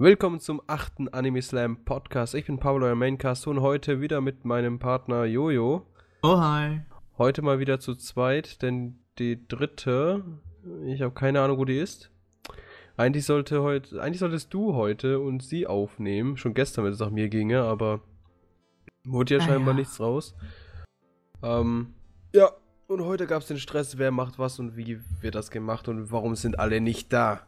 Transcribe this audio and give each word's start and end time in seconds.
Willkommen 0.00 0.38
zum 0.38 0.62
achten 0.68 1.08
Anime 1.08 1.42
Slam 1.42 1.84
Podcast. 1.84 2.34
Ich 2.34 2.46
bin 2.46 2.58
Pablo, 2.60 2.86
euer 2.86 2.94
Maincast 2.94 3.46
und 3.48 3.60
heute 3.60 4.00
wieder 4.00 4.20
mit 4.20 4.44
meinem 4.44 4.78
Partner 4.78 5.24
Jojo. 5.24 5.86
Oh 6.22 6.38
hi. 6.40 6.82
Heute 7.18 7.42
mal 7.42 7.58
wieder 7.58 7.80
zu 7.80 7.96
zweit, 7.96 8.62
denn 8.62 9.00
die 9.18 9.46
dritte, 9.48 10.22
ich 10.86 11.02
habe 11.02 11.14
keine 11.14 11.40
Ahnung, 11.40 11.58
wo 11.58 11.64
die 11.64 11.78
ist. 11.78 12.10
Eigentlich 12.96 13.24
sollte 13.26 13.62
heute, 13.62 14.00
eigentlich 14.00 14.20
solltest 14.20 14.54
du 14.54 14.74
heute 14.74 15.18
und 15.18 15.42
sie 15.42 15.66
aufnehmen. 15.66 16.36
Schon 16.36 16.54
gestern, 16.54 16.84
wenn 16.84 16.92
es 16.92 17.00
nach 17.00 17.10
mir 17.10 17.28
ginge, 17.28 17.62
aber 17.62 18.00
wurde 19.04 19.34
ja 19.36 19.40
Ah, 19.40 19.46
scheinbar 19.46 19.74
ja. 19.74 19.80
nichts 19.80 19.98
raus. 19.98 20.36
Ähm, 21.42 21.94
ja, 22.32 22.50
und 22.86 23.04
heute 23.04 23.26
gab 23.26 23.42
es 23.42 23.48
den 23.48 23.58
Stress, 23.58 23.98
wer 23.98 24.12
macht 24.12 24.38
was 24.38 24.60
und 24.60 24.76
wie 24.76 25.00
wird 25.20 25.34
das 25.34 25.50
gemacht 25.50 25.88
und 25.88 26.12
warum 26.12 26.36
sind 26.36 26.58
alle 26.60 26.80
nicht 26.80 27.12
da. 27.12 27.40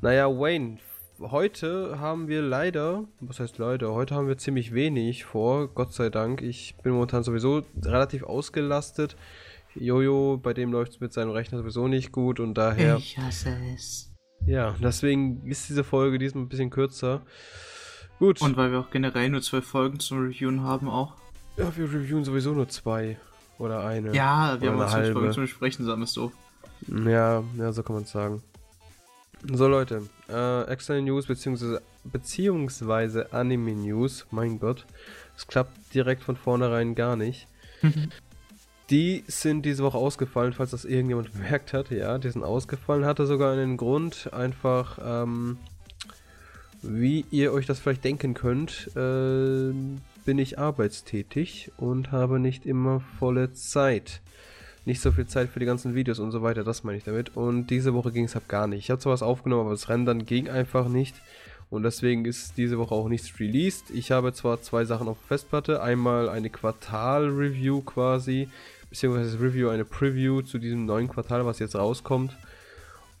Naja, 0.00 0.28
Wayne, 0.28 0.78
heute 1.20 1.98
haben 1.98 2.28
wir 2.28 2.42
leider, 2.42 3.04
was 3.20 3.40
heißt 3.40 3.58
leider, 3.58 3.92
heute 3.92 4.14
haben 4.14 4.28
wir 4.28 4.38
ziemlich 4.38 4.72
wenig 4.74 5.24
vor, 5.24 5.68
Gott 5.68 5.92
sei 5.92 6.10
Dank. 6.10 6.42
Ich 6.42 6.74
bin 6.82 6.92
momentan 6.92 7.22
sowieso 7.22 7.62
relativ 7.82 8.22
ausgelastet. 8.22 9.16
Jojo, 9.74 10.38
bei 10.42 10.54
dem 10.54 10.72
läuft 10.72 10.92
es 10.92 11.00
mit 11.00 11.12
seinem 11.12 11.30
Rechner 11.30 11.58
sowieso 11.58 11.86
nicht 11.88 12.12
gut 12.12 12.40
und 12.40 12.54
daher, 12.54 12.96
Ich 12.96 13.18
hasse 13.18 13.54
es. 13.74 14.10
ja, 14.46 14.74
deswegen 14.82 15.46
ist 15.46 15.68
diese 15.68 15.84
Folge 15.84 16.18
diesmal 16.18 16.44
ein 16.44 16.48
bisschen 16.48 16.70
kürzer. 16.70 17.22
Gut, 18.18 18.40
Und 18.40 18.56
weil 18.56 18.72
wir 18.72 18.80
auch 18.80 18.90
generell 18.90 19.28
nur 19.28 19.42
zwölf 19.42 19.66
Folgen 19.66 20.00
zum 20.00 20.22
Reviewen 20.22 20.62
haben 20.62 20.88
auch. 20.88 21.14
ja, 21.58 21.70
wir 21.76 21.84
reviewen 21.84 22.24
sowieso 22.24 22.52
nur 22.52 22.68
zwei 22.68 23.18
oder 23.58 23.84
eine. 23.84 24.14
Ja, 24.14 24.56
wir 24.60 24.70
haben 24.70 24.80
auch 24.80 24.90
halbe. 24.90 25.12
Folgen 25.12 25.32
zum 25.32 25.42
Besprechen, 25.42 25.84
sagen 25.84 26.00
wir 26.00 26.04
es 26.04 26.12
so. 26.14 26.32
Ja, 26.88 27.42
ja, 27.58 27.72
so 27.72 27.82
kann 27.82 27.94
man 27.96 28.04
es 28.04 28.10
sagen. 28.12 28.42
So 29.52 29.68
Leute, 29.68 30.02
äh, 30.28 30.62
externe 30.64 31.02
News 31.02 31.26
beziehungsweise, 31.26 31.82
beziehungsweise 32.04 33.32
Anime 33.32 33.72
News, 33.72 34.26
mein 34.30 34.58
Gott, 34.58 34.86
es 35.36 35.46
klappt 35.46 35.94
direkt 35.94 36.22
von 36.22 36.36
vornherein 36.36 36.94
gar 36.94 37.16
nicht. 37.16 37.46
Die 38.90 39.24
sind 39.26 39.66
diese 39.66 39.82
Woche 39.82 39.98
ausgefallen, 39.98 40.52
falls 40.52 40.70
das 40.70 40.84
irgendjemand 40.84 41.32
bemerkt 41.34 41.72
hat, 41.72 41.90
ja, 41.90 42.18
die 42.18 42.30
sind 42.30 42.44
ausgefallen, 42.44 43.04
hatte 43.04 43.26
sogar 43.26 43.52
einen 43.52 43.76
Grund, 43.76 44.32
einfach, 44.32 44.98
ähm, 45.02 45.58
wie 46.82 47.24
ihr 47.32 47.52
euch 47.52 47.66
das 47.66 47.80
vielleicht 47.80 48.04
denken 48.04 48.34
könnt, 48.34 48.88
äh, 48.94 49.72
bin 50.24 50.38
ich 50.38 50.58
arbeitstätig 50.58 51.72
und 51.78 52.12
habe 52.12 52.38
nicht 52.38 52.64
immer 52.64 53.00
volle 53.18 53.52
Zeit 53.54 54.20
nicht 54.86 55.00
so 55.00 55.12
viel 55.12 55.26
Zeit 55.26 55.50
für 55.50 55.60
die 55.60 55.66
ganzen 55.66 55.94
Videos 55.94 56.20
und 56.20 56.30
so 56.30 56.42
weiter, 56.42 56.64
das 56.64 56.84
meine 56.84 56.96
ich 56.96 57.04
damit. 57.04 57.36
Und 57.36 57.66
diese 57.66 57.92
Woche 57.92 58.12
ging 58.12 58.24
es 58.24 58.34
halt 58.34 58.48
gar 58.48 58.66
nicht. 58.66 58.78
Ich 58.78 58.90
habe 58.90 59.00
zwar 59.00 59.12
was 59.12 59.22
aufgenommen, 59.22 59.62
aber 59.62 59.72
das 59.72 59.88
Rendern 59.88 60.24
ging 60.24 60.48
einfach 60.48 60.88
nicht. 60.88 61.16
Und 61.68 61.82
deswegen 61.82 62.24
ist 62.24 62.56
diese 62.56 62.78
Woche 62.78 62.94
auch 62.94 63.08
nichts 63.08 63.40
released. 63.40 63.90
Ich 63.90 64.12
habe 64.12 64.32
zwar 64.32 64.62
zwei 64.62 64.84
Sachen 64.84 65.08
auf 65.08 65.18
Festplatte. 65.26 65.82
Einmal 65.82 66.28
eine 66.28 66.48
Quartal-Review 66.48 67.82
quasi, 67.82 68.48
beziehungsweise 68.88 69.40
Review, 69.40 69.68
eine 69.70 69.84
Preview 69.84 70.42
zu 70.42 70.58
diesem 70.58 70.86
neuen 70.86 71.08
Quartal, 71.08 71.44
was 71.44 71.58
jetzt 71.58 71.74
rauskommt. 71.74 72.36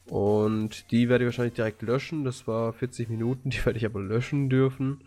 Und 0.06 0.92
die 0.92 1.08
werde 1.08 1.24
ich 1.24 1.26
wahrscheinlich 1.26 1.54
direkt 1.54 1.82
löschen. 1.82 2.24
Das 2.24 2.46
war 2.46 2.72
40 2.72 3.08
Minuten, 3.08 3.50
die 3.50 3.64
werde 3.66 3.78
ich 3.78 3.86
aber 3.86 4.00
löschen 4.00 4.48
dürfen. 4.48 5.00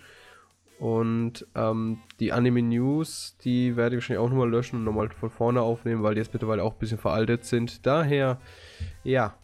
Und 0.79 1.45
ähm, 1.55 1.99
die 2.21 2.31
Anime 2.31 2.61
News, 2.61 3.35
die 3.43 3.75
werde 3.75 3.95
ich 3.95 4.01
wahrscheinlich 4.01 4.25
auch 4.25 4.29
nochmal 4.29 4.49
löschen 4.49 4.77
und 4.77 4.85
nochmal 4.85 5.09
von 5.09 5.29
vorne 5.29 5.61
aufnehmen, 5.61 6.03
weil 6.03 6.15
die 6.15 6.19
jetzt 6.21 6.33
mittlerweile 6.33 6.63
auch 6.63 6.73
ein 6.73 6.79
bisschen 6.79 6.97
veraltet 6.97 7.43
sind. 7.43 7.85
Daher, 7.85 8.39
ja, 9.03 9.35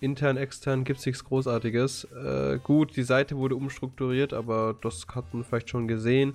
intern, 0.00 0.36
extern 0.36 0.82
gibt 0.82 0.98
es 0.98 1.06
nichts 1.06 1.24
Großartiges. 1.24 2.04
Äh, 2.04 2.58
gut, 2.64 2.96
die 2.96 3.04
Seite 3.04 3.36
wurde 3.36 3.54
umstrukturiert, 3.54 4.32
aber 4.32 4.76
das 4.82 5.06
hat 5.14 5.32
man 5.32 5.44
vielleicht 5.44 5.70
schon 5.70 5.86
gesehen. 5.86 6.34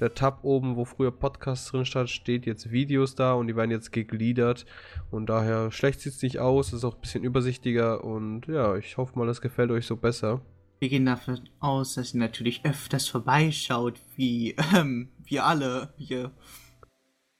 Der 0.00 0.14
Tab 0.14 0.40
oben, 0.42 0.74
wo 0.74 0.84
früher 0.84 1.12
Podcasts 1.12 1.70
drin 1.70 1.84
stand, 1.84 2.10
steht 2.10 2.46
jetzt 2.46 2.72
Videos 2.72 3.14
da 3.14 3.34
und 3.34 3.46
die 3.46 3.54
werden 3.54 3.70
jetzt 3.70 3.92
gegliedert. 3.92 4.66
Und 5.12 5.26
daher 5.26 5.70
schlecht 5.70 6.00
sieht 6.00 6.14
es 6.14 6.22
nicht 6.22 6.40
aus, 6.40 6.72
ist 6.72 6.84
auch 6.84 6.96
ein 6.96 7.00
bisschen 7.00 7.22
übersichtlicher 7.22 8.02
und 8.02 8.48
ja, 8.48 8.74
ich 8.74 8.96
hoffe 8.96 9.16
mal, 9.16 9.28
das 9.28 9.40
gefällt 9.40 9.70
euch 9.70 9.86
so 9.86 9.96
besser. 9.96 10.40
Wir 10.82 10.88
gehen 10.88 11.06
davon 11.06 11.48
aus, 11.60 11.94
dass 11.94 12.12
ihr 12.12 12.18
natürlich 12.18 12.64
öfters 12.64 13.06
vorbeischaut, 13.06 14.00
wie 14.16 14.56
ähm, 14.74 15.10
wir 15.22 15.46
alle 15.46 15.94
hier. 15.96 16.32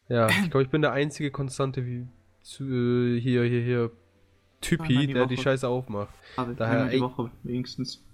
Ja, 0.09 0.29
ich 0.29 0.49
glaube, 0.49 0.63
ich 0.63 0.69
bin 0.71 0.81
der 0.81 0.93
einzige 0.93 1.33
Konstante 1.33 1.85
wie 1.85 2.07
zu, 2.43 2.63
äh, 2.63 3.21
hier, 3.21 3.43
hier, 3.43 3.61
hier, 3.61 3.91
Typi, 4.61 5.09
die 5.09 5.13
der 5.13 5.27
die 5.27 5.35
Woche. 5.35 5.43
Scheiße 5.43 5.67
aufmacht. 5.67 6.15
Aber 6.37 6.55
Daher, 6.55 6.87
die 6.87 6.95
ey- 6.95 7.01
Woche 7.01 7.33
wenigstens. 7.43 8.05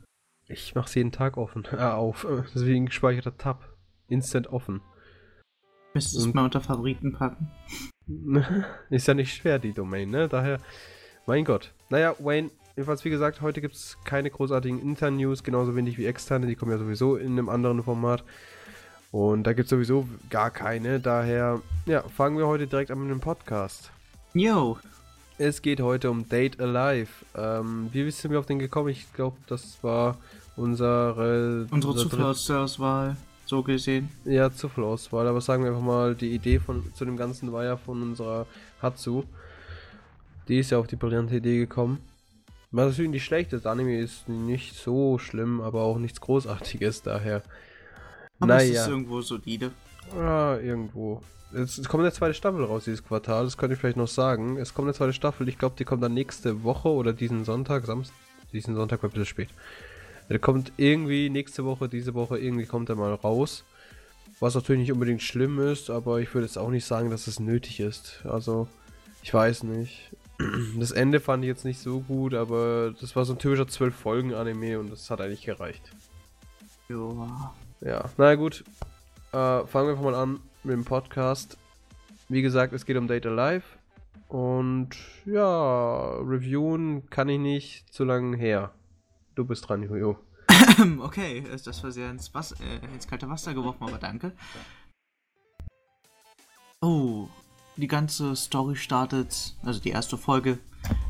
Ich 0.47 0.75
mache 0.75 0.91
jeden 0.95 1.13
Tag 1.13 1.37
offen, 1.37 1.67
äh, 1.73 1.77
auf. 1.77 2.27
Deswegen 2.55 2.87
gespeicherter 2.87 3.37
Tab. 3.37 3.77
Instant 4.09 4.47
offen. 4.47 4.81
Müsstest 5.93 6.25
du 6.25 6.29
es 6.31 6.35
mal 6.35 6.47
unter 6.47 6.63
Favoriten 6.63 7.13
packen. 7.13 7.51
Ist 8.89 9.07
ja 9.07 9.13
nicht 9.13 9.35
schwer, 9.35 9.59
die 9.59 9.75
Domain, 9.75 10.09
ne? 10.09 10.27
Daher, 10.27 10.57
mein 11.27 11.45
Gott. 11.45 11.75
Naja, 11.91 12.15
Wayne, 12.19 12.51
jedenfalls 12.79 13.05
wie 13.05 13.11
gesagt, 13.11 13.41
heute 13.41 13.61
gibt 13.61 13.75
es 13.75 13.99
keine 14.05 14.31
großartigen 14.31 14.81
internen 14.81 15.17
News, 15.17 15.43
genauso 15.43 15.75
wenig 15.75 15.99
wie 15.99 16.07
externe, 16.07 16.47
die 16.47 16.55
kommen 16.55 16.71
ja 16.71 16.79
sowieso 16.79 17.17
in 17.17 17.33
einem 17.33 17.49
anderen 17.49 17.83
Format. 17.83 18.23
Und 19.11 19.43
da 19.49 19.53
gibt 19.53 19.65
es 19.65 19.71
sowieso 19.71 20.07
gar 20.31 20.53
keine, 20.53 21.01
daher, 21.01 21.61
ja, 21.87 22.03
fangen 22.03 22.39
wir 22.39 22.47
heute 22.47 22.69
direkt 22.69 22.93
an 22.93 23.01
mit 23.01 23.11
dem 23.11 23.19
Podcast. 23.19 23.91
Yo, 24.33 24.79
Es 25.39 25.61
geht 25.61 25.81
heute 25.81 26.09
um 26.09 26.29
Date 26.29 26.61
Alive. 26.61 27.11
Ähm, 27.37 27.89
wie 27.91 28.05
bist 28.05 28.23
du 28.23 28.29
mir 28.29 28.39
auf 28.39 28.47
den 28.47 28.61
gekommen? 28.61 28.91
Ich 28.91 29.13
glaube, 29.13 29.37
das 29.49 29.83
war 29.83 30.17
unsere... 30.55 31.67
unsere 31.73 31.93
unser 31.93 32.09
Zufallsauswahl, 32.09 33.17
so 33.45 33.65
gesehen. 33.65 34.09
Ja, 34.25 34.53
Zuffallauswahl. 34.53 35.27
Aber 35.27 35.41
sagen 35.41 35.65
wir 35.65 35.71
einfach 35.71 35.83
mal, 35.83 36.15
die 36.15 36.33
Idee 36.33 36.61
von, 36.61 36.95
zu 36.95 37.05
dem 37.05 37.17
Ganzen 37.17 37.53
war 37.53 37.65
ja 37.65 37.77
von 37.77 38.03
unserer 38.03 38.47
Hatsu. 38.81 39.25
Die 40.47 40.61
ist 40.61 40.71
ja 40.71 40.79
auf 40.79 40.87
die 40.87 40.97
brillante 40.97 41.35
Idee 41.35 41.59
gekommen. 41.59 41.99
Was 42.71 42.91
natürlich 42.91 43.11
nicht 43.11 43.25
schlecht 43.25 43.53
ist. 43.53 43.67
Anime 43.67 43.99
ist 43.99 44.29
nicht 44.29 44.75
so 44.77 45.19
schlimm, 45.19 45.61
aber 45.61 45.83
auch 45.83 45.99
nichts 45.99 46.21
Großartiges 46.21 47.03
daher. 47.03 47.43
Aber 48.41 48.57
es 48.57 48.69
naja. 48.69 48.83
ist 48.83 48.89
irgendwo 48.89 49.21
solide. 49.23 49.71
Ah, 50.15 50.57
irgendwo. 50.63 51.23
Es, 51.53 51.79
es 51.79 51.89
kommt 51.89 52.03
eine 52.03 52.13
zweite 52.13 52.35
Staffel 52.35 52.63
raus 52.63 52.85
dieses 52.85 53.03
Quartal, 53.03 53.45
das 53.45 53.57
könnte 53.57 53.75
ich 53.75 53.81
vielleicht 53.81 53.97
noch 53.97 54.09
sagen. 54.09 54.59
Es 54.59 54.75
kommt 54.75 54.87
eine 54.87 54.95
zweite 54.95 55.15
Staffel, 55.15 55.49
ich 55.49 55.59
glaube, 55.59 55.77
die 55.79 55.85
kommt 55.85 56.03
dann 56.03 56.13
nächste 56.13 56.63
Woche 56.63 56.89
oder 56.89 57.13
diesen 57.15 57.45
Sonntag, 57.45 57.87
Samstag, 57.87 58.15
diesen 58.53 58.75
Sonntag 58.75 59.03
war 59.03 59.09
ein 59.09 59.13
bisschen 59.13 59.27
spät. 59.27 59.49
Der 60.29 60.39
kommt 60.39 60.73
irgendwie 60.77 61.31
nächste 61.31 61.65
Woche, 61.65 61.89
diese 61.89 62.13
Woche, 62.13 62.39
irgendwie 62.39 62.67
kommt 62.67 62.91
er 62.91 62.97
mal 62.97 63.15
raus. 63.15 63.65
Was 64.41 64.55
natürlich 64.55 64.83
nicht 64.83 64.93
unbedingt 64.93 65.23
schlimm 65.23 65.59
ist, 65.59 65.89
aber 65.89 66.21
ich 66.21 66.33
würde 66.35 66.47
jetzt 66.47 66.59
auch 66.59 66.71
nicht 66.71 66.85
sagen, 66.85 67.11
dass 67.11 67.27
es 67.27 67.41
nötig 67.41 67.81
ist. 67.81 68.23
Also, 68.25 68.69
ich 69.23 69.33
weiß 69.33 69.63
nicht. 69.65 70.11
Das 70.77 70.93
Ende 70.93 71.19
fand 71.19 71.43
ich 71.43 71.49
jetzt 71.49 71.65
nicht 71.65 71.81
so 71.81 72.01
gut, 72.01 72.33
aber 72.33 72.95
das 73.01 73.17
war 73.17 73.25
so 73.25 73.33
ein 73.33 73.39
typischer 73.39 73.65
12-Folgen-Anime 73.65 74.79
und 74.79 74.91
das 74.91 75.11
hat 75.11 75.21
eigentlich 75.21 75.43
gereicht. 75.43 75.83
Joa. 76.89 77.55
Ja, 77.81 78.09
na 78.17 78.35
gut. 78.37 78.65
Äh, 79.33 79.67
fangen 79.67 79.89
wir 79.89 79.91
einfach 79.91 80.05
mal 80.05 80.15
an 80.15 80.41
mit 80.63 80.75
dem 80.75 80.85
Podcast. 80.85 81.59
Wie 82.29 82.43
gesagt, 82.43 82.73
es 82.73 82.87
geht 82.87 82.97
um 82.97 83.09
Data 83.09 83.29
Live. 83.29 83.79
Und 84.29 84.91
ja, 85.25 86.19
reviewen 86.19 87.09
kann 87.11 87.29
ich 87.29 87.39
nicht 87.39 87.93
zu 87.93 88.05
lange 88.05 88.37
her. 88.37 88.73
Du 89.35 89.45
bist 89.45 89.69
dran, 89.69 89.83
Jojo. 89.83 90.19
okay, 91.01 91.45
das 91.65 91.83
war 91.83 91.91
sehr 91.91 92.11
ins, 92.11 92.33
Wasser, 92.35 92.57
äh, 92.61 92.95
ins 92.95 93.09
kalte 93.09 93.29
Wasser 93.29 93.55
geworfen, 93.55 93.85
aber 93.85 93.99
danke. 93.99 94.33
Oh, 96.81 97.29
die 97.79 97.89
ganze 97.89 98.35
Story 98.35 98.77
startet, 98.77 99.55
also 99.63 99.81
die 99.81 99.91
erste 99.91 100.19
Folge 100.19 100.59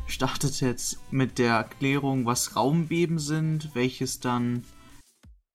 startet 0.07 0.61
jetzt 0.61 0.99
mit 1.11 1.39
der 1.39 1.55
Erklärung, 1.55 2.25
was 2.25 2.55
Raumbeben 2.55 3.19
sind, 3.19 3.73
welches 3.73 4.19
dann 4.19 4.63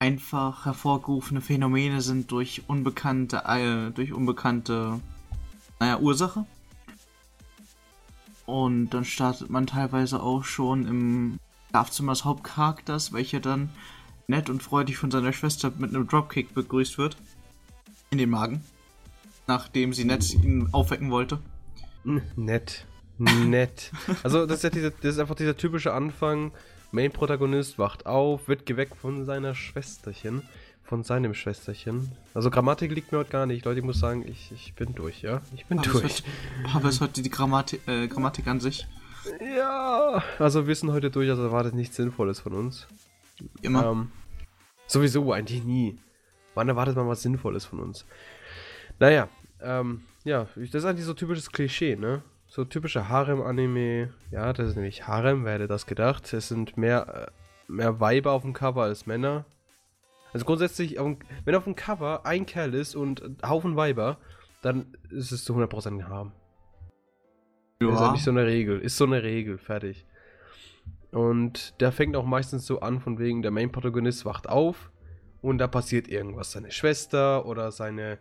einfach 0.00 0.64
hervorgerufene 0.64 1.40
Phänomene 1.40 2.00
sind 2.00 2.30
durch 2.30 2.62
unbekannte, 2.66 3.42
äh, 3.46 3.90
durch 3.92 4.12
unbekannte, 4.12 5.00
naja, 5.78 5.98
Ursache. 5.98 6.46
Und 8.44 8.90
dann 8.90 9.04
startet 9.04 9.50
man 9.50 9.66
teilweise 9.66 10.22
auch 10.22 10.44
schon 10.44 10.86
im 10.86 11.38
Schlafzimmer 11.70 12.12
des 12.12 12.24
Hauptcharakters, 12.24 13.12
welcher 13.12 13.40
dann 13.40 13.70
nett 14.26 14.50
und 14.50 14.62
freudig 14.62 14.98
von 14.98 15.10
seiner 15.10 15.32
Schwester 15.32 15.72
mit 15.78 15.94
einem 15.94 16.06
Dropkick 16.06 16.54
begrüßt 16.54 16.98
wird. 16.98 17.16
In 18.10 18.18
den 18.18 18.30
Magen. 18.30 18.62
Nachdem 19.46 19.92
sie 19.92 20.04
nett 20.04 20.32
ihn 20.34 20.68
aufwecken 20.72 21.10
wollte. 21.10 21.40
Nett. 22.36 22.86
Nett. 23.18 23.92
Also, 24.22 24.46
das 24.46 24.58
ist 24.58 24.62
ja 24.64 24.70
diese, 24.70 24.90
das 24.90 25.14
ist 25.14 25.18
einfach 25.18 25.34
dieser 25.34 25.56
typische 25.56 25.92
Anfang. 25.92 26.52
Main-Protagonist 26.92 27.78
wacht 27.78 28.06
auf, 28.06 28.48
wird 28.48 28.66
geweckt 28.66 28.96
von 28.96 29.24
seiner 29.24 29.54
Schwesterchen. 29.54 30.42
Von 30.82 31.02
seinem 31.02 31.34
Schwesterchen. 31.34 32.12
Also, 32.34 32.50
Grammatik 32.50 32.92
liegt 32.92 33.12
mir 33.12 33.18
heute 33.18 33.30
gar 33.30 33.46
nicht. 33.46 33.64
Leute, 33.64 33.80
ich 33.80 33.84
muss 33.84 34.00
sagen, 34.00 34.24
ich, 34.28 34.52
ich 34.52 34.74
bin 34.74 34.94
durch, 34.94 35.22
ja? 35.22 35.40
Ich 35.54 35.66
bin 35.66 35.78
Aber 35.78 35.86
es, 35.86 35.92
durch. 35.92 36.04
heute, 36.04 36.74
aber 36.74 36.88
es 36.88 37.00
heute 37.00 37.22
die 37.22 37.30
Grammatik, 37.30 37.86
äh, 37.88 38.06
Grammatik 38.08 38.46
an 38.46 38.60
sich. 38.60 38.86
Ja, 39.56 40.22
also 40.38 40.66
wir 40.66 40.74
sind 40.74 40.92
heute 40.92 41.10
durch, 41.10 41.30
also 41.30 41.42
erwartet 41.42 41.74
nichts 41.74 41.96
Sinnvolles 41.96 42.40
von 42.40 42.52
uns. 42.52 42.86
Immer. 43.62 43.86
Ähm, 43.86 44.12
sowieso, 44.86 45.32
eigentlich 45.32 45.64
nie. 45.64 45.98
Wann 46.54 46.68
erwartet 46.68 46.96
man 46.96 47.08
was 47.08 47.22
Sinnvolles 47.22 47.64
von 47.64 47.80
uns? 47.80 48.04
Naja, 48.98 49.28
ähm, 49.60 50.02
ja, 50.24 50.46
das 50.56 50.74
ist 50.74 50.84
eigentlich 50.84 51.04
so 51.04 51.14
typisches 51.14 51.50
Klischee, 51.50 51.96
ne? 51.96 52.22
So 52.46 52.64
typische 52.64 53.08
Harem-Anime. 53.08 54.12
Ja, 54.30 54.52
das 54.52 54.68
ist 54.68 54.76
nämlich 54.76 55.06
Harem, 55.06 55.44
wer 55.44 55.54
hätte 55.54 55.66
das 55.66 55.86
gedacht? 55.86 56.32
Es 56.32 56.48
sind 56.48 56.76
mehr, 56.76 57.28
äh, 57.28 57.72
mehr 57.72 58.00
Weiber 58.00 58.32
auf 58.32 58.42
dem 58.42 58.52
Cover 58.52 58.82
als 58.82 59.06
Männer. 59.06 59.44
Also 60.32 60.46
grundsätzlich, 60.46 60.96
wenn 60.98 61.54
auf 61.54 61.64
dem 61.64 61.76
Cover 61.76 62.26
ein 62.26 62.46
Kerl 62.46 62.74
ist 62.74 62.94
und 62.94 63.22
ein 63.22 63.38
Haufen 63.48 63.76
Weiber, 63.76 64.18
dann 64.62 64.96
ist 65.10 65.30
es 65.30 65.44
zu 65.44 65.54
100% 65.54 65.88
ein 65.88 66.08
Harem. 66.08 66.32
Ist 67.80 68.00
ja 68.00 68.12
nicht 68.12 68.24
so 68.24 68.30
eine 68.30 68.46
Regel. 68.46 68.80
Ist 68.80 68.96
so 68.96 69.04
eine 69.04 69.22
Regel, 69.22 69.58
fertig. 69.58 70.06
Und 71.10 71.80
der 71.80 71.92
fängt 71.92 72.16
auch 72.16 72.24
meistens 72.24 72.66
so 72.66 72.80
an, 72.80 73.00
von 73.00 73.18
wegen, 73.18 73.42
der 73.42 73.50
Main-Protagonist 73.50 74.24
wacht 74.24 74.48
auf 74.48 74.90
und 75.42 75.58
da 75.58 75.68
passiert 75.68 76.08
irgendwas. 76.08 76.52
Seine 76.52 76.72
Schwester 76.72 77.46
oder 77.46 77.70
seine 77.70 78.18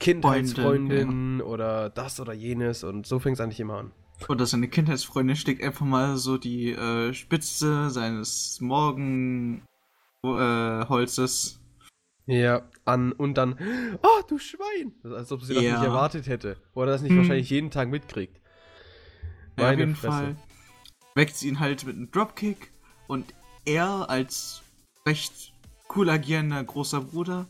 Kindheitsfreundin 0.00 1.40
oder 1.40 1.90
das 1.90 2.20
oder 2.20 2.32
jenes 2.32 2.84
und 2.84 3.06
so 3.06 3.18
fängt 3.18 3.36
es 3.36 3.40
eigentlich 3.40 3.60
immer 3.60 3.78
an. 3.78 3.92
Oder 4.28 4.46
seine 4.46 4.68
Kindheitsfreundin 4.68 5.36
steckt 5.36 5.62
einfach 5.62 5.86
mal 5.86 6.16
so 6.16 6.38
die 6.38 6.72
äh, 6.72 7.12
Spitze 7.14 7.90
seines 7.90 8.60
Morgenholzes. 8.60 11.60
Ja, 12.26 12.62
an 12.84 13.12
und 13.12 13.34
dann, 13.38 13.58
oh, 14.02 14.22
du 14.28 14.38
Schwein! 14.38 14.92
Als 15.04 15.32
ob 15.32 15.42
sie 15.42 15.54
das 15.54 15.62
Ja. 15.62 15.74
nicht 15.74 15.84
erwartet 15.84 16.26
hätte. 16.26 16.56
Oder 16.74 16.92
das 16.92 17.00
nicht 17.02 17.12
Hm. 17.12 17.18
wahrscheinlich 17.18 17.48
jeden 17.48 17.70
Tag 17.70 17.88
mitkriegt. 17.88 18.38
Ja, 19.56 19.70
auf 19.70 19.78
jeden 19.78 19.96
Fresse. 19.96 20.12
Fall 20.16 20.36
weckt 21.14 21.36
sie 21.36 21.48
ihn 21.48 21.58
halt 21.58 21.86
mit 21.86 21.96
einem 21.96 22.10
Dropkick 22.10 22.70
und 23.06 23.32
er 23.64 24.10
als 24.10 24.62
recht 25.06 25.54
cool 25.96 26.10
agierender 26.10 26.62
großer 26.62 27.00
Bruder 27.00 27.46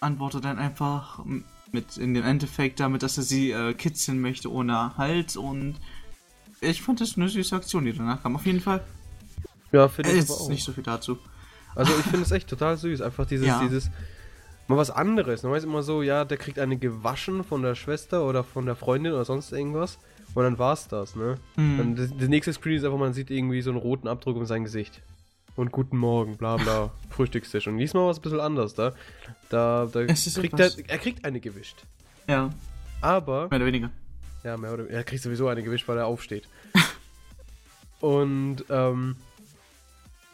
antwortet 0.00 0.44
dann 0.44 0.58
einfach 0.58 1.24
mit 1.72 1.96
in 1.96 2.14
dem 2.14 2.24
Endeffekt 2.24 2.80
damit, 2.80 3.02
dass 3.02 3.16
er 3.16 3.22
sie 3.24 3.50
äh, 3.50 3.74
kitzeln 3.74 4.20
möchte 4.20 4.50
ohne 4.52 4.96
Halt 4.96 5.36
und 5.36 5.76
ich 6.60 6.82
fand 6.82 7.00
das 7.00 7.16
eine 7.16 7.28
süße 7.28 7.54
Aktion, 7.54 7.84
die 7.84 7.92
danach 7.92 8.22
kam. 8.22 8.34
Auf 8.36 8.46
jeden 8.46 8.60
Fall. 8.60 8.82
Ja, 9.70 9.88
finde 9.88 10.12
ich 10.12 10.24
aber 10.28 10.40
auch. 10.40 10.48
nicht 10.48 10.64
so 10.64 10.72
viel 10.72 10.82
dazu. 10.84 11.18
Also 11.74 11.92
ich 11.96 12.04
finde 12.10 12.22
es 12.22 12.32
echt 12.32 12.48
total 12.48 12.76
süß. 12.76 13.00
Einfach 13.00 13.26
dieses, 13.26 13.46
Ja. 13.46 13.60
dieses, 13.62 13.90
mal 14.66 14.76
was 14.76 14.90
anderes. 14.90 15.42
Man 15.42 15.52
weiß 15.52 15.64
immer 15.64 15.82
so, 15.82 16.02
ja, 16.02 16.24
der 16.24 16.36
kriegt 16.36 16.58
eine 16.58 16.76
gewaschen 16.76 17.44
von 17.44 17.62
der 17.62 17.74
Schwester 17.74 18.24
oder 18.26 18.42
von 18.44 18.66
der 18.66 18.74
Freundin 18.76 19.12
oder 19.12 19.24
sonst 19.24 19.52
irgendwas. 19.52 19.98
Und 20.34 20.44
dann 20.44 20.58
war's 20.58 20.88
das, 20.88 21.16
ne? 21.16 21.36
Hm. 21.54 21.78
Dann 21.78 21.96
das, 21.96 22.10
das 22.18 22.28
nächste 22.28 22.52
Screen 22.52 22.76
ist 22.76 22.84
einfach, 22.84 22.98
man 22.98 23.14
sieht 23.14 23.30
irgendwie 23.30 23.62
so 23.62 23.70
einen 23.70 23.78
roten 23.78 24.08
Abdruck 24.08 24.36
um 24.36 24.46
sein 24.46 24.64
Gesicht. 24.64 25.00
Und 25.58 25.72
guten 25.72 25.96
Morgen, 25.96 26.36
bla 26.36 26.56
bla, 26.56 26.92
Frühstückstisch. 27.10 27.66
Und 27.66 27.78
diesmal 27.78 28.04
war 28.04 28.12
es 28.12 28.18
ein 28.18 28.22
bisschen 28.22 28.38
anders 28.38 28.74
da. 28.74 28.92
Da, 29.48 29.88
da 29.92 30.06
kriegt 30.06 30.60
er, 30.60 30.70
er 30.86 30.98
kriegt 30.98 31.24
eine 31.24 31.40
gewischt. 31.40 31.82
Ja, 32.28 32.50
Aber, 33.00 33.48
mehr 33.48 33.56
oder 33.56 33.66
weniger. 33.66 33.90
ja, 34.44 34.56
mehr 34.56 34.72
oder 34.72 34.88
er 34.88 35.02
kriegt 35.02 35.20
sowieso 35.20 35.48
eine 35.48 35.64
gewischt, 35.64 35.88
weil 35.88 35.98
er 35.98 36.06
aufsteht. 36.06 36.46
Und, 38.00 38.66
ähm, 38.70 39.16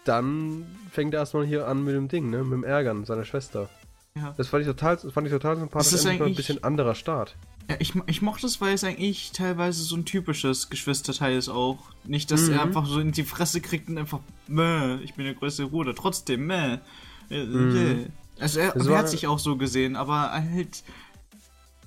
dann 0.05 0.67
fängt 0.91 1.15
er 1.15 1.21
erstmal 1.21 1.47
hier 1.47 1.69
an 1.69 1.83
mit 1.85 1.95
dem 1.95 2.09
Ding, 2.09 2.29
ne? 2.29 2.45
Mit 2.45 2.53
dem 2.53 2.65
Ärgern 2.65 3.07
seiner 3.07 3.25
Schwester. 3.25 3.71
Ja. 4.15 4.35
Das 4.37 4.49
fand 4.49 4.61
ich 4.61 4.69
total, 4.69 4.97
das 4.97 5.11
fand 5.11 5.27
ich 5.27 5.33
total 5.33 5.57
sympathisch. 5.57 5.93
Das 5.93 6.01
ist 6.01 6.07
ein 6.07 6.35
bisschen 6.35 6.63
anderer 6.63 6.95
Start. 6.95 7.35
Ja, 7.69 7.77
ich, 7.79 7.95
ich 8.07 8.21
mochte 8.21 8.47
es, 8.47 8.61
weil 8.61 8.75
es 8.75 8.85
eigentlich 8.85 9.33
teilweise 9.33 9.83
so 9.83 9.97
ein 9.97 10.05
typisches 10.05 10.69
Geschwisterteil 10.69 11.37
ist 11.39 11.49
auch. 11.49 11.79
Nicht, 12.05 12.31
dass 12.31 12.49
er 12.49 12.57
Mhm. 12.57 12.61
einfach 12.61 12.87
so 12.87 13.01
in 13.01 13.13
die 13.13 13.23
Fresse 13.25 13.61
kriegt 13.63 13.89
und 13.89 13.97
einfach, 13.97 14.21
meh, 14.49 14.97
ich 14.97 15.15
bin 15.15 15.25
der 15.25 15.35
größte 15.35 15.67
Bruder, 15.69 15.95
trotzdem, 15.95 16.47
meh. 16.47 16.79
Äh, 17.31 17.45
Mhm. 17.47 17.75
yeah. 17.77 17.95
Also 18.41 18.61
er, 18.61 18.75
er 18.77 18.99
hat 18.99 19.09
sich 19.09 19.27
auch 19.27 19.39
so 19.39 19.57
gesehen, 19.57 19.97
aber 19.97 20.31
halt 20.33 20.83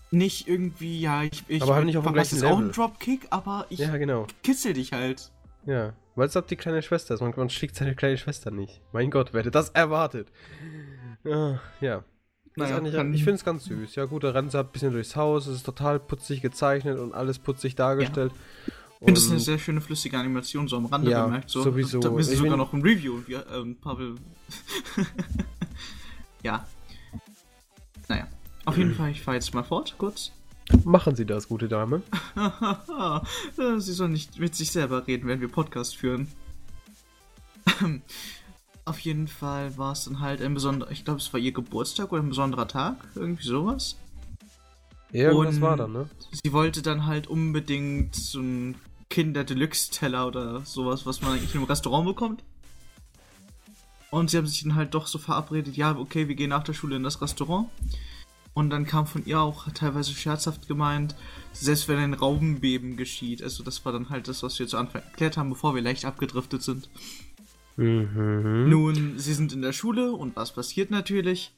nicht 0.10 0.48
irgendwie, 0.48 1.00
ja, 1.02 1.24
ich, 1.24 1.44
ich 1.48 1.62
Aber 1.62 1.76
halt 1.76 1.86
nicht 1.86 1.98
auf 1.98 2.06
dem 2.06 2.14
gleichen 2.14 2.36
jetzt 2.36 2.44
auch 2.46 2.52
Level. 2.52 2.64
einen 2.64 2.72
Dropkick, 2.72 3.28
aber 3.30 3.66
ich 3.70 3.80
Ja, 3.80 3.96
genau. 3.98 4.26
kitzel 4.44 4.74
dich 4.74 4.94
halt. 4.94 5.32
Ja. 5.66 5.94
Weil 6.16 6.28
es 6.28 6.36
halt 6.36 6.50
die 6.50 6.56
kleine 6.56 6.82
Schwester 6.82 7.14
ist. 7.14 7.20
Man, 7.22 7.34
man 7.36 7.50
schlägt 7.50 7.76
seine 7.76 7.94
kleine 7.94 8.18
Schwester 8.18 8.50
nicht. 8.50 8.82
Mein 8.94 9.12
Gott, 9.12 9.30
wer 9.34 9.42
hätte 9.42 9.52
das 9.52 9.70
erwartet? 9.70 10.30
Ja. 11.24 12.04
Ja. 12.57 12.80
Naja, 12.80 13.04
ich 13.12 13.24
finde 13.24 13.36
es 13.36 13.45
ganz 13.45 13.65
süß. 13.65 13.95
Ja, 13.95 14.06
gut, 14.06 14.24
da 14.24 14.31
rennt 14.31 14.51
sie 14.51 14.57
halt 14.57 14.68
ein 14.68 14.71
bisschen 14.71 14.92
durchs 14.92 15.15
Haus. 15.15 15.48
Es 15.48 15.57
ist 15.57 15.65
total 15.65 16.00
putzig 16.00 16.42
gezeichnet 16.42 17.00
und 17.00 17.13
alles 17.13 17.39
putzig 17.39 17.75
dargestellt. 17.75 18.31
Ich 19.00 19.06
finde 19.06 19.19
das 19.19 19.30
eine 19.30 19.39
sehr 19.39 19.59
schöne 19.59 19.80
flüssige 19.80 20.18
Animation, 20.18 20.68
so 20.68 20.77
am 20.77 20.88
Rande 20.88 21.12
Ja, 21.12 21.25
bemerkt. 21.25 21.50
So. 21.51 21.62
sowieso. 21.62 22.00
Da 22.00 22.18
ist 22.18 22.31
Ich 22.31 22.39
sogar 22.39 22.57
noch 22.57 22.74
ein 22.74 22.81
Review. 22.81 23.21
Wir, 23.27 23.45
ähm, 23.54 23.75
Pavel. 23.75 24.15
ja. 26.44 26.65
Naja. 28.07 28.27
Auf 28.65 28.77
jeden 28.77 28.95
Fall, 28.95 29.12
ich 29.12 29.21
fahre 29.21 29.36
jetzt 29.36 29.54
mal 29.54 29.63
fort, 29.63 29.95
kurz. 29.98 30.31
Machen 30.83 31.15
Sie 31.15 31.25
das, 31.25 31.48
gute 31.48 31.68
Dame. 31.68 32.01
Sie 33.77 33.94
soll 33.94 34.09
nicht 34.09 34.39
mit 34.39 34.56
sich 34.56 34.71
selber 34.71 35.07
reden, 35.07 35.27
wenn 35.27 35.39
wir 35.42 35.48
Podcast 35.48 35.95
führen. 35.95 36.27
Auf 38.88 39.00
jeden 39.00 39.28
Fall 39.28 39.78
war 39.78 39.92
es 39.92 40.06
dann 40.06 40.22
halt 40.22 40.42
ein 40.42 40.54
besonderer, 40.54 40.89
ich 40.92 41.04
glaube, 41.04 41.19
es 41.19 41.34
war 41.34 41.42
ihr 41.42 41.51
Geburtstag 41.51 42.10
oder 42.13 42.22
ein 42.24 42.30
besonderer 42.30 42.69
Tag, 42.69 42.95
irgendwie 43.16 43.44
sowas. 43.45 43.98
Irgendwas 45.12 45.56
Und- 45.56 45.62
war 45.62 45.75
da, 45.75 45.88
ne? 45.89 46.10
Sie 46.31 46.54
wollte 46.54 46.81
dann 46.81 47.06
halt 47.06 47.28
unbedingt 47.28 48.16
so 48.16 48.39
einen 48.39 48.75
Kinder-Deluxe-Teller 49.10 50.25
oder 50.25 50.62
sowas, 50.62 51.06
was 51.06 51.22
man 51.22 51.34
eigentlich 51.34 51.54
im 51.54 51.66
Restaurant 51.66 52.06
bekommt. 52.07 52.44
Und 54.10 54.30
sie 54.30 54.38
haben 54.38 54.48
sich 54.48 54.63
dann 54.63 54.75
halt 54.75 54.94
doch 54.94 55.07
so 55.07 55.18
verabredet, 55.18 55.75
ja, 55.75 55.98
okay, 55.98 56.30
wir 56.30 56.36
gehen 56.36 56.51
nach 56.51 56.63
der 56.63 56.72
Schule 56.74 56.95
in 56.95 57.04
das 57.04 57.22
Restaurant. 57.22 57.68
Und 58.54 58.69
dann 58.69 58.86
kam 58.86 59.06
von 59.06 59.25
ihr 59.25 59.42
auch 59.42 59.68
teilweise 59.74 60.13
scherzhaft 60.13 60.69
gemeint, 60.69 61.13
selbst 61.51 61.90
wenn 61.90 62.00
ein 62.00 62.13
Raubenbeben 62.13 62.95
geschieht. 62.95 63.44
Also 63.44 63.63
das 63.63 63.83
war 63.83 63.92
dann 63.92 64.10
halt 64.10 64.30
das, 64.30 64.44
was 64.44 64.57
wir 64.60 64.68
zu 64.68 64.78
Anfang 64.78 65.01
erklärt 65.04 65.36
haben, 65.36 65.50
bevor 65.50 65.75
wir 65.75 65.81
leicht 65.81 66.06
abgedriftet 66.06 66.63
sind. 66.63 66.90
Mhm. 67.78 68.70
Nun, 68.70 69.18
sie 69.20 69.34
sind 69.34 69.54
in 69.54 69.62
der 69.62 69.72
Schule 69.74 70.12
und 70.12 70.36
was 70.36 70.52
passiert 70.54 70.92
natürlich? 70.92 71.54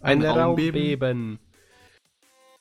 Ein 0.00 0.22
Raumbeben. 0.24 0.80
Raumbeben. 0.80 1.38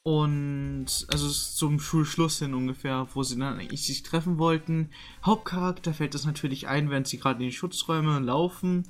Und 0.03 0.87
also 1.11 1.27
es 1.27 1.31
ist 1.37 1.57
zum 1.57 1.79
Schulschluss 1.79 2.39
hin 2.39 2.55
ungefähr, 2.55 3.07
wo 3.13 3.21
sie 3.21 3.37
dann 3.37 3.59
eigentlich 3.59 3.85
sich 3.85 4.01
treffen 4.01 4.39
wollten. 4.39 4.89
Hauptcharakter 5.23 5.93
fällt 5.93 6.15
das 6.15 6.25
natürlich 6.25 6.67
ein, 6.67 6.89
während 6.89 7.07
sie 7.07 7.19
gerade 7.19 7.39
in 7.43 7.49
die 7.49 7.55
Schutzräume 7.55 8.17
laufen. 8.19 8.87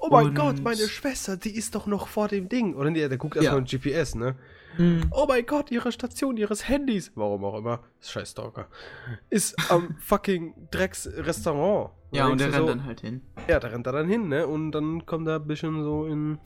Oh 0.00 0.08
mein 0.10 0.26
Und- 0.28 0.34
Gott, 0.34 0.60
meine 0.60 0.88
Schwester, 0.88 1.36
die 1.36 1.54
ist 1.54 1.76
doch 1.76 1.86
noch 1.86 2.08
vor 2.08 2.26
dem 2.26 2.48
Ding. 2.48 2.74
Oder 2.74 2.90
nee, 2.90 3.08
der 3.08 3.18
guckt 3.18 3.36
erstmal 3.36 3.54
Ja. 3.54 3.58
im 3.60 3.66
GPS, 3.66 4.16
ne? 4.16 4.34
Oh 5.12 5.26
mein 5.28 5.46
Gott, 5.46 5.70
ihre 5.70 5.92
Station 5.92 6.36
ihres 6.36 6.66
Handys, 6.68 7.12
warum 7.14 7.44
auch 7.44 7.58
immer, 7.58 7.84
scheiß 8.00 8.30
Stalker, 8.32 8.68
ist 9.30 9.54
am 9.70 9.96
fucking 10.00 10.54
Drecksrestaurant. 10.72 11.90
Ja, 12.12 12.28
und 12.28 12.38
der 12.38 12.48
rennt 12.48 12.58
so, 12.58 12.66
dann 12.66 12.84
halt 12.84 13.00
hin. 13.00 13.22
Ja, 13.48 13.58
da 13.58 13.68
rennt 13.68 13.86
er 13.86 13.92
dann 13.92 14.08
hin, 14.08 14.28
ne? 14.28 14.46
Und 14.46 14.72
dann 14.72 15.06
kommt 15.06 15.26
er 15.28 15.36
ein 15.36 15.46
bisschen 15.46 15.82
so 15.82 16.06
in, 16.06 16.38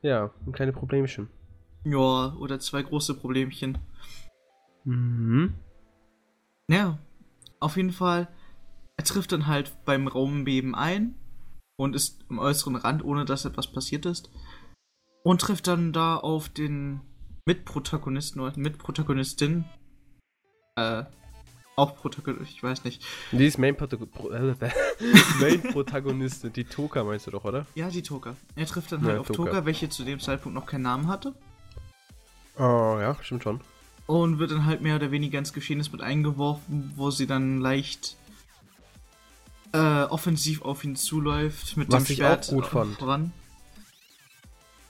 ja, 0.00 0.30
ein 0.46 0.52
kleine 0.52 0.72
Problemchen. 0.72 1.28
Ja, 1.84 2.34
oder 2.36 2.58
zwei 2.58 2.82
große 2.82 3.14
Problemchen. 3.14 3.78
Mhm. 4.84 5.54
Ja, 6.70 6.98
auf 7.60 7.76
jeden 7.76 7.92
Fall, 7.92 8.28
er 8.96 9.04
trifft 9.04 9.32
dann 9.32 9.46
halt 9.46 9.72
beim 9.84 10.08
Raumbeben 10.08 10.74
ein 10.74 11.14
und 11.76 11.94
ist 11.94 12.24
am 12.30 12.38
äußeren 12.38 12.76
Rand, 12.76 13.04
ohne 13.04 13.26
dass 13.26 13.44
etwas 13.44 13.66
passiert 13.66 14.06
ist. 14.06 14.30
Und 15.22 15.42
trifft 15.42 15.66
dann 15.66 15.92
da 15.92 16.16
auf 16.16 16.48
den 16.48 17.02
Mitprotagonisten 17.46 18.40
oder 18.40 18.58
Mitprotagonistin. 18.58 19.66
Äh, 20.76 21.04
auch 21.78 21.94
Protagonist, 21.96 22.50
ich 22.52 22.62
weiß 22.62 22.84
nicht. 22.84 23.02
Die 23.32 23.46
ist 23.46 23.58
Main, 23.58 23.76
Protago 23.76 24.06
Pro 24.06 24.30
äh, 24.30 24.54
Main 25.40 25.62
Protagonistin, 25.62 26.52
die 26.52 26.64
Toka 26.64 27.04
meinst 27.04 27.26
du 27.26 27.30
doch, 27.30 27.44
oder? 27.44 27.66
Ja, 27.74 27.88
die 27.90 28.02
Toka. 28.02 28.34
Er 28.56 28.66
trifft 28.66 28.92
dann 28.92 29.02
halt 29.04 29.14
Ja, 29.14 29.20
auf 29.20 29.26
Toka. 29.28 29.50
Toka, 29.50 29.64
welche 29.64 29.88
zu 29.88 30.04
dem 30.04 30.20
Zeitpunkt 30.20 30.54
noch 30.54 30.66
keinen 30.66 30.82
Namen 30.82 31.08
hatte. 31.08 31.34
Oh, 32.58 32.98
ja, 33.00 33.16
stimmt 33.22 33.42
schon. 33.44 33.60
Und 34.06 34.38
wird 34.38 34.50
dann 34.50 34.64
halt 34.66 34.80
mehr 34.80 34.96
oder 34.96 35.10
weniger 35.10 35.38
ins 35.38 35.52
Geschehnis 35.52 35.92
mit 35.92 36.00
eingeworfen, 36.00 36.92
wo 36.96 37.10
sie 37.10 37.26
dann 37.26 37.60
leicht 37.60 38.16
äh, 39.72 39.78
offensiv 40.04 40.62
auf 40.62 40.82
ihn 40.82 40.96
zuläuft 40.96 41.76
mit 41.76 41.92
Was 41.92 42.04
dem 42.04 42.12
ich 42.12 42.18
Schwert 42.18 42.48
auch 42.48 42.52
gut 42.54 42.66
fand. 42.66 42.98
voran. 42.98 43.32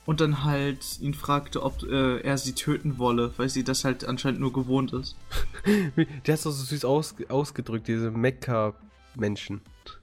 Und 0.09 0.21
dann 0.21 0.43
halt 0.43 0.99
ihn 1.01 1.13
fragte, 1.13 1.61
ob 1.61 1.83
äh, 1.83 2.17
er 2.21 2.39
sie 2.39 2.53
töten 2.53 2.97
wolle, 2.97 3.31
weil 3.37 3.47
sie 3.47 3.63
das 3.63 3.85
halt 3.85 4.05
anscheinend 4.05 4.39
nur 4.39 4.51
gewohnt 4.51 4.91
ist. 4.91 5.15
Der 6.25 6.33
hat 6.33 6.43
doch 6.43 6.51
so 6.51 6.63
süß 6.63 6.83
aus, 6.83 7.13
ausgedrückt, 7.27 7.87
diese 7.87 8.09
Mekka-Menschen. 8.09 9.61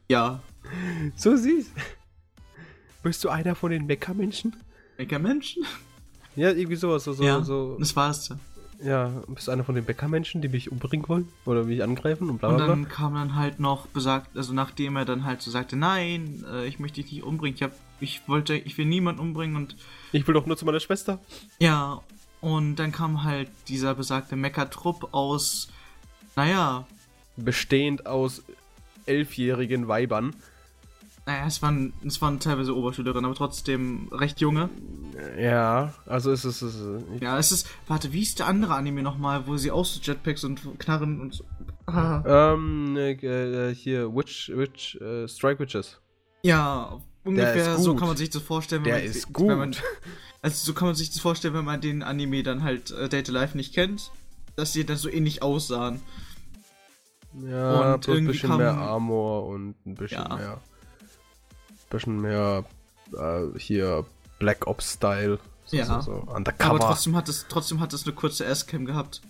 Ja, 0.08 0.44
So 1.16 1.36
süß. 1.36 1.72
Bist 3.02 3.24
du 3.24 3.30
einer 3.30 3.56
von 3.56 3.72
den 3.72 3.86
Mekka-Menschen? 3.86 4.54
Mensch? 5.18 5.58
Ja, 6.36 6.50
irgendwie 6.50 6.76
sowas, 6.76 7.02
so, 7.02 7.12
so, 7.12 7.24
ja, 7.24 7.42
so. 7.42 7.76
das 7.80 7.96
war 7.96 8.10
es. 8.10 8.32
Ja, 8.82 9.10
bist 9.28 9.48
du 9.48 9.52
einer 9.52 9.64
von 9.64 9.74
den 9.74 9.84
Bäckermenschen, 9.84 10.42
die 10.42 10.48
mich 10.48 10.70
umbringen 10.70 11.08
wollen? 11.08 11.28
Oder 11.46 11.64
mich 11.64 11.82
angreifen 11.82 12.28
und 12.28 12.38
bla 12.38 12.48
Und 12.50 12.56
bla 12.56 12.66
bla? 12.66 12.74
dann 12.74 12.88
kam 12.88 13.14
dann 13.14 13.34
halt 13.34 13.58
noch 13.60 13.86
besagt, 13.86 14.36
also 14.36 14.52
nachdem 14.52 14.96
er 14.96 15.04
dann 15.04 15.24
halt 15.24 15.40
so 15.42 15.50
sagte, 15.50 15.76
nein, 15.76 16.44
äh, 16.52 16.66
ich 16.66 16.78
möchte 16.78 17.00
dich 17.02 17.10
nicht 17.12 17.22
umbringen, 17.22 17.56
ich 17.56 17.62
hab, 17.62 17.72
ich 18.00 18.28
wollte, 18.28 18.54
ich 18.54 18.76
will 18.76 18.84
niemanden 18.86 19.20
umbringen 19.20 19.56
und 19.56 19.76
Ich 20.12 20.26
will 20.26 20.34
doch 20.34 20.46
nur 20.46 20.56
zu 20.56 20.64
meiner 20.66 20.80
Schwester. 20.80 21.18
ja, 21.58 22.00
und 22.42 22.76
dann 22.76 22.92
kam 22.92 23.24
halt 23.24 23.48
dieser 23.68 23.94
besagte 23.94 24.36
Mecha-Trupp 24.36 25.08
aus, 25.12 25.68
naja, 26.36 26.86
Bestehend 27.38 28.06
aus 28.06 28.42
elfjährigen 29.06 29.88
Weibern. 29.88 30.34
Naja, 31.26 31.46
es 31.46 31.60
waren, 31.60 31.92
es 32.06 32.22
waren 32.22 32.38
teilweise 32.40 32.74
Oberschülerinnen, 32.76 33.24
aber 33.24 33.34
trotzdem 33.34 34.08
recht 34.12 34.40
junge. 34.40 34.68
Ja, 35.38 35.92
also 36.06 36.30
es 36.30 36.44
ist. 36.44 36.62
Es 36.62 36.74
ist 36.76 37.02
Ja, 37.20 37.38
es 37.38 37.50
ist, 37.52 37.68
warte, 37.88 38.12
wie 38.12 38.22
ist 38.22 38.38
der 38.38 38.46
andere 38.46 38.74
Anime 38.74 39.02
nochmal, 39.02 39.46
wo 39.46 39.56
sie 39.56 39.70
auch 39.72 39.84
so 39.84 40.00
Jetpacks 40.00 40.44
und 40.44 40.78
Knarren 40.78 41.20
und 41.20 41.34
so, 41.34 41.44
ah. 41.86 42.52
ähm, 42.54 42.96
äh, 42.96 43.12
äh, 43.12 43.74
hier, 43.74 44.14
Witch, 44.14 44.50
Witch, 44.54 44.96
äh, 45.00 45.26
Strike 45.26 45.58
Witches. 45.60 46.00
Ja, 46.42 47.00
ungefähr 47.24 47.76
so 47.76 47.90
gut. 47.92 47.98
kann 47.98 48.08
man 48.08 48.16
sich 48.16 48.30
das 48.30 48.42
vorstellen. 48.42 48.84
Der 48.84 48.94
man, 48.98 49.02
ist 49.04 49.28
Wenn 49.36 49.58
man, 49.58 49.70
gut. 49.72 49.82
also 50.42 50.64
so 50.64 50.74
kann 50.74 50.86
man 50.86 50.94
sich 50.94 51.10
das 51.10 51.18
vorstellen, 51.18 51.54
wenn 51.54 51.64
man 51.64 51.80
den 51.80 52.02
Anime 52.04 52.42
dann 52.44 52.62
halt 52.62 52.92
äh, 52.92 53.08
Date 53.08 53.28
Life 53.28 53.56
nicht 53.56 53.74
kennt, 53.74 54.12
dass 54.54 54.72
die 54.72 54.84
dann 54.86 54.96
so 54.96 55.08
ähnlich 55.08 55.42
aussahen. 55.42 56.00
Ja, 57.48 57.94
Und 57.94 58.08
ein 58.08 58.26
bisschen 58.26 58.48
kam- 58.50 58.58
mehr 58.58 58.74
Armor 58.74 59.46
und 59.46 59.74
ein 59.86 59.94
bisschen 59.94 60.22
Ja. 60.22 60.36
mehr. 60.36 60.60
Bisschen 61.90 62.20
mehr 62.20 62.64
äh, 63.16 63.58
hier 63.58 64.04
Black 64.38 64.66
Ops 64.66 64.94
Style. 64.94 65.38
So, 65.64 65.76
Ja. 65.76 65.84
so, 65.86 66.00
so. 66.00 66.12
Aber 66.22 66.36
Undercover. 66.36 66.78
trotzdem 66.78 67.16
hat 67.16 67.28
es 67.28 67.46
trotzdem 67.48 67.80
hat 67.80 67.92
es 67.92 68.04
eine 68.04 68.14
kurze 68.14 68.44
S-Cam 68.44 68.84
gehabt. 68.84 69.20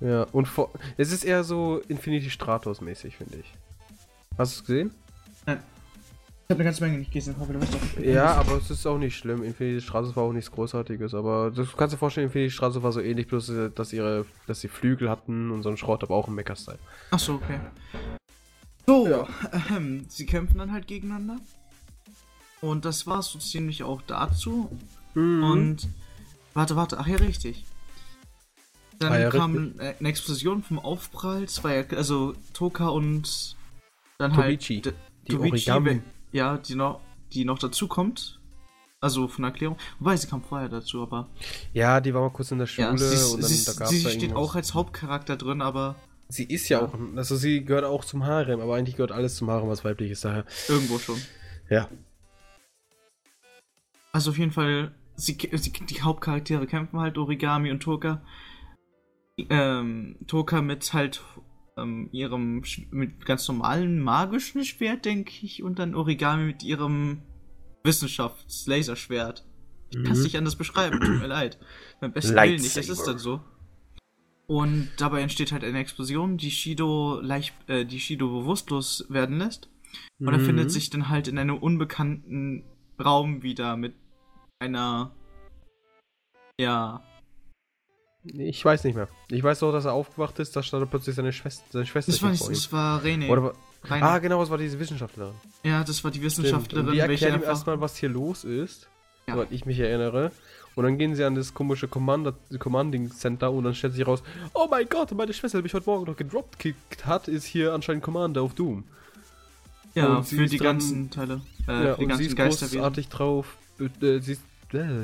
Ja, 0.00 0.24
und 0.32 0.46
vor, 0.48 0.70
es 0.96 1.12
ist 1.12 1.24
eher 1.24 1.44
so 1.44 1.80
Infinity 1.88 2.30
Stratos 2.30 2.80
mäßig, 2.80 3.16
finde 3.16 3.38
ich. 3.38 3.52
Hast 4.36 4.56
du 4.56 4.60
es 4.60 4.66
gesehen? 4.66 4.90
Ich 5.44 5.48
habe 6.50 6.60
eine 6.60 6.64
ganze 6.64 6.82
Menge 6.84 6.98
nicht 6.98 7.12
gesehen, 7.12 7.34
du 7.38 7.58
doch. 7.58 8.04
Ja, 8.04 8.34
aber 8.34 8.56
es 8.56 8.68
ist 8.70 8.84
auch 8.86 8.98
nicht 8.98 9.16
schlimm. 9.16 9.42
Infinity 9.42 9.80
Stratos 9.80 10.14
war 10.16 10.24
auch 10.24 10.32
nichts 10.32 10.50
Großartiges, 10.50 11.14
aber 11.14 11.50
du 11.50 11.64
kannst 11.76 11.94
dir 11.94 11.98
vorstellen, 11.98 12.26
Infinity 12.26 12.50
Stratos 12.50 12.82
war 12.82 12.92
so 12.92 13.00
ähnlich, 13.00 13.26
bloß 13.28 13.48
äh, 13.50 13.70
dass 13.70 13.92
ihre, 13.92 14.26
dass 14.46 14.60
sie 14.60 14.68
Flügel 14.68 15.08
hatten 15.08 15.50
und 15.50 15.62
so 15.62 15.70
ein 15.70 15.76
Schrott, 15.76 16.02
aber 16.02 16.14
auch 16.14 16.28
im 16.28 16.34
Mecha-Style. 16.34 16.78
Ach 17.10 17.18
so, 17.18 17.34
okay. 17.34 17.60
So, 18.86 19.06
Ja. 19.08 19.26
ähm, 19.70 20.04
sie 20.08 20.26
kämpfen 20.26 20.58
dann 20.58 20.72
halt 20.72 20.86
gegeneinander. 20.88 21.38
Und 22.62 22.84
das 22.86 23.06
war 23.06 23.20
so 23.22 23.38
ziemlich 23.38 23.82
auch 23.82 24.00
dazu. 24.06 24.70
Mhm. 25.14 25.42
Und 25.44 25.88
warte, 26.54 26.74
warte, 26.76 26.98
ach 26.98 27.06
ja, 27.06 27.16
richtig. 27.16 27.64
Dann 28.98 29.12
Ah 29.12 29.18
ja, 29.18 29.30
kam 29.30 29.78
äh, 29.80 29.94
eine 29.98 30.08
Explosion 30.08 30.62
vom 30.62 30.78
Aufprall, 30.78 31.46
ja, 31.64 31.96
also 31.96 32.34
Toka 32.54 32.88
und 32.88 33.56
dann 34.18 34.36
halt 34.36 34.60
Tobichi, 34.60 34.80
d- 34.80 34.92
die 35.26 35.32
Tobichi, 35.32 35.70
Origami. 35.70 36.02
ja, 36.30 36.56
die 36.56 36.76
noch, 36.76 37.00
die 37.32 37.44
noch 37.44 37.58
dazu 37.58 37.88
kommt. 37.88 38.38
Also 39.00 39.26
von 39.26 39.42
Erklärung. 39.42 39.76
Wobei, 39.98 40.16
sie 40.16 40.28
kam 40.28 40.44
vorher 40.44 40.68
dazu, 40.68 41.02
aber. 41.02 41.28
Ja, 41.72 42.00
die 42.00 42.14
war 42.14 42.20
mal 42.20 42.30
kurz 42.30 42.52
in 42.52 42.58
der 42.60 42.66
Schule 42.68 42.86
Ja, 42.86 42.96
sie, 42.96 43.34
und 43.34 43.42
dann 43.42 43.50
sie, 43.50 43.64
da 43.64 43.72
gab's 43.72 43.90
sie 43.90 44.02
da 44.04 44.10
steht 44.10 44.34
auch 44.36 44.54
als 44.54 44.74
Hauptcharakter 44.74 45.36
drin, 45.36 45.60
aber 45.60 45.96
Sie 46.28 46.44
ist 46.44 46.68
ja, 46.68 46.78
Ja. 46.80 46.86
auch, 46.86 46.94
also 47.16 47.34
sie 47.36 47.64
gehört 47.64 47.84
auch 47.84 48.04
zum 48.04 48.24
Harem, 48.24 48.60
aber 48.60 48.76
eigentlich 48.76 48.94
gehört 48.96 49.10
alles 49.12 49.34
zum 49.34 49.50
Harem, 49.50 49.68
was 49.68 49.84
weiblich 49.84 50.12
ist, 50.12 50.24
daher. 50.24 50.44
irgendwo 50.68 50.98
schon. 51.00 51.20
Ja. 51.68 51.88
Also 54.12 54.30
auf 54.30 54.38
jeden 54.38 54.52
Fall, 54.52 54.94
sie, 55.16 55.38
sie, 55.52 55.72
die 55.72 56.02
Hauptcharaktere 56.02 56.66
kämpfen 56.66 57.00
halt, 57.00 57.16
Origami 57.18 57.70
und 57.70 57.80
Toka. 57.82 58.22
Ähm, 59.38 60.16
Toka 60.26 60.60
mit 60.60 60.92
halt 60.92 61.22
ähm, 61.78 62.10
ihrem, 62.12 62.62
mit 62.90 63.24
ganz 63.24 63.48
normalen 63.48 64.00
magischen 64.00 64.64
Schwert, 64.64 65.06
denke 65.06 65.32
ich, 65.42 65.62
und 65.62 65.78
dann 65.78 65.94
Origami 65.94 66.44
mit 66.44 66.62
ihrem 66.62 67.22
Wissenschafts-Laserschwert. 67.84 69.44
Ich 69.90 70.02
kann 70.02 70.12
es 70.12 70.18
Mhm. 70.18 70.24
nicht 70.24 70.38
anders 70.38 70.56
beschreiben, 70.56 71.00
tut 71.02 71.18
mir 71.20 71.26
leid. 71.26 71.58
Beim 72.00 72.12
besten 72.12 72.36
Willen 72.36 72.60
nicht, 72.60 72.76
das 72.76 72.88
ist 72.88 73.06
dann 73.06 73.18
so. 73.18 73.40
Und 74.46 74.90
dabei 74.98 75.22
entsteht 75.22 75.52
halt 75.52 75.64
eine 75.64 75.78
Explosion, 75.78 76.36
die 76.36 76.50
Shido 76.50 77.20
leicht, 77.20 77.54
äh, 77.68 77.86
die 77.86 78.00
Shido 78.00 78.28
bewusstlos 78.28 79.06
werden 79.08 79.38
lässt. 79.38 79.70
Und 80.20 80.28
er 80.28 80.38
Mhm. 80.38 80.44
findet 80.44 80.70
sich 80.70 80.90
dann 80.90 81.08
halt 81.08 81.28
in 81.28 81.38
einem 81.38 81.56
unbekannten 81.56 82.64
Raum 83.02 83.42
wieder 83.42 83.76
mit 83.76 83.94
einer. 84.62 85.10
Ja. 86.60 87.02
Ich 88.24 88.64
weiß 88.64 88.84
nicht 88.84 88.94
mehr. 88.94 89.08
Ich 89.30 89.42
weiß 89.42 89.58
doch, 89.60 89.72
dass 89.72 89.84
er 89.84 89.92
aufgewacht 89.94 90.38
ist, 90.38 90.54
da 90.54 90.62
stand 90.62 90.88
plötzlich 90.90 91.16
seine 91.16 91.32
Schwester, 91.32 91.64
seine 91.70 91.86
Schwester 91.86 92.12
Das 92.12 92.22
war, 92.22 92.30
nicht, 92.30 92.48
das 92.48 92.72
war 92.72 93.02
René. 93.02 93.28
Oder, 93.28 93.52
Rainer. 93.84 94.06
ah, 94.06 94.18
genau, 94.20 94.40
es 94.42 94.48
war 94.50 94.58
diese 94.58 94.78
Wissenschaftlerin. 94.78 95.34
ja, 95.64 95.82
das 95.82 96.04
war 96.04 96.12
die. 96.12 96.22
Wissenschaftlerin, 96.22 96.86
Und 96.86 96.92
die 96.94 97.00
erklärt 97.00 97.34
ihm 97.36 97.42
erstmal, 97.42 97.80
was 97.80 97.96
hier 97.96 98.08
los 98.10 98.44
ist, 98.44 98.88
Ja. 99.26 99.34
soweit 99.34 99.50
ich 99.50 99.66
mich 99.66 99.78
erinnere. 99.80 100.30
Und 100.76 100.84
dann 100.84 100.96
gehen 100.98 101.16
sie 101.16 101.24
an 101.24 101.34
das 101.34 101.52
komische 101.52 101.88
Commander, 101.88 102.34
Commanding 102.60 103.10
Center 103.10 103.50
und 103.52 103.64
dann 103.64 103.74
stellt 103.74 103.92
sich 103.94 104.06
raus, 104.06 104.22
oh 104.54 104.68
mein 104.70 104.88
Gott, 104.88 105.10
meine 105.12 105.32
Schwester, 105.34 105.58
die 105.58 105.64
mich 105.64 105.74
heute 105.74 105.84
Morgen 105.90 106.06
noch 106.06 106.16
gedropkickt 106.16 107.04
hat, 107.04 107.26
ist 107.28 107.44
hier 107.44 107.74
anscheinend 107.74 108.04
Commander 108.04 108.40
auf 108.42 108.54
Doom. 108.54 108.84
ja, 109.94 110.16
und 110.18 110.26
sie 110.26 110.36
für 110.36 110.44
ist 110.44 110.52
die 110.52 110.56
dran- 110.58 110.78
ganzen 110.78 111.10
Teile. 111.10 111.40
Äh, 111.66 111.72
ja, 111.72 111.76
für 111.76 111.84
die 111.84 111.90
und 111.90 111.98
sie 111.98 112.06
ganzen 112.06 112.26
ist 112.26 112.36
Geisterwesen. 112.36 112.78
großartig 112.78 113.08
drauf. 113.08 113.56
Äh, 113.80 114.20
sie 114.20 114.32
ist, 114.32 114.42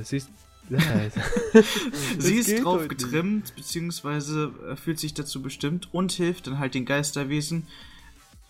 sie 0.02 0.16
ist, 0.16 0.30
Sie 2.18 2.34
ist 2.36 2.62
drauf 2.62 2.82
nicht. 2.82 2.90
getrimmt, 2.90 3.54
beziehungsweise 3.56 4.52
äh, 4.68 4.76
fühlt 4.76 4.98
sich 4.98 5.14
dazu 5.14 5.40
bestimmt 5.40 5.88
und 5.92 6.12
hilft 6.12 6.46
dann 6.46 6.58
halt 6.58 6.74
den 6.74 6.84
Geisterwesen. 6.84 7.66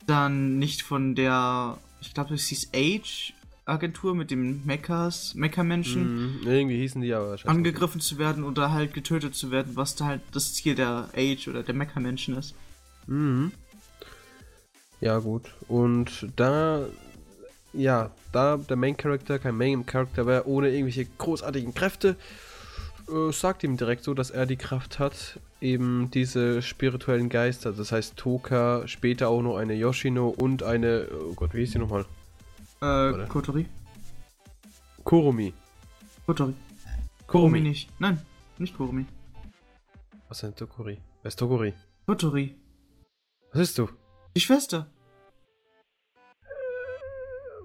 Dann 0.07 0.59
nicht 0.59 0.83
von 0.83 1.15
der, 1.15 1.79
ich 2.01 2.15
glaube, 2.15 2.35
es 2.35 2.47
hieß 2.47 2.71
Age 2.75 3.35
Agentur 3.69 4.15
mit 4.15 4.31
dem 4.31 4.65
Mechas, 4.65 5.35
Mecha-Menschen. 5.35 6.41
Mhm, 6.41 6.47
irgendwie 6.47 6.79
hießen 6.79 7.03
die 7.03 7.13
aber. 7.13 7.37
angegriffen 7.45 8.01
zu 8.01 8.19
werden 8.19 8.45
oder 8.45 8.73
halt 8.73 8.95
getötet 8.95 9.35
zu 9.35 9.51
werden, 9.51 9.77
was 9.77 9.95
da 9.95 10.07
halt 10.07 10.23
das 10.33 10.55
Ziel 10.55 10.75
der 10.75 11.11
Age 11.15 11.49
oder 11.49 11.63
der 11.63 11.75
Mecha-Menschen 11.75 12.37
ist. 12.37 12.55
Mhm. 13.07 13.53
Ja, 15.01 15.19
gut. 15.19 15.55
Und 15.69 16.29
da, 16.37 16.87
ja, 17.73 18.11
da 18.33 18.57
der 18.57 18.77
Main 18.77 18.97
Character 18.97 19.39
kein 19.39 19.57
Main 19.57 19.87
Character 19.87 20.27
wäre, 20.27 20.47
ohne 20.47 20.71
irgendwelche 20.71 21.07
großartigen 21.19 21.75
Kräfte, 21.75 22.17
äh, 23.09 23.33
sagt 23.33 23.63
ihm 23.65 23.77
direkt 23.77 24.05
so, 24.05 24.15
dass 24.15 24.31
er 24.31 24.47
die 24.47 24.57
Kraft 24.57 24.99
hat, 24.99 25.41
eben 25.61 26.11
diese 26.11 26.63
spirituellen 26.63 27.29
Geister, 27.29 27.73
das 27.73 27.93
heißt 27.93 28.17
Toka, 28.17 28.87
später 28.87 29.29
auch 29.29 29.43
noch 29.43 29.57
eine 29.57 29.75
Yoshino 29.75 30.29
und 30.29 30.63
eine, 30.63 31.09
oh 31.13 31.35
Gott, 31.35 31.55
wie 31.55 31.61
hieß 31.61 31.73
die 31.73 31.79
nochmal? 31.79 32.05
Äh. 32.81 33.27
Kotori? 33.29 33.67
Kurumi. 35.05 35.53
Kotori. 36.27 36.55
Kurumi 37.27 37.61
nicht. 37.61 37.91
Nein, 37.99 38.21
nicht 38.59 38.77
Kurumi. 38.77 39.07
Was 40.29 40.39
ist 40.39 40.43
denn 40.43 40.57
Tokuri? 40.57 40.99
Wer 41.23 41.29
ist 41.29 41.39
Tokuri? 41.39 41.75
Kotori. 42.07 42.55
Was 43.53 43.61
bist 43.61 43.79
du? 43.79 43.89
Die 44.37 44.41
Schwester, 44.41 44.87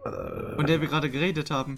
von 0.04 0.66
der 0.66 0.82
wir 0.82 0.88
gerade 0.88 1.10
geredet 1.10 1.52
haben. 1.52 1.78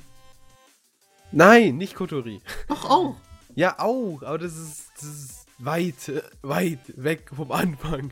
nein, 1.32 1.78
nicht 1.78 1.96
Kotori. 1.96 2.42
Doch 2.68 2.90
auch. 2.90 3.16
Ja, 3.56 3.80
auch, 3.80 4.22
aber 4.24 4.38
das 4.38 4.56
ist, 4.58 4.92
das 4.98 5.06
ist 5.06 5.46
weit, 5.60 6.10
äh, 6.10 6.22
weit 6.42 6.80
weg 6.96 7.32
vom 7.34 7.52
Anfang. 7.52 8.12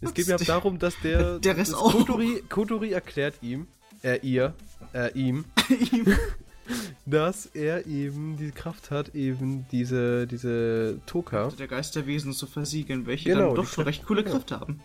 Es 0.00 0.12
geht 0.12 0.26
mir 0.26 0.36
darum, 0.36 0.78
dass 0.78 0.94
der. 1.00 1.38
Der 1.38 1.56
Rest 1.56 1.74
auch. 1.74 1.92
Kotori, 1.92 2.42
Kotori 2.48 2.92
erklärt 2.92 3.36
ihm, 3.40 3.66
äh, 4.02 4.18
ihr, 4.22 4.54
äh, 4.92 5.10
ihm, 5.18 5.46
dass 7.06 7.46
er 7.46 7.86
eben 7.86 8.36
die 8.36 8.50
Kraft 8.50 8.90
hat, 8.90 9.14
eben 9.14 9.66
diese, 9.70 10.26
diese 10.26 11.00
Toka. 11.06 11.48
der 11.58 11.68
Geisterwesen 11.68 12.32
zu 12.32 12.46
versiegeln, 12.46 13.06
welche 13.06 13.30
Genau, 13.30 13.48
dann 13.48 13.56
doch 13.56 13.66
schon 13.66 13.84
recht 13.84 14.04
coole 14.04 14.24
ja. 14.24 14.30
Kräfte 14.30 14.60
haben. 14.60 14.80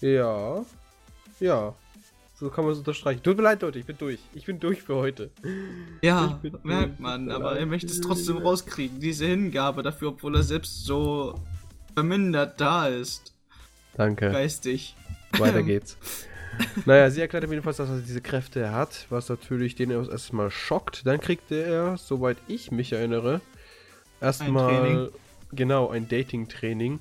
Ja. 0.00 0.64
Ja. 1.40 1.74
So 2.38 2.50
kann 2.50 2.64
man 2.64 2.74
es 2.74 2.78
unterstreichen. 2.78 3.22
Tut 3.22 3.38
mir 3.38 3.42
leid, 3.44 3.62
Leute, 3.62 3.78
ich 3.78 3.86
bin 3.86 3.96
durch. 3.96 4.18
Ich 4.34 4.44
bin 4.44 4.60
durch 4.60 4.82
für 4.82 4.96
heute. 4.96 5.30
Ja, 6.02 6.38
merkt 6.62 7.00
man, 7.00 7.30
aber 7.30 7.58
er 7.58 7.64
möchte 7.64 7.86
es 7.86 8.02
trotzdem 8.02 8.36
rauskriegen, 8.36 9.00
diese 9.00 9.24
Hingabe 9.26 9.82
dafür, 9.82 10.08
obwohl 10.08 10.36
er 10.36 10.42
selbst 10.42 10.84
so 10.84 11.34
vermindert 11.94 12.60
da 12.60 12.88
ist, 12.88 13.34
Danke. 13.94 14.30
geistig. 14.30 14.94
Weiter 15.38 15.62
geht's. 15.62 15.96
naja, 16.84 17.08
sie 17.10 17.22
erklärt 17.22 17.44
ihm 17.44 17.52
jedenfalls, 17.52 17.78
dass 17.78 17.88
er 17.88 18.00
diese 18.00 18.20
Kräfte 18.20 18.70
hat, 18.70 19.06
was 19.08 19.30
natürlich 19.30 19.74
den 19.74 19.90
erstmal 19.90 20.50
schockt. 20.50 21.06
Dann 21.06 21.20
kriegt 21.20 21.50
er, 21.50 21.96
soweit 21.96 22.36
ich 22.48 22.70
mich 22.70 22.92
erinnere, 22.92 23.40
erstmal 24.20 25.10
genau 25.52 25.88
ein 25.88 26.06
Dating-Training, 26.06 27.00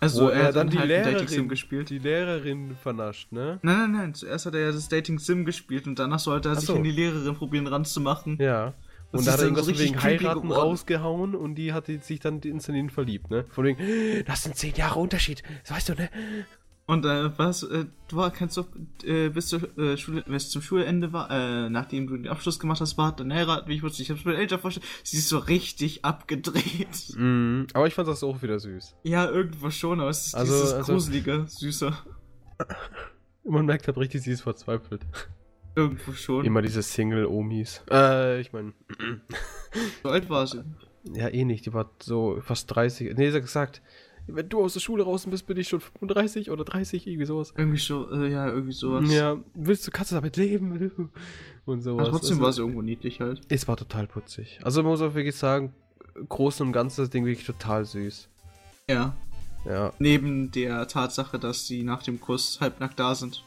Also 0.00 0.24
wo 0.24 0.28
er, 0.28 0.40
er 0.40 0.46
hat 0.48 0.56
dann 0.56 0.70
die 0.70 0.78
halt 0.78 0.90
ein 0.90 1.04
Dating 1.04 1.28
Sim 1.28 1.28
Lehrerin 1.28 1.48
gespielt. 1.48 1.90
die 1.90 1.98
Lehrerin 1.98 2.76
vernascht, 2.82 3.32
ne? 3.32 3.58
Nein, 3.62 3.76
nein, 3.76 3.92
nein. 3.92 4.14
Zuerst 4.14 4.46
hat 4.46 4.54
er 4.54 4.60
ja 4.60 4.72
das 4.72 4.88
Dating 4.88 5.18
Sim 5.18 5.44
gespielt 5.44 5.86
und 5.86 5.98
danach 5.98 6.18
sollte 6.18 6.48
er 6.48 6.52
Ach 6.52 6.58
sich 6.58 6.66
so. 6.68 6.76
an 6.76 6.82
die 6.82 6.90
Lehrerin 6.90 7.34
probieren 7.34 7.66
ranzumachen. 7.66 8.38
Ja. 8.40 8.74
Und 9.12 9.26
da 9.26 9.32
hat 9.32 9.40
er 9.40 9.44
irgendwas 9.44 9.66
so 9.66 9.78
wegen 9.78 10.00
Heiraten 10.02 10.42
geworden. 10.42 10.60
rausgehauen 10.60 11.34
und 11.34 11.56
die 11.56 11.72
hat 11.72 11.86
sich 11.86 12.20
dann 12.20 12.40
instant 12.40 12.78
in 12.78 12.90
verliebt, 12.90 13.28
ne? 13.30 13.44
Von 13.50 13.64
wegen, 13.64 14.24
das 14.24 14.44
sind 14.44 14.56
zehn 14.56 14.74
Jahre 14.74 15.00
Unterschied, 15.00 15.42
das 15.64 15.76
weißt 15.76 15.88
du, 15.90 15.94
ne? 15.94 16.08
Und 16.90 17.04
äh, 17.04 17.38
was, 17.38 17.62
äh, 17.62 17.84
du 18.08 18.16
war, 18.16 18.32
kannst 18.32 18.56
du 18.56 18.64
äh, 19.04 19.28
bis, 19.28 19.46
zur, 19.46 19.78
äh, 19.78 19.96
Schule, 19.96 20.24
bis 20.26 20.50
zum 20.50 20.60
Schulende 20.60 21.12
war, 21.12 21.30
äh, 21.30 21.70
nachdem 21.70 22.08
du 22.08 22.16
den 22.16 22.26
Abschluss 22.26 22.58
gemacht 22.58 22.80
hast, 22.80 22.98
war 22.98 23.14
dann 23.14 23.32
heiraten, 23.32 23.68
wie 23.68 23.76
ich 23.76 23.84
wusste, 23.84 24.02
ich 24.02 24.10
hab's 24.10 24.24
mir 24.24 24.36
Eltern 24.36 24.58
vorgestellt, 24.58 24.84
sie 25.04 25.18
ist 25.18 25.28
so 25.28 25.38
richtig 25.38 26.04
abgedreht. 26.04 27.14
Mm, 27.16 27.66
aber 27.74 27.86
ich 27.86 27.94
fand 27.94 28.08
das 28.08 28.24
auch 28.24 28.42
wieder 28.42 28.58
süß. 28.58 28.96
Ja, 29.04 29.30
irgendwo 29.30 29.70
schon, 29.70 30.00
aber 30.00 30.10
es 30.10 30.26
ist 30.26 30.34
also, 30.34 30.52
dieses 30.52 30.72
also, 30.72 30.92
gruselige, 30.94 31.44
süße. 31.46 31.92
Man 33.44 33.66
merkt 33.66 33.86
halt 33.86 33.96
richtig, 33.96 34.22
sie 34.22 34.32
ist 34.32 34.40
verzweifelt. 34.40 35.06
Irgendwo 35.76 36.10
schon. 36.10 36.44
Immer 36.44 36.60
diese 36.60 36.82
Single-Omis. 36.82 37.84
Äh, 37.88 38.40
ich 38.40 38.52
meine. 38.52 38.72
so 40.02 40.08
alt 40.08 40.28
war 40.28 40.44
sie. 40.44 40.64
Ja, 41.04 41.28
eh 41.28 41.44
nicht. 41.44 41.66
Die 41.66 41.72
war 41.72 41.92
so 42.02 42.40
fast 42.40 42.74
30. 42.74 43.16
Nee, 43.16 43.30
sie 43.30 43.36
hat 43.36 43.44
gesagt, 43.44 43.80
wenn 44.34 44.48
du 44.48 44.62
aus 44.62 44.74
der 44.74 44.80
Schule 44.80 45.02
raus 45.02 45.26
bist, 45.26 45.46
bin 45.46 45.56
ich 45.56 45.68
schon 45.68 45.80
35 45.80 46.50
oder 46.50 46.64
30, 46.64 47.06
irgendwie 47.06 47.26
sowas. 47.26 47.52
Irgendwie 47.56 47.78
so, 47.78 48.10
äh, 48.10 48.30
ja, 48.30 48.48
irgendwie 48.48 48.72
sowas. 48.72 49.12
Ja, 49.12 49.36
willst 49.54 49.86
du, 49.86 49.90
kannst 49.90 50.12
du 50.12 50.16
damit 50.16 50.36
leben? 50.36 51.10
Und 51.66 51.82
sowas. 51.82 52.08
Aber 52.08 52.10
trotzdem 52.10 52.32
also, 52.32 52.42
war 52.42 52.48
es 52.50 52.58
irgendwo 52.58 52.82
niedlich 52.82 53.20
halt. 53.20 53.42
Es 53.48 53.68
war 53.68 53.76
total 53.76 54.06
putzig. 54.06 54.58
Also 54.62 54.82
man 54.82 54.92
muss 54.92 55.02
auch 55.02 55.14
wirklich 55.14 55.36
sagen, 55.36 55.74
großen 56.28 56.66
und 56.66 56.72
ganzen 56.72 57.02
das 57.02 57.10
Ding 57.10 57.24
wirklich 57.24 57.46
total 57.46 57.84
süß. 57.84 58.28
Ja. 58.88 59.14
Ja. 59.64 59.92
Neben 59.98 60.50
der 60.50 60.88
Tatsache, 60.88 61.38
dass 61.38 61.66
sie 61.66 61.82
nach 61.82 62.02
dem 62.02 62.20
Kuss 62.20 62.60
halbnackt 62.60 62.98
da 62.98 63.14
sind. 63.14 63.44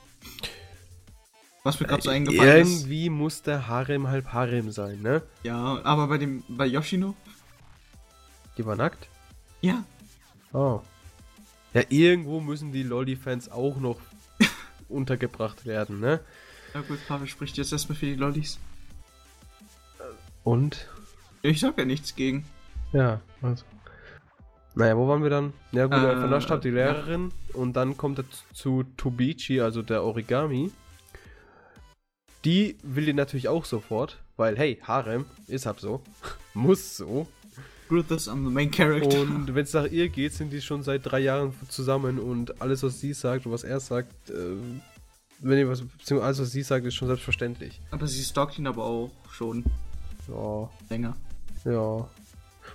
Was 1.63 1.79
mir 1.79 1.87
gerade 1.87 2.03
so 2.03 2.11
äh, 2.11 2.15
eingefallen 2.15 2.57
Irgendwie 2.57 2.73
ist. 2.73 2.81
Irgendwie 2.81 3.09
muss 3.09 3.41
der 3.41 3.67
Harem 3.67 4.07
halb 4.07 4.27
Harem 4.27 4.71
sein, 4.71 5.01
ne? 5.01 5.23
Ja, 5.43 5.79
aber 5.83 6.07
bei 6.07 6.17
dem, 6.17 6.43
bei 6.47 6.65
Yoshino? 6.65 7.15
Die 8.57 8.65
war 8.65 8.75
nackt? 8.75 9.07
Ja. 9.61 9.83
Oh. 10.53 10.81
Ja, 11.73 11.81
irgendwo 11.89 12.39
müssen 12.39 12.71
die 12.71 12.83
Lolli-Fans 12.83 13.51
auch 13.51 13.77
noch 13.77 13.99
untergebracht 14.89 15.65
werden, 15.65 15.99
ne? 15.99 16.19
Na 16.73 16.81
gut, 16.81 16.99
Pavel 17.07 17.27
spricht 17.27 17.57
jetzt 17.57 17.71
erstmal 17.71 17.97
für 17.97 18.05
die 18.05 18.15
Lollis. 18.15 18.59
Und? 20.43 20.87
Ich 21.41 21.59
sag 21.59 21.77
ja 21.77 21.85
nichts 21.85 22.15
gegen. 22.15 22.45
Ja, 22.91 23.21
also. 23.41 23.65
Naja, 24.75 24.97
wo 24.97 25.07
waren 25.07 25.21
wir 25.21 25.29
dann? 25.29 25.53
Ja 25.71 25.85
gut, 25.85 25.97
äh, 25.97 26.17
vernascht 26.17 26.49
hat 26.49 26.63
die 26.63 26.71
Lehrerin 26.71 27.31
ja. 27.49 27.55
und 27.55 27.73
dann 27.73 27.95
kommt 27.95 28.19
er 28.19 28.25
zu 28.53 28.83
Tobichi, 28.97 29.61
also 29.61 29.81
der 29.81 30.03
Origami. 30.03 30.71
Die 32.43 32.77
will 32.81 33.07
ihn 33.07 33.15
natürlich 33.15 33.47
auch 33.47 33.65
sofort, 33.65 34.21
weil 34.35 34.57
hey, 34.57 34.79
Harem 34.83 35.25
ist 35.47 35.65
halt 35.65 35.79
so. 35.79 36.01
Muss 36.53 36.97
so. 36.97 37.27
Brutus 37.93 38.27
am 38.27 38.51
main 38.51 38.71
character. 38.71 39.21
Und 39.21 39.53
wenn 39.53 39.63
es 39.63 39.73
nach 39.73 39.85
ihr 39.85 40.09
geht, 40.09 40.33
sind 40.33 40.51
die 40.51 40.61
schon 40.61 40.81
seit 40.81 41.05
drei 41.05 41.19
Jahren 41.19 41.53
zusammen 41.69 42.17
und 42.17 42.59
alles, 42.59 42.81
was 42.81 42.99
sie 42.99 43.13
sagt 43.13 43.45
und 43.45 43.51
was 43.51 43.63
er 43.63 43.79
sagt, 43.79 44.31
äh, 44.31 44.55
wenn 45.39 45.59
ihr 45.59 45.69
was, 45.69 45.81
beziehungsweise 45.81 46.25
alles, 46.25 46.39
was 46.39 46.51
sie 46.51 46.63
sagt, 46.63 46.87
ist 46.87 46.95
schon 46.95 47.07
selbstverständlich. 47.07 47.79
Aber 47.91 48.07
sie 48.07 48.23
stalkt 48.23 48.57
ihn 48.57 48.65
aber 48.65 48.83
auch 48.83 49.11
schon. 49.31 49.63
Ja. 50.27 50.71
Länger. 50.89 51.15
Ja. 51.65 52.09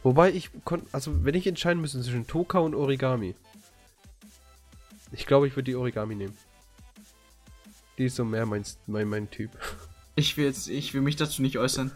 Wobei 0.04 0.32
ich 0.32 0.50
konnte, 0.64 0.87
also 0.92 1.25
wenn 1.25 1.34
ich 1.34 1.48
entscheiden 1.48 1.80
müsste 1.80 2.00
zwischen 2.00 2.28
Toka 2.28 2.60
und 2.60 2.76
Origami. 2.76 3.34
Ich 5.10 5.26
glaube, 5.26 5.48
ich 5.48 5.56
würde 5.56 5.64
die 5.64 5.75
Origami 5.75 6.14
nehmen. 6.14 6.37
Die 7.96 8.04
ist 8.04 8.14
so 8.14 8.25
mehr 8.25 8.46
mein, 8.46 8.62
mein, 8.87 9.08
mein 9.08 9.28
Typ. 9.30 9.50
Ich 10.14 10.37
will 10.37 10.44
jetzt, 10.44 10.68
ich 10.68 10.94
will 10.94 11.00
mich 11.00 11.16
dazu 11.16 11.42
nicht 11.42 11.58
äußern. 11.58 11.90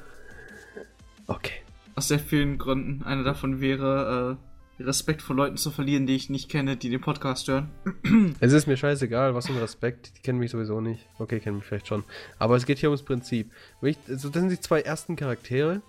Okay. 1.29 1.62
Aus 1.95 2.09
sehr 2.09 2.19
vielen 2.19 2.59
Gründen. 2.59 3.03
Einer 3.03 3.23
davon 3.23 3.61
wäre, 3.61 4.39
äh, 4.39 4.83
Respekt 4.83 5.23
vor 5.23 5.37
Leuten 5.37 5.57
zu 5.57 5.71
verlieren, 5.71 6.07
die 6.07 6.17
ich 6.17 6.31
nicht 6.31 6.49
kenne, 6.49 6.77
die 6.77 6.89
den 6.89 7.01
Podcast 7.01 7.49
hören. 7.49 7.71
Es 8.41 8.53
ist 8.53 8.67
mir 8.67 8.77
scheißegal, 8.77 9.35
was 9.35 9.47
für 9.47 9.53
ein 9.53 9.59
Respekt. 9.59 10.13
Die 10.17 10.23
kennen 10.23 10.39
mich 10.39 10.51
sowieso 10.51 10.81
nicht. 10.81 11.07
Okay, 11.19 11.41
kennen 11.41 11.59
mich 11.59 11.67
vielleicht 11.67 11.87
schon. 11.87 12.05
Aber 12.39 12.57
es 12.57 12.67
geht 12.67 12.79
hier 12.79 12.89
ums 12.89 13.03
Prinzip. 13.03 13.51
Also 13.83 14.29
das 14.29 14.41
sind 14.41 14.51
die 14.51 14.61
zwei 14.61 14.81
ersten 14.81 15.17
Charaktere, 15.17 15.83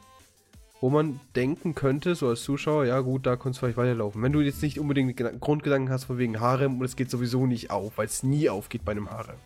wo 0.81 0.89
man 0.89 1.19
denken 1.36 1.75
könnte, 1.75 2.15
so 2.15 2.27
als 2.27 2.43
Zuschauer, 2.43 2.86
ja 2.86 2.99
gut, 2.99 3.25
da 3.25 3.38
kannst 3.38 3.58
du 3.58 3.62
vielleicht 3.62 3.77
weiterlaufen. 3.77 4.21
Wenn 4.21 4.34
du 4.34 4.41
jetzt 4.41 4.62
nicht 4.62 4.80
unbedingt 4.80 5.15
Grundgedanken 5.39 5.89
hast 5.89 6.04
von 6.06 6.17
wegen 6.17 6.39
Harem 6.39 6.80
und 6.80 6.86
es 6.86 6.95
geht 6.95 7.10
sowieso 7.10 7.45
nicht 7.45 7.71
auf, 7.71 7.97
weil 7.97 8.06
es 8.06 8.21
nie 8.21 8.49
aufgeht 8.49 8.84
bei 8.84 8.91
einem 8.91 9.10
Harem. 9.10 9.38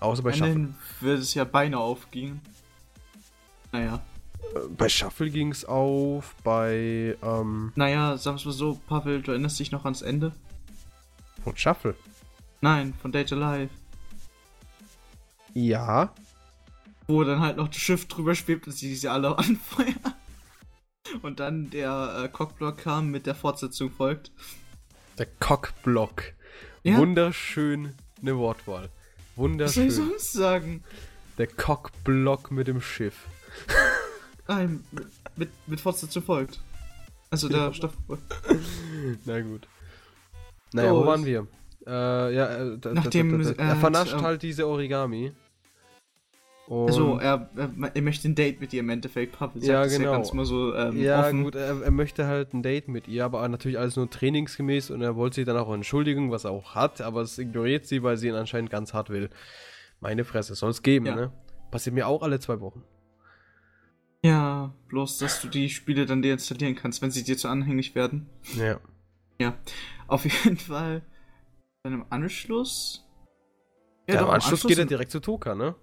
Außer 0.00 0.22
bei 0.22 0.32
Shuffle. 0.32 0.52
Dann 0.52 0.74
wird 1.00 1.20
es 1.20 1.34
ja 1.34 1.44
beinahe 1.44 1.80
aufgehen. 1.80 2.40
Naja. 3.72 4.02
Bei 4.76 4.88
Shuffle 4.88 5.30
ging 5.30 5.50
es 5.50 5.64
auf, 5.64 6.34
bei. 6.44 7.16
Ähm 7.22 7.72
naja, 7.74 8.16
sagen 8.16 8.38
wir 8.38 8.46
mal 8.46 8.52
so, 8.52 8.80
Pavel, 8.86 9.22
du 9.22 9.32
erinnerst 9.32 9.58
dich 9.58 9.72
noch 9.72 9.84
ans 9.84 10.02
Ende? 10.02 10.32
Von 11.42 11.56
Shuffle? 11.56 11.94
Nein, 12.60 12.94
von 13.00 13.12
Date 13.12 13.32
Alive. 13.32 13.70
Ja. 15.52 16.14
Wo 17.06 17.22
dann 17.24 17.40
halt 17.40 17.56
noch 17.56 17.68
das 17.68 17.76
Schiff 17.76 18.08
drüber 18.08 18.34
schwebt 18.34 18.66
und 18.66 18.72
sie 18.72 18.94
sie 18.94 19.08
alle 19.08 19.36
anfeuern. 19.38 20.14
Und 21.22 21.40
dann 21.40 21.70
der 21.70 22.22
äh, 22.24 22.28
Cockblock 22.28 22.78
kam 22.78 23.10
mit 23.10 23.26
der 23.26 23.34
Fortsetzung 23.34 23.90
folgt. 23.90 24.32
Der 25.18 25.26
Cockblock. 25.26 26.22
Ja? 26.82 26.96
Wunderschön 26.96 27.94
eine 28.20 28.36
Wortwahl. 28.36 28.88
Wunderschön. 29.36 29.88
Was 29.88 29.94
soll 29.94 30.04
ich 30.06 30.10
sonst 30.10 30.32
sagen? 30.32 30.82
Der 31.38 31.46
Cockblock 31.46 32.50
mit 32.50 32.68
dem 32.68 32.80
Schiff. 32.80 33.26
Nein, 34.46 34.84
mit, 35.36 35.50
mit 35.66 35.80
Fortsetzung 35.80 36.22
folgt. 36.22 36.60
Also 37.30 37.48
der 37.48 37.58
ja. 37.58 37.72
Stoff. 37.72 37.96
Na 39.24 39.40
gut. 39.40 39.66
Naja, 40.72 40.92
oh, 40.92 41.02
wo 41.02 41.06
waren 41.06 41.24
wir? 41.24 41.46
Äh, 41.86 42.34
ja, 42.34 42.46
äh, 42.46 42.78
Nachdem, 42.92 43.40
er, 43.40 43.58
er 43.58 43.76
vernascht 43.76 44.14
ähm, 44.14 44.22
halt 44.22 44.42
diese 44.42 44.66
Origami. 44.66 45.32
Und 46.66 46.86
also, 46.86 47.18
er, 47.18 47.50
er, 47.56 47.70
er, 47.94 48.02
möchte 48.02 48.26
ein 48.26 48.34
Date 48.34 48.60
mit 48.60 48.72
ihr 48.72 48.80
im 48.80 48.88
Endeffekt. 48.88 49.36
Pavel 49.36 49.62
ja, 49.62 49.84
genau. 49.84 50.04
Ja, 50.04 50.12
ganz 50.12 50.32
mal 50.32 50.46
so 50.46 50.74
ähm, 50.74 50.98
ja 50.98 51.26
offen. 51.26 51.44
gut, 51.44 51.54
er, 51.56 51.82
er, 51.82 51.90
möchte 51.90 52.26
halt 52.26 52.54
ein 52.54 52.62
Date 52.62 52.88
mit 52.88 53.06
ihr, 53.06 53.24
aber 53.24 53.46
natürlich 53.48 53.78
alles 53.78 53.96
nur 53.96 54.08
trainingsgemäß 54.08 54.90
und 54.90 55.02
er 55.02 55.14
wollte 55.14 55.36
sich 55.36 55.44
dann 55.44 55.58
auch 55.58 55.72
entschuldigen, 55.72 56.30
was 56.30 56.44
er 56.44 56.52
auch 56.52 56.74
hat, 56.74 57.02
aber 57.02 57.20
es 57.20 57.38
ignoriert 57.38 57.86
sie, 57.86 58.02
weil 58.02 58.16
sie 58.16 58.28
ihn 58.28 58.34
anscheinend 58.34 58.70
ganz 58.70 58.94
hart 58.94 59.10
will. 59.10 59.28
Meine 60.00 60.24
Fresse, 60.24 60.54
soll 60.54 60.70
es 60.70 60.82
geben, 60.82 61.06
ja. 61.06 61.14
ne? 61.14 61.32
Passiert 61.70 61.94
mir 61.94 62.06
auch 62.06 62.22
alle 62.22 62.40
zwei 62.40 62.60
Wochen. 62.60 62.82
Ja, 64.24 64.72
bloß, 64.88 65.18
dass 65.18 65.42
du 65.42 65.48
die 65.48 65.68
Spiele 65.68 66.06
dann 66.06 66.22
deinstallieren 66.22 66.74
kannst, 66.74 67.02
wenn 67.02 67.10
sie 67.10 67.24
dir 67.24 67.36
zu 67.36 67.46
anhänglich 67.46 67.94
werden. 67.94 68.26
Ja. 68.56 68.80
Ja, 69.38 69.54
auf 70.06 70.24
jeden 70.24 70.56
Fall. 70.56 71.02
Dann 71.82 71.92
im 71.92 72.06
Anschluss. 72.08 73.06
Ja, 74.08 74.14
ja 74.14 74.20
im 74.22 74.30
Anschluss, 74.30 74.52
Anschluss 74.52 74.68
geht 74.70 74.78
er 74.78 74.86
direkt 74.86 75.10
zu 75.10 75.20
Toka, 75.20 75.54
ne? 75.54 75.74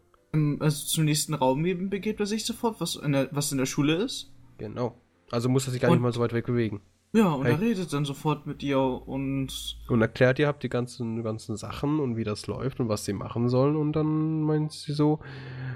also 0.60 0.88
zum 0.88 1.06
nächsten 1.06 1.34
Raum 1.34 1.66
eben 1.66 1.90
begeht 1.90 2.20
er 2.20 2.26
sich 2.26 2.46
sofort, 2.46 2.80
was 2.80 2.96
in 2.96 3.12
der, 3.12 3.28
was 3.32 3.52
in 3.52 3.58
der 3.58 3.66
Schule 3.66 3.96
ist. 3.96 4.32
Genau. 4.58 4.98
Also 5.30 5.50
muss 5.50 5.68
er 5.68 5.72
sich 5.72 5.82
gar 5.82 5.92
und, 5.92 5.98
nicht 5.98 6.04
mal 6.04 6.14
so 6.14 6.22
weit 6.22 6.34
weg 6.34 6.46
bewegen. 6.46 6.82
Ja, 7.14 7.34
und 7.34 7.44
hey. 7.44 7.54
er 7.54 7.62
redet 7.62 7.94
dann 7.94 8.06
sofort 8.06 8.48
mit 8.48 8.64
ihr 8.64 8.80
und. 8.80 9.78
Und 9.88 10.02
erklärt 10.02 10.40
ihr 10.40 10.48
habt 10.48 10.64
die 10.64 10.70
ganzen, 10.70 11.22
ganzen 11.22 11.58
Sachen 11.58 12.00
und 12.00 12.16
wie 12.16 12.24
das 12.24 12.48
läuft 12.48 12.80
und 12.80 12.90
was 12.90 13.06
sie 13.06 13.14
machen 13.14 13.50
sollen 13.50 13.76
und 13.76 13.92
dann 13.92 14.42
meint 14.42 14.72
sie 14.72 14.94
so. 14.94 15.20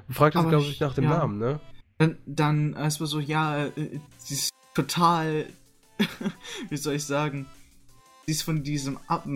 Fragt 0.09 0.37
sie, 0.37 0.47
glaube 0.47 0.63
ich, 0.63 0.79
nach 0.79 0.95
dem 0.95 1.03
ja. 1.03 1.17
Namen, 1.17 1.37
ne? 1.37 1.59
Dann, 1.97 2.17
dann 2.25 2.73
erstmal 2.73 3.07
so, 3.07 3.19
ja, 3.19 3.65
äh, 3.65 3.99
sie 4.17 4.35
ist 4.35 4.51
total. 4.73 5.47
wie 6.69 6.77
soll 6.77 6.95
ich 6.95 7.05
sagen? 7.05 7.45
Sie 8.25 8.33
ist 8.33 8.43
von 8.43 8.63
diesem 8.63 8.97
Ab 9.07 9.27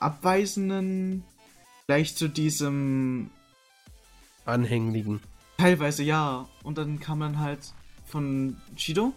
abweisenden 0.00 1.24
gleich 1.86 2.16
zu 2.16 2.28
diesem 2.28 3.30
Anhängligen. 4.44 5.20
Teilweise 5.58 6.02
ja. 6.02 6.48
Und 6.62 6.78
dann 6.78 7.00
kam 7.00 7.20
dann 7.20 7.40
halt 7.40 7.72
von 8.06 8.56
Chido. 8.76 9.12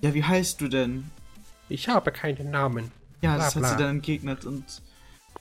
Ja, 0.00 0.14
wie 0.14 0.24
heißt 0.24 0.60
du 0.60 0.68
denn? 0.68 1.10
Ich 1.68 1.88
habe 1.88 2.10
keinen 2.10 2.50
Namen. 2.50 2.90
Ja, 3.22 3.36
das 3.36 3.54
bla, 3.54 3.62
hat 3.62 3.70
sie 3.70 3.82
dann 3.82 3.96
entgegnet 3.96 4.44
und 4.44 4.64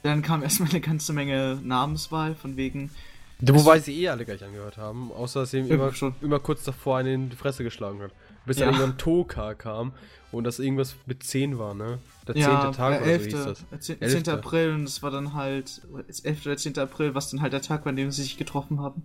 dann 0.04 0.22
kam 0.22 0.44
erstmal 0.44 0.70
eine 0.70 0.82
ganze 0.82 1.14
Menge 1.14 1.60
Namenswahl 1.64 2.36
von 2.36 2.58
wegen. 2.58 2.92
Wobei 3.42 3.80
sie 3.80 4.02
eh 4.02 4.10
alle 4.10 4.26
gleich 4.26 4.44
angehört 4.44 4.78
haben, 4.78 5.12
außer 5.12 5.42
dass 5.42 5.52
sie 5.52 5.60
ihm 5.60 5.68
immer, 5.68 5.92
immer 6.22 6.40
kurz 6.40 6.64
davor 6.64 6.98
einen 6.98 7.14
in 7.14 7.30
die 7.30 7.36
Fresse 7.38 7.64
geschlagen 7.64 8.02
hat. 8.02 8.12
Bis 8.46 8.58
ja. 8.58 8.66
dann 8.66 8.76
irgendwann 8.76 8.98
Toka 8.98 9.54
kam 9.54 9.94
und 10.32 10.44
das 10.44 10.60
irgendwas 10.60 10.96
mit 11.06 11.24
10 11.24 11.58
war, 11.58 11.74
ne? 11.74 12.00
Der 12.28 12.36
10. 12.36 12.44
Ja, 12.44 12.72
Tag 12.72 13.02
oder 13.02 13.12
11. 13.12 13.32
so 13.32 13.38
hieß 13.38 13.66
das. 13.70 13.82
10. 13.82 14.00
10. 14.02 14.30
April 14.30 14.74
und 14.74 14.84
es 14.84 15.02
war 15.02 15.12
dann 15.12 15.34
halt 15.34 15.82
11. 16.24 16.46
oder 16.46 16.58
10. 16.58 16.78
April, 16.80 17.16
was 17.16 17.30
dann 17.30 17.42
halt 17.42 17.54
der 17.54 17.62
Tag 17.62 17.86
war, 17.86 17.90
an 17.92 17.96
dem 17.96 18.12
sie 18.12 18.24
sich 18.24 18.38
getroffen 18.38 18.82
haben. 18.82 19.04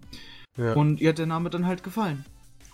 Ja. 0.56 0.72
Und 0.74 1.00
ihr 1.00 1.10
hat 1.10 1.18
der 1.18 1.26
Name 1.26 1.50
dann 1.50 1.66
halt 1.66 1.82
gefallen. 1.82 2.24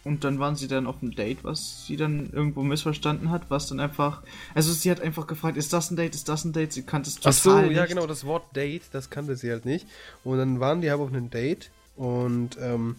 Und 0.02 0.24
dann 0.24 0.38
waren 0.38 0.56
sie 0.56 0.66
dann 0.66 0.86
auf 0.86 1.02
einem 1.02 1.14
Date, 1.14 1.44
was 1.44 1.86
sie 1.86 1.96
dann 1.96 2.30
irgendwo 2.32 2.62
missverstanden 2.62 3.30
hat, 3.30 3.42
was 3.50 3.66
dann 3.66 3.80
einfach. 3.80 4.22
Also 4.54 4.72
sie 4.72 4.90
hat 4.90 5.00
einfach 5.00 5.26
gefragt, 5.26 5.58
ist 5.58 5.72
das 5.72 5.90
ein 5.90 5.96
Date, 5.96 6.14
ist 6.14 6.28
das 6.28 6.44
ein 6.44 6.52
Date? 6.52 6.72
Sie 6.72 6.82
kannte 6.82 7.10
es 7.10 7.16
total 7.16 7.32
Ach 7.32 7.36
so, 7.36 7.58
nicht. 7.58 7.76
ja 7.76 7.84
genau, 7.86 8.06
das 8.06 8.24
Wort 8.24 8.56
Date, 8.56 8.82
das 8.92 9.10
kannte 9.10 9.36
sie 9.36 9.50
halt 9.50 9.66
nicht. 9.66 9.86
Und 10.24 10.38
dann 10.38 10.58
waren 10.58 10.80
die 10.80 10.90
halt 10.90 11.00
auf 11.00 11.08
einem 11.08 11.28
Date 11.28 11.70
und 11.96 12.56
ähm, 12.60 12.96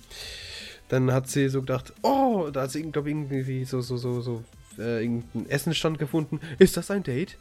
dann 0.89 1.11
hat 1.11 1.27
sie 1.27 1.49
so 1.49 1.61
gedacht, 1.61 1.93
oh, 2.03 2.49
da 2.53 2.63
hat 2.63 2.71
sie, 2.71 2.83
glaube 2.83 3.09
irgendwie 3.09 3.65
so, 3.65 3.81
so, 3.81 3.97
so, 3.97 4.21
so, 4.21 4.43
äh, 4.77 5.01
irgendeinen 5.01 5.49
Essenstand 5.49 5.97
gefunden. 5.97 6.39
Ist 6.59 6.77
das 6.77 6.91
ein 6.91 7.01
Date? 7.03 7.37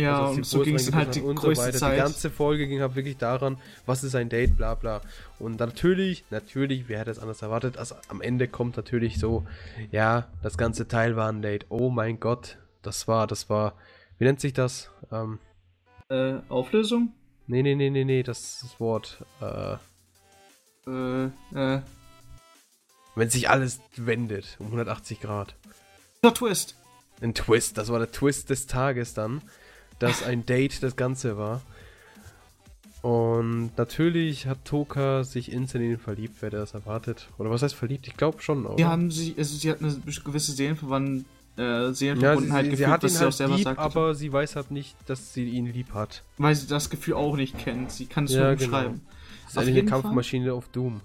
Ja, 0.00 0.18
Also, 0.20 0.30
und 0.32 0.38
als 0.38 0.50
so 0.50 0.62
ging 0.62 0.74
es 0.76 0.92
halt 0.92 1.14
die 1.14 1.20
größte 1.22 1.72
Die 1.72 1.78
Zeit. 1.78 1.96
ganze 1.98 2.30
Folge 2.30 2.66
ging 2.66 2.80
halt 2.80 2.94
wirklich 2.94 3.16
daran, 3.16 3.58
was 3.86 4.02
ist 4.04 4.14
ein 4.14 4.28
Date, 4.28 4.56
bla 4.56 4.74
bla. 4.74 5.00
Und 5.38 5.58
natürlich, 5.60 6.24
natürlich, 6.30 6.88
wer 6.88 7.00
hätte 7.00 7.10
es 7.10 7.18
anders 7.18 7.42
erwartet, 7.42 7.76
also 7.76 7.94
am 8.08 8.20
Ende 8.20 8.48
kommt 8.48 8.76
natürlich 8.76 9.18
so, 9.18 9.46
ja, 9.90 10.28
das 10.42 10.56
ganze 10.58 10.88
Teil 10.88 11.16
war 11.16 11.28
ein 11.30 11.42
Date. 11.42 11.66
Oh 11.68 11.90
mein 11.90 12.20
Gott, 12.20 12.58
das 12.82 13.06
war, 13.08 13.26
das 13.26 13.48
war, 13.50 13.74
wie 14.18 14.24
nennt 14.24 14.40
sich 14.40 14.52
das? 14.52 14.90
Ähm, 15.12 15.38
Äh, 16.08 16.38
Auflösung? 16.48 17.12
nee, 17.46 17.62
nee, 17.62 17.74
nee, 17.74 17.90
nee, 17.90 18.04
nee, 18.04 18.22
das 18.22 18.60
das 18.62 18.78
Wort. 18.80 19.24
Äh, 19.40 19.76
Äh, 20.86 21.26
äh. 21.54 21.82
wenn 23.14 23.28
sich 23.30 23.50
alles 23.50 23.80
wendet, 23.96 24.56
um 24.58 24.66
180 24.66 25.20
Grad. 25.20 25.54
Der 26.22 26.32
Twist. 26.34 26.74
Ein 27.20 27.34
Twist, 27.34 27.76
das 27.76 27.90
war 27.90 27.98
der 27.98 28.10
Twist 28.10 28.48
des 28.50 28.66
Tages 28.66 29.12
dann, 29.14 29.42
dass 30.00 30.24
ein 30.24 30.44
Date 30.44 30.82
das 30.82 30.96
Ganze 30.96 31.38
war. 31.38 31.62
Und 33.02 33.70
natürlich 33.78 34.46
hat 34.46 34.64
Toka 34.64 35.24
sich 35.24 35.50
instant 35.52 35.84
in 35.84 35.92
ihn 35.92 35.98
verliebt, 35.98 36.36
wer 36.40 36.50
das 36.50 36.74
erwartet. 36.74 37.28
Oder 37.38 37.48
was 37.50 37.62
heißt 37.62 37.74
verliebt? 37.74 38.06
Ich 38.08 38.16
glaube 38.16 38.42
schon, 38.42 38.66
oder? 38.66 38.76
Die 38.76 38.84
haben 38.84 39.10
sie, 39.10 39.34
also 39.38 39.56
sie 39.56 39.70
hat 39.70 39.80
eine 39.82 39.94
gewisse 40.24 40.52
Seelenverwandt, 40.52 41.24
äh, 41.56 41.62
ja, 41.62 41.88
sie, 41.92 41.94
Seelenverbundenheit 41.94 42.64
sie, 42.66 42.70
sie 42.72 42.76
gefühlt, 42.84 43.02
ihn 43.02 43.02
was 43.02 43.12
sie 43.12 43.18
auch 43.18 43.22
halt 43.22 43.34
selber 43.34 43.56
lieb, 43.56 43.64
sagt. 43.64 43.78
aber 43.78 44.14
sie 44.14 44.30
weiß 44.32 44.56
halt 44.56 44.70
nicht, 44.70 44.96
dass 45.06 45.32
sie 45.32 45.44
ihn 45.48 45.66
lieb 45.66 45.94
hat. 45.94 46.22
weil 46.36 46.54
sie 46.54 46.66
das 46.66 46.90
Gefühl 46.90 47.14
auch 47.14 47.36
nicht 47.36 47.56
kennt. 47.58 47.90
Sie 47.90 48.04
kann 48.06 48.24
es 48.24 48.32
Ja, 48.32 48.48
nur 48.48 48.56
genau. 48.56 48.70
beschreiben. 48.70 49.00
Das 49.44 49.52
ist 49.52 49.58
Auf 49.58 49.62
eine 49.62 49.70
jeden 49.72 49.88
Fall. 49.88 50.02
Kampfmaschine 50.02 50.52
auf 50.52 50.68
Doom. 50.68 51.00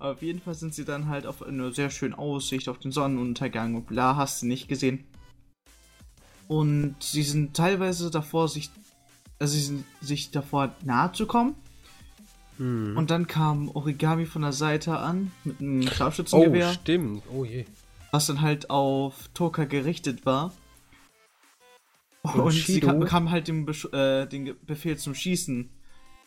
Aber 0.00 0.10
auf 0.14 0.22
jeden 0.22 0.40
Fall 0.40 0.54
sind 0.54 0.74
sie 0.74 0.84
dann 0.84 1.08
halt 1.08 1.26
auf 1.26 1.42
eine 1.44 1.72
sehr 1.72 1.90
schöne 1.90 2.18
Aussicht 2.18 2.68
auf 2.68 2.78
den 2.78 2.90
Sonnenuntergang 2.90 3.76
und 3.76 3.86
bla, 3.86 4.16
hast 4.16 4.42
du 4.42 4.46
nicht 4.46 4.66
gesehen. 4.68 5.04
Und 6.48 6.96
sie 7.00 7.22
sind 7.22 7.54
teilweise 7.56 8.10
davor, 8.10 8.48
sich, 8.48 8.70
also 9.38 9.54
sie 9.54 9.62
sind 9.62 9.84
sich 10.00 10.30
davor 10.30 10.74
nahe 10.84 11.12
zu 11.12 11.26
kommen. 11.26 11.54
Hm. 12.58 12.96
Und 12.96 13.10
dann 13.10 13.26
kam 13.26 13.68
Origami 13.70 14.26
von 14.26 14.42
der 14.42 14.52
Seite 14.52 14.98
an 14.98 15.32
mit 15.44 15.60
einem 15.60 15.82
Oh, 15.82 15.90
Scharfschützengewehr, 15.90 16.72
stimmt. 16.74 17.22
Oh 17.32 17.44
je. 17.44 17.64
was 18.12 18.26
dann 18.26 18.40
halt 18.42 18.70
auf 18.70 19.28
Toka 19.34 19.64
gerichtet 19.64 20.24
war. 20.24 20.52
Und 22.22 22.40
Und, 22.40 22.52
sie 22.52 22.80
kam, 22.80 23.00
bekam 23.00 23.30
halt 23.30 23.48
den, 23.48 23.66
äh, 23.92 24.26
den 24.26 24.54
Befehl 24.66 24.96
zum 24.96 25.14
Schießen. 25.14 25.70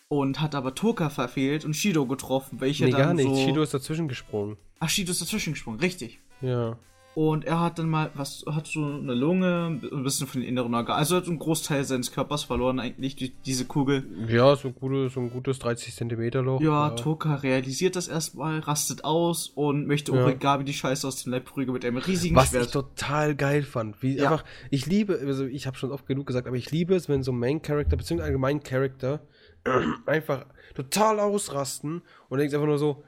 Und 0.10 0.40
hat 0.40 0.56
aber 0.56 0.74
Toka 0.74 1.10
verfehlt 1.10 1.66
und 1.66 1.74
Shido 1.76 2.06
getroffen, 2.06 2.62
welcher 2.62 2.86
Nee, 2.86 2.92
dann 2.92 3.02
gar 3.02 3.14
nicht. 3.14 3.28
so... 3.28 3.36
Shido 3.36 3.62
ist 3.62 3.74
dazwischen 3.74 4.08
gesprungen. 4.08 4.56
Ach, 4.80 4.90
Shido 4.90 5.12
ist 5.12 5.22
dazwischen 5.22 5.52
gesprungen, 5.54 5.80
richtig. 5.82 6.20
Ja. 6.40 6.78
Und 7.20 7.46
er 7.46 7.60
hat 7.62 7.80
dann 7.80 7.90
mal, 7.90 8.12
was, 8.14 8.46
hat 8.48 8.68
so 8.68 8.80
eine 8.86 9.16
Lunge, 9.16 9.80
ein 9.92 10.04
bisschen 10.04 10.28
von 10.28 10.40
den 10.40 10.48
inneren 10.48 10.72
Organen, 10.76 11.00
also 11.00 11.16
hat 11.16 11.28
einen 11.28 11.40
Großteil 11.40 11.84
seines 11.84 12.12
Körpers 12.12 12.44
verloren 12.44 12.80
eigentlich 12.80 13.16
durch 13.16 13.32
diese 13.44 13.66
Kugel. 13.66 14.06
Ja, 14.30 14.56
so 14.56 14.68
ein, 14.68 14.76
gute, 14.76 15.10
so 15.10 15.22
ein 15.22 15.32
gutes 15.32 15.58
30 15.58 15.96
Zentimeter 15.96 16.44
Loch. 16.44 16.62
Ja, 16.62 16.92
Toka 16.92 17.34
realisiert 17.34 17.96
das 17.96 18.08
erstmal, 18.08 18.60
rastet 18.60 19.04
aus 19.04 19.48
und 19.56 19.88
möchte 19.88 20.12
Ja. 20.12 20.26
Origami 20.26 20.64
die 20.64 20.74
Scheiße 20.74 21.08
aus 21.08 21.24
dem 21.24 21.32
Leib 21.34 21.46
prügeln 21.46 21.74
mit 21.74 21.84
einem 21.86 21.98
riesigen 21.98 22.36
Was 22.36 22.54
ich 22.54 22.60
Schwert. 22.60 22.72
total 22.72 23.34
geil 23.34 23.64
fand. 23.64 24.04
Wie 24.04 24.18
Ja. 24.18 24.26
einfach, 24.30 24.46
ich 24.70 24.86
liebe, 24.86 25.18
also 25.20 25.46
ich 25.46 25.66
habe 25.66 25.76
schon 25.76 25.90
oft 25.92 26.06
genug 26.06 26.28
gesagt, 26.28 26.46
aber 26.46 26.58
ich 26.58 26.70
liebe 26.70 26.94
es, 26.94 27.10
wenn 27.10 27.24
so 27.24 27.32
Main 27.32 27.64
Character, 27.64 27.98
beziehungsweise 27.98 28.28
allgemein 28.28 28.62
Character, 28.62 29.22
einfach 30.06 30.46
total 30.76 31.20
ausrasten 31.20 32.04
und 32.30 32.38
denkst 32.38 32.54
einfach 32.54 32.68
nur 32.68 32.78
so, 32.78 33.04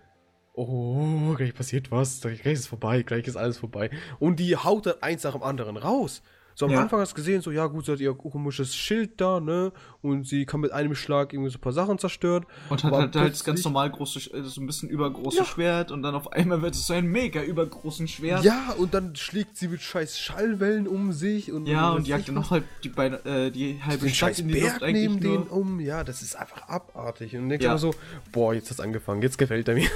oh, 0.67 1.34
gleich 1.36 1.54
passiert 1.54 1.91
was, 1.91 2.22
gleich 2.22 2.45
ist 2.45 2.60
es 2.60 2.67
vorbei, 2.67 3.02
gleich 3.04 3.28
ist 3.28 3.36
alles 3.38 3.58
vorbei. 3.58 3.89
Und 4.19 4.39
die 4.39 4.56
haut 4.56 4.86
dann 4.86 4.95
eins 5.02 5.24
nach 5.24 5.34
dem 5.34 5.43
anderen 5.43 5.78
raus. 5.78 6.22
So 6.56 6.65
am 6.65 6.74
Ja. 6.74 6.82
Anfang 6.82 7.00
hast 7.00 7.12
du 7.12 7.15
gesehen, 7.15 7.41
so, 7.41 7.52
ja 7.52 7.67
gut, 7.67 7.86
sie 7.86 7.93
hat 7.93 8.02
ihr 8.02 8.13
komisches 8.13 8.76
Schild 8.76 9.22
da, 9.22 9.39
ne? 9.39 9.72
Und 10.02 10.28
sie 10.28 10.45
kann 10.45 10.60
mit 10.60 10.74
einem 10.74 10.93
Schlag 10.93 11.32
irgendwie 11.32 11.50
so 11.50 11.58
ein 11.58 11.62
paar 11.62 11.72
Sachen 11.72 11.98
zerstören. 12.00 12.45
Und 12.67 12.84
hat 12.84 12.91
halt, 12.91 13.15
halt 13.15 13.32
das 13.32 13.45
ganz 13.45 13.63
normal 13.63 13.89
große, 13.89 14.19
äh, 14.34 14.41
so 14.43 14.60
ein 14.60 14.67
bisschen 14.67 14.89
übergroße 14.89 15.38
Ja. 15.38 15.45
Schwert 15.45 15.89
und 15.89 16.04
dann 16.04 16.15
auf 16.15 16.34
einmal 16.34 16.62
wird 16.62 16.76
es 16.76 16.86
so 16.86 16.91
ein 16.93 17.06
mega 17.06 17.41
übergroßen 17.41 18.10
Schwert. 18.10 18.43
Ja, 18.43 18.74
und 18.78 18.93
dann 18.93 19.15
schlägt 19.15 19.56
sie 19.56 19.69
mit 19.69 19.80
scheiß 19.82 20.19
Schallwellen 20.19 20.86
um 20.89 21.13
sich 21.13 21.50
und 21.54 21.65
Ja, 21.65 21.91
und 21.91 22.02
weiß 22.02 22.08
jagt 22.10 22.28
dann 22.28 22.36
noch 22.36 22.52
halt 22.52 22.65
die, 22.84 22.89
Beine, 22.89 23.24
äh, 23.24 23.52
die 23.52 23.82
halbe 23.82 24.08
den 24.08 24.13
Stadt 24.13 24.38
in 24.39 24.50
die 24.50 24.60
Luft 24.60 24.80
Berg 24.80 24.84
eigentlich 24.84 25.10
neben 25.10 25.19
nur. 25.24 25.38
den 25.45 25.48
um. 25.48 25.80
Ja, 25.80 26.04
das 26.04 26.22
ist 26.22 26.36
einfach 26.36 26.67
abartig. 26.67 27.36
Und 27.36 27.43
dann 27.43 27.50
denkst 27.52 27.63
Ja. 27.63 27.69
du 27.78 27.88
immer 27.88 27.93
so, 27.93 28.00
boah, 28.34 28.54
jetzt 28.54 28.69
hat's 28.69 28.82
angefangen, 28.82 29.22
jetzt 29.22 29.38
gefällt 29.38 29.69
er 29.69 29.76
mir. 29.76 29.88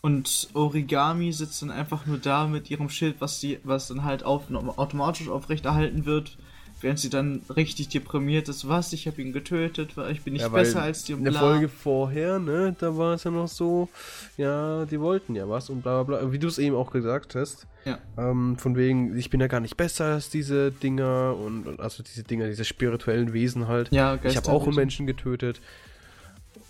Und 0.00 0.48
Origami 0.54 1.32
sitzt 1.32 1.60
dann 1.62 1.70
einfach 1.70 2.06
nur 2.06 2.18
da 2.18 2.46
mit 2.46 2.70
ihrem 2.70 2.88
Schild, 2.88 3.16
was 3.18 3.40
sie, 3.40 3.58
was 3.64 3.88
dann 3.88 4.04
halt 4.04 4.22
auf, 4.22 4.44
automatisch 4.76 5.28
aufrechterhalten 5.28 6.06
wird, 6.06 6.38
während 6.80 7.00
sie 7.00 7.10
dann 7.10 7.42
richtig 7.56 7.88
deprimiert 7.88 8.48
ist. 8.48 8.68
Was? 8.68 8.92
Ich 8.92 9.08
habe 9.08 9.20
ihn 9.20 9.32
getötet, 9.32 9.96
weil 9.96 10.12
ich 10.12 10.22
bin 10.22 10.34
nicht 10.34 10.42
Ja, 10.42 10.48
besser 10.48 10.82
als 10.82 11.02
die 11.02 11.14
und 11.14 11.20
In 11.20 11.24
der 11.24 11.32
bla. 11.32 11.40
Folge 11.40 11.68
vorher, 11.68 12.38
ne, 12.38 12.76
da 12.78 12.96
war 12.96 13.14
es 13.14 13.24
ja 13.24 13.32
noch 13.32 13.48
so, 13.48 13.88
ja, 14.36 14.84
die 14.86 15.00
wollten 15.00 15.34
ja 15.34 15.48
was 15.48 15.68
und 15.68 15.82
bla 15.82 16.04
bla 16.04 16.18
bla. 16.18 16.32
Wie 16.32 16.38
du 16.38 16.46
es 16.46 16.58
eben 16.58 16.76
auch 16.76 16.92
gesagt 16.92 17.34
hast. 17.34 17.66
Ja. 17.84 17.98
Ähm, 18.16 18.56
von 18.56 18.76
wegen, 18.76 19.16
ich 19.16 19.30
bin 19.30 19.40
ja 19.40 19.48
gar 19.48 19.60
nicht 19.60 19.76
besser 19.76 20.04
als 20.04 20.30
diese 20.30 20.70
Dinger 20.70 21.34
und, 21.36 21.66
und 21.66 21.80
also 21.80 22.04
diese 22.04 22.22
Dinger, 22.22 22.46
diese 22.46 22.64
spirituellen 22.64 23.32
Wesen 23.32 23.66
halt. 23.66 23.90
Ja, 23.90 24.16
ich 24.22 24.36
habe 24.36 24.48
auch. 24.50 24.66
Menschen 24.68 25.06
getötet. 25.08 25.60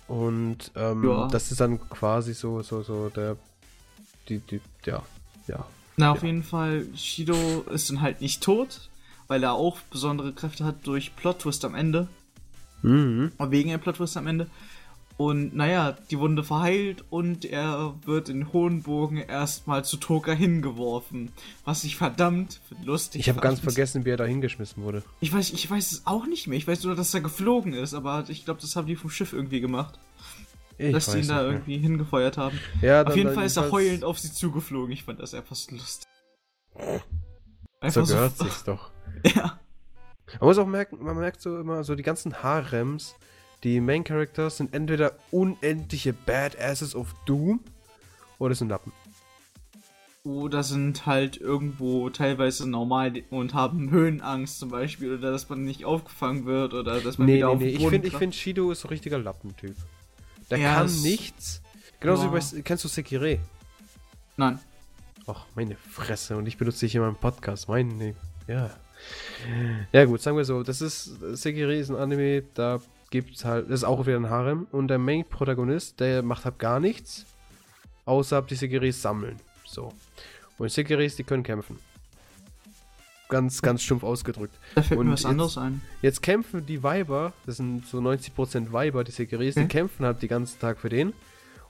Und 0.09 0.71
ähm, 0.75 1.03
Ja. 1.07 1.27
das 1.27 1.51
ist 1.51 1.61
dann 1.61 1.79
quasi 1.89 2.33
so, 2.33 2.61
so, 2.63 2.81
so 2.81 3.09
der, 3.09 3.37
die, 4.27 4.39
die, 4.39 4.59
ja, 4.85 5.03
ja. 5.47 5.65
Na, 5.97 6.11
auf 6.11 6.21
Ja. 6.21 6.27
jeden 6.27 6.43
Fall, 6.43 6.87
Shido 6.95 7.35
ist 7.71 7.89
dann 7.89 8.01
halt 8.01 8.19
nicht 8.19 8.41
tot, 8.41 8.89
weil 9.27 9.43
er 9.43 9.53
auch 9.53 9.79
besondere 9.91 10.33
Kräfte 10.33 10.65
hat 10.65 10.85
durch 10.87 11.15
Plot-Twist 11.15 11.63
am 11.63 11.75
Ende. 11.75 12.07
Mhm. 12.81 13.31
Oder 13.37 13.51
Wegen 13.51 13.69
einem 13.69 13.81
Plot-Twist 13.81 14.17
am 14.17 14.25
Ende. 14.27 14.47
Und 15.19 15.53
naja, 15.53 15.97
die 16.09 16.17
Wunde 16.17 16.45
verheilt 16.45 17.03
und 17.09 17.43
er 17.43 17.93
wird 18.05 18.29
in 18.29 18.53
hohen 18.53 18.83
Bogen 18.83 19.17
erstmal 19.17 19.83
zu 19.83 19.97
Toka 19.97 20.31
hingeworfen. 20.31 21.33
Was 21.65 21.83
ich 21.83 21.97
verdammt 21.97 22.61
lustig 22.85 23.19
Ich 23.19 23.27
habe 23.27 23.41
ganz 23.41 23.59
vergessen, 23.59 24.05
wie 24.05 24.11
er 24.11 24.15
da 24.15 24.23
hingeschmissen 24.23 24.81
wurde. 24.81 25.03
Ich 25.19 25.33
weiß, 25.33 25.51
ich 25.51 25.69
weiß 25.69 25.91
es 25.91 26.07
auch 26.07 26.25
nicht 26.25 26.47
mehr. 26.47 26.57
Ich 26.57 26.65
weiß 26.69 26.85
nur, 26.85 26.95
dass 26.95 27.13
er 27.13 27.19
geflogen 27.19 27.73
ist, 27.73 27.93
aber 27.93 28.23
ich 28.29 28.45
glaube, 28.45 28.61
das 28.61 28.77
haben 28.77 28.87
die 28.87 28.95
vom 28.95 29.09
Schiff 29.09 29.33
irgendwie 29.33 29.59
gemacht. 29.59 29.99
Ich 30.77 30.93
dass 30.93 31.11
sie 31.11 31.19
ihn 31.19 31.27
da 31.27 31.41
mehr. 31.41 31.51
irgendwie 31.51 31.79
hingefeuert 31.79 32.37
haben. 32.37 32.57
Ja, 32.81 33.03
Auf 33.03 33.17
jeden 33.17 33.33
Fall 33.33 33.45
ist 33.45 33.57
er 33.57 33.69
heulend 33.71 34.05
auf 34.05 34.17
sie 34.17 34.31
zugeflogen. 34.31 34.93
Ich 34.93 35.03
fand 35.03 35.19
das 35.19 35.33
einfach 35.33 35.57
so 35.57 35.75
lustig. 35.75 36.07
So 36.73 37.01
Einfach 37.81 38.05
so. 38.05 38.13
gehört 38.13 38.37
sich's 38.37 38.63
doch. 38.63 38.89
Ja. 39.25 39.59
Man 40.39 40.47
muss 40.47 40.57
auch 40.57 40.65
merken, 40.65 41.03
man 41.03 41.17
merkt 41.17 41.41
so 41.41 41.59
immer, 41.59 41.83
so 41.83 41.95
die 41.95 42.03
ganzen 42.03 42.41
Harems, 42.41 43.15
die 43.63 43.79
Main 43.81 44.03
Characters 44.03 44.57
sind 44.57 44.73
entweder 44.73 45.13
unendliche 45.31 46.13
Badasses 46.13 46.95
of 46.95 47.13
Doom 47.25 47.59
oder 48.37 48.55
sind 48.55 48.69
Lappen. 48.69 48.91
Oder 50.23 50.63
sind 50.63 51.05
halt 51.05 51.37
irgendwo 51.37 52.09
teilweise 52.09 52.69
normal 52.69 53.13
und 53.29 53.53
haben 53.53 53.89
Höhenangst 53.89 54.59
zum 54.59 54.69
Beispiel. 54.69 55.17
Oder 55.17 55.31
dass 55.31 55.47
man 55.49 55.63
nicht 55.63 55.85
aufgefangen 55.85 56.45
wird. 56.45 56.73
Oder 56.73 56.99
dass 56.99 57.17
man 57.17 57.25
Nee, 57.27 57.37
wieder 57.37 57.47
nee, 57.47 57.53
auf 57.53 57.59
nee. 57.59 57.69
Ich 57.69 57.87
finde, 57.87 58.07
ich 58.07 58.11
klappt. 58.11 58.19
find, 58.23 58.35
Shido 58.35 58.71
ist 58.71 58.81
so 58.81 58.87
ein 58.87 58.89
richtiger 58.89 59.17
Lappentyp. 59.17 59.75
Der 60.49 60.57
Ja, 60.57 60.75
kann 60.75 61.01
nichts. 61.01 61.61
Genauso 62.01 62.23
Ja. 62.25 62.33
wie 62.33 62.39
bei. 62.55 62.61
Kennst 62.63 62.83
du 62.83 62.87
Sekire? 62.89 63.39
Nein. 64.35 64.59
Ach, 65.25 65.45
meine 65.55 65.75
Fresse. 65.89 66.35
Und 66.37 66.47
ich 66.47 66.57
benutze 66.57 66.81
dich 66.81 66.95
in 66.95 67.01
meinem 67.01 67.15
Podcast. 67.15 67.69
Meine. 67.69 68.13
Ja. 68.47 68.69
Ja, 69.93 70.03
gut, 70.05 70.21
sagen 70.21 70.35
wir 70.37 70.43
so. 70.45 70.63
Das 70.63 70.81
ist. 70.81 71.05
Sekire 71.33 71.73
ist 71.75 71.89
ein 71.89 71.95
Anime, 71.95 72.43
da 72.55 72.81
gibt's 73.11 73.45
halt. 73.45 73.65
Das 73.69 73.81
ist 73.81 73.83
auch 73.83 74.05
wieder 74.05 74.17
ein 74.17 74.29
Harem. 74.29 74.67
Und 74.71 74.87
der 74.89 74.97
Main-Protagonist, 74.99 75.99
der 75.99 76.21
macht 76.23 76.45
halt 76.45 76.59
gar 76.59 76.79
nichts. 76.79 77.25
Außer 78.05 78.41
die 78.41 78.55
Sekiris 78.55 79.01
sammeln. 79.01 79.39
So. 79.65 79.93
Und 80.57 80.71
Sekiris, 80.71 81.15
die 81.15 81.23
können 81.23 81.43
kämpfen. 81.43 81.77
Ganz, 83.29 83.61
ganz 83.61 83.83
stumpf 83.83 84.03
ausgedrückt. 84.03 84.55
Da 84.73 84.81
fällt 84.81 84.99
Und 84.99 85.05
mir 85.07 85.13
was 85.13 85.21
jetzt- 85.21 85.29
anderes 85.29 85.57
ein. 85.59 85.81
Jetzt 86.01 86.23
kämpfen 86.23 86.65
die 86.65 86.81
Weiber, 86.81 87.33
das 87.45 87.57
sind 87.57 87.85
so 87.85 87.99
90% 88.01 88.71
Weiber, 88.71 89.03
die 89.03 89.11
Sekiris, 89.11 89.53
die 89.53 89.61
Okay. 89.61 89.67
kämpfen 89.69 90.03
halt 90.05 90.21
den 90.23 90.29
ganzen 90.29 90.59
Tag 90.59 90.79
für 90.79 90.89
den. 90.89 91.13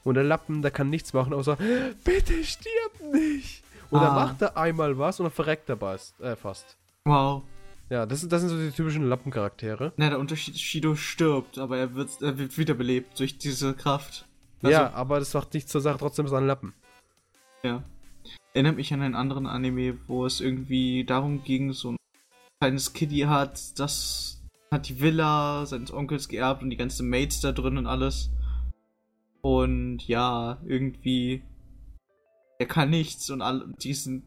Und 0.06 0.15
der 0.15 0.23
Lappen, 0.23 0.62
der 0.62 0.71
kann 0.71 0.89
nichts 0.89 1.12
machen, 1.12 1.34
außer, 1.34 1.58
bitte 2.06 2.41
stirb 2.45 3.13
nicht. 3.13 3.62
Und 3.89 4.02
dann 4.02 4.12
Ah. 4.12 4.25
macht 4.28 4.41
er 4.41 4.56
einmal 4.56 4.97
was 4.97 5.19
und 5.19 5.25
dann 5.25 5.34
verreckt 5.34 5.67
er. 5.69 5.78
Äh, 6.21 6.36
fast. 6.38 6.78
Wow. 7.04 7.43
Ja, 7.89 8.06
das, 8.06 8.28
das 8.28 8.41
sind 8.41 8.49
so 8.49 8.58
die 8.58 8.71
typischen 8.71 9.08
Lappencharaktere. 9.08 9.93
Na, 9.97 10.10
der 10.10 10.19
Unterschied 10.19 10.56
ist, 10.56 10.62
Shido 10.62 10.95
stirbt, 10.95 11.58
aber 11.58 11.78
er 11.78 11.95
wird, 11.95 12.21
er 12.21 12.38
wird 12.38 12.58
wiederbelebt 12.58 13.19
durch 13.19 13.38
diese 13.38 13.73
Kraft. 13.73 14.25
Also, 14.62 14.73
ja, 14.73 14.93
aber 14.93 15.19
das 15.19 15.34
macht 15.34 15.54
nichts 15.54 15.71
zur 15.71 15.82
Sache, 15.82 15.97
trotzdem 15.97 16.25
ist 16.25 16.32
er 16.32 16.39
ein 16.39 16.47
Lappen. 16.47 16.73
Ja. 17.63 17.84
Erinnert 18.54 18.75
mich 18.75 18.93
an 18.93 19.02
einen 19.02 19.15
anderen 19.15 19.47
Anime, 19.47 19.97
wo 20.08 20.25
es 20.25 20.41
irgendwie 20.41 21.04
darum 21.04 21.43
ging, 21.43 21.73
so 21.73 21.91
ein 21.91 21.97
kleines 22.62 22.93
Kiddie 22.93 23.25
hat, 23.25 23.80
das 23.80 24.41
hat 24.71 24.88
die 24.88 24.99
Villa 24.99 25.65
seines 25.65 25.91
Onkels 25.91 26.28
geerbt 26.28 26.62
und 26.62 26.69
die 26.69 26.78
ganzen 26.78 27.10
Mates 27.10 27.41
da 27.41 27.52
drin 27.52 27.78
und 27.78 27.88
alles. 27.88 28.30
Und 29.41 30.08
ja, 30.08 30.58
irgendwie 30.65 31.41
er 32.60 32.67
kann 32.67 32.89
nichts 32.89 33.30
und 33.30 33.41
alle 33.41 33.67
diesen. 33.82 34.23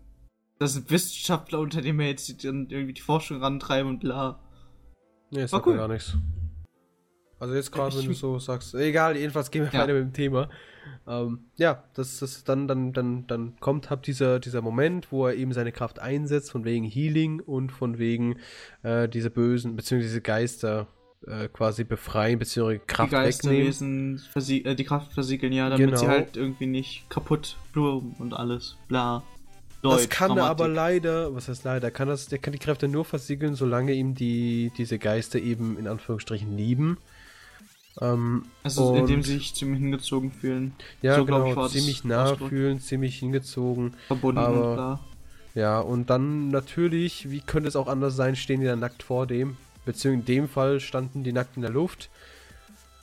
Das 0.62 0.75
sind 0.75 0.90
Wissenschaftler, 0.90 1.59
unter 1.59 1.81
denen 1.83 1.98
wir 1.98 2.07
jetzt 2.07 2.44
dann 2.44 2.68
irgendwie 2.70 2.92
die 2.94 3.01
Forschung 3.01 3.42
rantreiben 3.42 3.88
und 3.90 3.98
bla. 4.01 4.38
Nee, 5.31 5.40
es 5.40 5.53
War 5.53 5.66
cool. 5.66 5.77
gar 5.77 5.88
nichts. 5.88 6.16
Also 7.40 7.55
jetzt 7.55 7.72
gerade, 7.72 7.96
wenn 7.98 8.07
du 8.07 8.12
so 8.12 8.38
sagst, 8.38 8.75
egal, 8.77 9.16
jedenfalls 9.16 9.51
gehen 9.51 9.64
wir 9.64 9.72
Ja. 9.72 9.81
weiter 9.81 9.94
mit 9.94 10.03
dem 10.05 10.12
Thema. 10.12 10.48
Ähm, 11.09 11.46
ja, 11.57 11.83
das 11.94 12.20
das 12.20 12.44
dann, 12.44 12.68
dann, 12.68 12.92
dann, 12.92 13.27
dann 13.27 13.57
kommt 13.59 13.90
halt 13.90 14.07
dieser, 14.07 14.38
dieser 14.38 14.62
Moment, 14.62 15.11
wo 15.11 15.27
er 15.27 15.35
eben 15.35 15.53
seine 15.53 15.72
Kraft 15.72 15.98
einsetzt, 15.98 16.53
von 16.53 16.64
wegen 16.64 16.85
Healing 16.85 17.40
und 17.40 17.72
von 17.72 17.98
wegen 17.98 18.37
äh, 18.85 19.09
diese 19.09 19.31
bösen, 19.31 19.75
beziehungsweise 19.75 20.11
diese 20.11 20.20
Geister 20.20 20.87
äh, 21.27 21.48
quasi 21.48 21.83
befreien, 21.83 22.38
beziehungsweise 22.38 22.79
Die 22.79 22.87
Kraft 22.87 23.12
wegnehmen. 23.12 24.18
Versie 24.33 24.64
äh, 24.64 24.77
die 24.77 24.85
Kraft 24.85 25.12
versiegeln, 25.12 25.53
ja, 25.53 25.68
damit 25.70 25.98
sie 25.98 26.05
Genau. 26.05 26.16
halt 26.16 26.37
irgendwie 26.37 26.66
nicht 26.66 27.11
kaputt 27.11 27.57
blumen 27.72 28.14
und 28.20 28.35
alles. 28.35 28.77
Bla. 28.87 29.25
Das 29.83 30.09
kann 30.09 30.37
er 30.38 30.45
aber 30.45 30.68
leider, 30.68 31.35
was 31.35 31.49
heißt 31.49 31.64
leider, 31.64 31.90
kann 31.90 32.09
das, 32.09 32.27
der 32.29 32.38
kann 32.38 32.53
die 32.53 32.59
Kräfte 32.59 32.87
nur 32.88 33.05
versiegeln, 33.05 33.55
solange 33.57 33.92
ihm 33.92 34.14
die, 34.14 34.71
diese 34.79 34.99
Geister 34.99 35.38
eben 35.40 35.77
in 35.79 35.88
Anführungsstrichen 35.88 36.57
lieben. 36.57 36.99
Ähm, 38.01 38.45
Also 38.62 38.95
indem 38.95 39.23
sie 39.23 39.35
sich 39.38 39.61
ihm 39.61 39.75
hingezogen 39.75 40.31
fühlen. 40.33 40.73
ja, 41.03 41.16
so, 41.16 41.25
genau, 41.25 41.66
ich, 41.66 41.73
ziemlich 41.73 42.05
nah 42.05 42.25
Ausdruck. 42.31 42.49
fühlen, 42.49 42.81
ziemlich 42.81 43.18
hingezogen. 43.18 43.95
Verbunden 44.07 44.38
Aber- 44.38 44.68
und 44.71 44.75
bla. 44.77 45.01
Ja, 45.55 45.81
und 45.81 46.09
dann 46.09 46.49
natürlich, 46.49 47.31
wie 47.31 47.40
könnte 47.40 47.68
es 47.68 47.77
auch 47.77 47.87
anders 47.88 48.16
sein, 48.16 48.37
stehen 48.37 48.61
die 48.61 48.66
dann 48.66 48.81
nackt 48.81 49.03
vor 49.03 49.27
dem. 49.27 49.59
Beziehungsweise 49.85 50.21
in 50.21 50.25
dem 50.25 50.49
Fall 50.49 50.81
standen 50.81 51.25
die 51.25 51.33
nackt 51.33 51.57
in 51.57 51.62
der 51.62 51.71
Luft. 51.73 52.09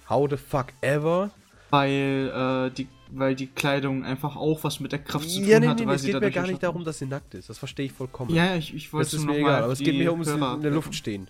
How 0.10 0.28
the 0.28 0.38
fuck 0.38 0.68
ever? 0.82 1.30
Weil, 1.72 2.70
äh, 2.72 2.76
die, 2.76 2.88
weil 3.12 3.36
die 3.36 3.48
Kleidung 3.48 4.04
einfach 4.04 4.36
auch 4.36 4.64
was 4.64 4.80
mit 4.80 4.92
der 4.92 5.00
Kraft 5.00 5.30
zu 5.30 5.40
tun 5.40 5.48
Ja, 5.48 5.60
nee, 5.60 5.68
hatte, 5.68 5.84
nee, 5.84 5.88
weil 5.88 5.96
es 5.96 6.04
geht 6.04 6.20
mir 6.20 6.32
gar 6.32 6.48
nicht 6.48 6.64
darum, 6.64 6.84
dass 6.84 7.00
sie 7.00 7.06
nackt 7.06 7.36
ist. 7.36 7.50
Das 7.50 7.58
verstehe 7.58 7.86
ich 7.88 7.92
vollkommen. 7.92 8.34
Ja, 8.34 8.56
ich, 8.56 8.74
ich 8.74 8.92
wollte 8.94 9.16
ist 9.16 9.24
nur 9.26 9.36
mir 9.36 9.42
egal, 9.42 9.64
aber 9.64 9.74
es 9.74 9.80
geht 9.80 9.96
mir 9.96 10.12
ums 10.12 10.28
Hörer 10.28 10.56
in 10.56 10.62
der 10.62 10.72
Luft 10.72 10.96
stehen. 10.96 11.28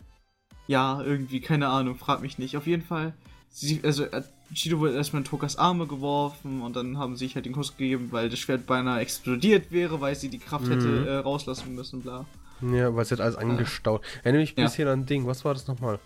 Ja, 0.67 1.01
irgendwie, 1.01 1.41
keine 1.41 1.67
Ahnung, 1.67 1.95
frag 1.95 2.21
mich 2.21 2.37
nicht. 2.37 2.55
Auf 2.55 2.67
jeden 2.67 2.83
Fall, 2.83 3.13
sie, 3.49 3.81
also 3.83 4.03
äh, 4.05 4.21
Shido 4.53 4.79
wurde 4.79 4.93
erstmal 4.95 5.21
in 5.23 5.25
Tokas 5.27 5.57
Arme 5.57 5.87
geworfen 5.87 6.61
und 6.61 6.75
dann 6.75 6.97
haben 6.97 7.15
sie 7.15 7.25
sich 7.25 7.35
halt 7.35 7.45
den 7.45 7.53
Kuss 7.53 7.75
gegeben, 7.75 8.09
weil 8.11 8.29
das 8.29 8.39
Schwert 8.39 8.65
beinahe 8.67 8.99
explodiert 9.01 9.71
wäre, 9.71 9.99
weil 9.99 10.15
sie 10.15 10.29
die 10.29 10.39
Kraft 10.39 10.65
Mhm. 10.67 10.71
hätte 10.71 11.05
äh, 11.05 11.15
rauslassen 11.17 11.73
müssen, 11.75 12.01
bla. 12.01 12.25
Ja, 12.61 12.93
weil 12.95 13.01
es 13.03 13.11
hat 13.11 13.19
alles 13.21 13.35
angestaut. 13.35 14.01
Erinnere 14.23 14.41
mich 14.41 14.55
ein 14.57 14.59
Ja. 14.61 14.65
bisschen 14.67 14.87
an 14.87 14.99
ein 15.01 15.05
Ding. 15.05 15.25
Was 15.27 15.43
war 15.43 15.53
das 15.53 15.67
nochmal? 15.67 15.99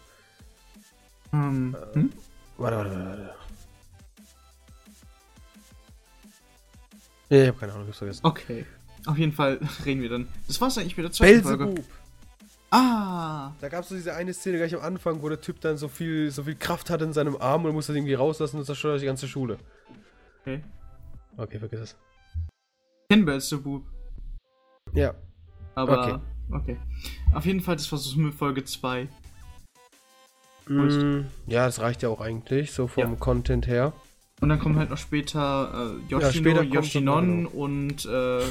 Ähm, 1.34 1.76
Äh, 1.94 1.96
hm? 1.96 2.14
Warte, 2.58 2.78
warte, 2.78 3.06
warte. 3.06 3.36
Ja, 7.34 7.42
ich 7.42 7.48
habe 7.48 7.58
keine 7.58 7.74
Ahnung, 7.74 7.86
ich 7.86 7.90
hab's 7.90 7.98
vergessen. 7.98 8.22
Okay. 8.24 8.66
Auf 9.08 9.18
jeden 9.18 9.34
Fall 9.34 9.60
reden 9.86 10.02
wir 10.02 10.10
dann. 10.10 10.28
Das 10.48 10.62
war's 10.62 10.78
eigentlich 10.78 10.96
mit 10.96 11.06
der 11.06 11.12
zweiten 11.12 11.42
Folge. 11.42 11.66
Belzebub! 11.66 11.86
Ah! 12.70 13.52
Da 13.60 13.70
gab 13.70 13.84
es 13.84 13.90
so 13.90 13.96
diese 13.96 14.14
eine 14.16 14.34
Szene 14.34 14.58
gleich 14.58 14.76
am 14.76 14.82
Anfang, 14.82 15.22
wo 15.22 15.30
der 15.30 15.42
Typ 15.42 15.60
dann 15.62 15.78
so 15.78 15.88
viel, 15.88 16.30
so 16.32 16.44
viel 16.44 16.56
Kraft 16.56 16.90
hatte 16.90 17.04
in 17.04 17.14
seinem 17.14 17.36
Arm 17.38 17.64
und 17.64 17.72
er 17.72 17.74
musste 17.74 17.92
das 17.92 17.98
irgendwie 17.98 18.14
rauslassen 18.14 18.58
und 18.58 18.66
zerstört 18.66 19.02
die 19.02 19.06
ganze 19.06 19.28
Schule. 19.28 19.58
Okay. 20.42 20.64
Okay, 21.38 21.60
vergiss 21.60 21.80
es. 21.80 21.96
Ken 23.10 23.26
Belzebub. 23.26 23.84
Ja. 24.94 25.16
Aber, 25.76 26.22
okay. 26.52 26.78
Auf 27.34 27.46
jeden 27.46 27.62
Fall, 27.62 27.76
das 27.76 27.92
war 27.92 27.98
so 27.98 28.20
mit 28.20 28.34
Folge 28.36 28.64
2. 28.64 29.08
Mm, 30.68 31.22
ja, 31.48 31.66
das 31.66 31.80
reicht 31.80 32.04
ja 32.04 32.10
auch 32.10 32.22
eigentlich, 32.22 32.72
so 32.72 32.88
vom 32.88 33.04
Ja. 33.04 33.16
Content 33.16 33.68
her. 33.68 33.94
Und 34.44 34.50
dann 34.50 34.60
kommen 34.60 34.78
halt 34.78 34.90
noch 34.90 34.98
später 34.98 35.96
äh, 35.96 36.12
Ja, 36.12 36.20
Yoshino, 36.20 36.32
später 36.34 36.60
kommt 36.60 36.74
Yoshinon 36.74 37.46
und 37.46 38.04
äh, 38.04 38.42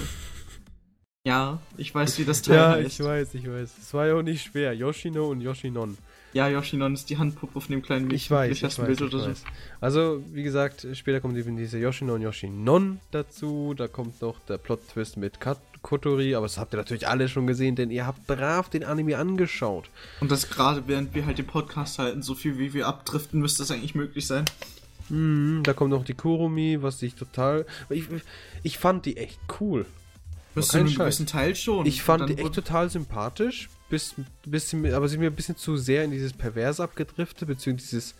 ja, 1.26 1.60
ich 1.76 1.94
weiß, 1.94 2.18
wie 2.18 2.24
das 2.24 2.40
Teil 2.40 2.84
heißt. 2.84 3.04
weiß, 3.04 3.34
ich 3.34 3.46
weiß. 3.46 3.70
Es 3.78 3.92
war 3.92 4.06
ja 4.06 4.14
auch 4.14 4.22
nicht 4.22 4.42
schwer. 4.42 4.72
Yoshino 4.72 5.28
und 5.28 5.42
Yoshinon. 5.42 5.98
Ja, 6.32 6.48
Yoshinon 6.48 6.94
ist 6.94 7.10
die 7.10 7.18
Handpuppe 7.18 7.60
von 7.60 7.70
dem 7.70 7.82
kleinen 7.82 8.06
Mädchen. 8.06 8.16
Ich 8.16 8.30
weiß, 8.30 8.52
ich 8.52 8.62
weiß, 8.62 8.76
Bild 8.76 9.02
ich 9.02 9.14
oder 9.14 9.26
weiß. 9.28 9.44
Also, 9.82 10.24
wie 10.32 10.42
gesagt, 10.42 10.86
später 10.94 11.20
kommt 11.20 11.36
eben 11.36 11.58
diese 11.58 11.78
Yoshino 11.78 12.14
und 12.14 12.22
Yoshinon 12.22 12.98
dazu. 13.10 13.74
Da 13.76 13.86
kommt 13.86 14.22
noch 14.22 14.40
der 14.48 14.56
Plot-Twist 14.56 15.18
mit 15.18 15.40
Kat 15.40 15.58
Kotori, 15.82 16.34
aber 16.34 16.46
das 16.46 16.56
habt 16.56 16.72
ihr 16.72 16.78
natürlich 16.78 17.06
alle 17.06 17.28
schon 17.28 17.46
gesehen, 17.46 17.76
denn 17.76 17.90
ihr 17.90 18.06
habt 18.06 18.26
brav 18.26 18.70
den 18.70 18.84
Anime 18.84 19.18
angeschaut. 19.18 19.90
so. 19.90 20.22
Und 20.22 20.30
das 20.30 20.48
gerade 20.48 20.84
während 20.86 21.14
wir 21.14 21.26
halt 21.26 21.36
den 21.36 21.46
Podcast 21.46 21.98
halten, 21.98 22.22
so 22.22 22.34
viel 22.34 22.56
wie 22.56 22.72
wir 22.72 22.86
abdriften, 22.86 23.40
müsste 23.40 23.62
das 23.62 23.70
eigentlich 23.72 23.94
möglich 23.94 24.26
sein. 24.26 24.46
Mhm, 25.12 25.62
da 25.62 25.74
kommt 25.74 25.90
noch 25.90 26.04
die 26.04 26.14
Kurumi, 26.14 26.78
was 26.80 27.02
ich 27.02 27.14
total. 27.14 27.66
Ich, 27.90 28.04
ich 28.62 28.78
fand 28.78 29.04
die 29.06 29.16
echt 29.18 29.38
cool. 29.60 29.84
Bis 30.54 30.68
zu 30.68 30.78
einem 30.78 30.88
Scheiß. 30.88 30.98
gewissen 30.98 31.26
Teil 31.26 31.54
schon. 31.54 31.86
Ich 31.86 32.02
fand 32.02 32.28
die 32.28 32.38
echt 32.38 32.54
total 32.54 32.90
sympathisch, 32.90 33.68
bis, 33.88 34.14
bis 34.44 34.74
aber 34.74 35.08
sie 35.08 35.18
mir 35.18 35.28
ein 35.30 35.36
bisschen 35.36 35.56
zu 35.56 35.76
sehr 35.76 36.04
in 36.04 36.10
dieses 36.10 36.32
Perverse 36.32 36.82
abgedriftet, 36.82 37.46
beziehungsweise 37.48 37.90
dieses, 37.90 38.14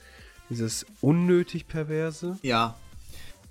dieses 0.50 0.86
unnötig 1.00 1.66
Perverse. 1.66 2.38
Ja. 2.42 2.78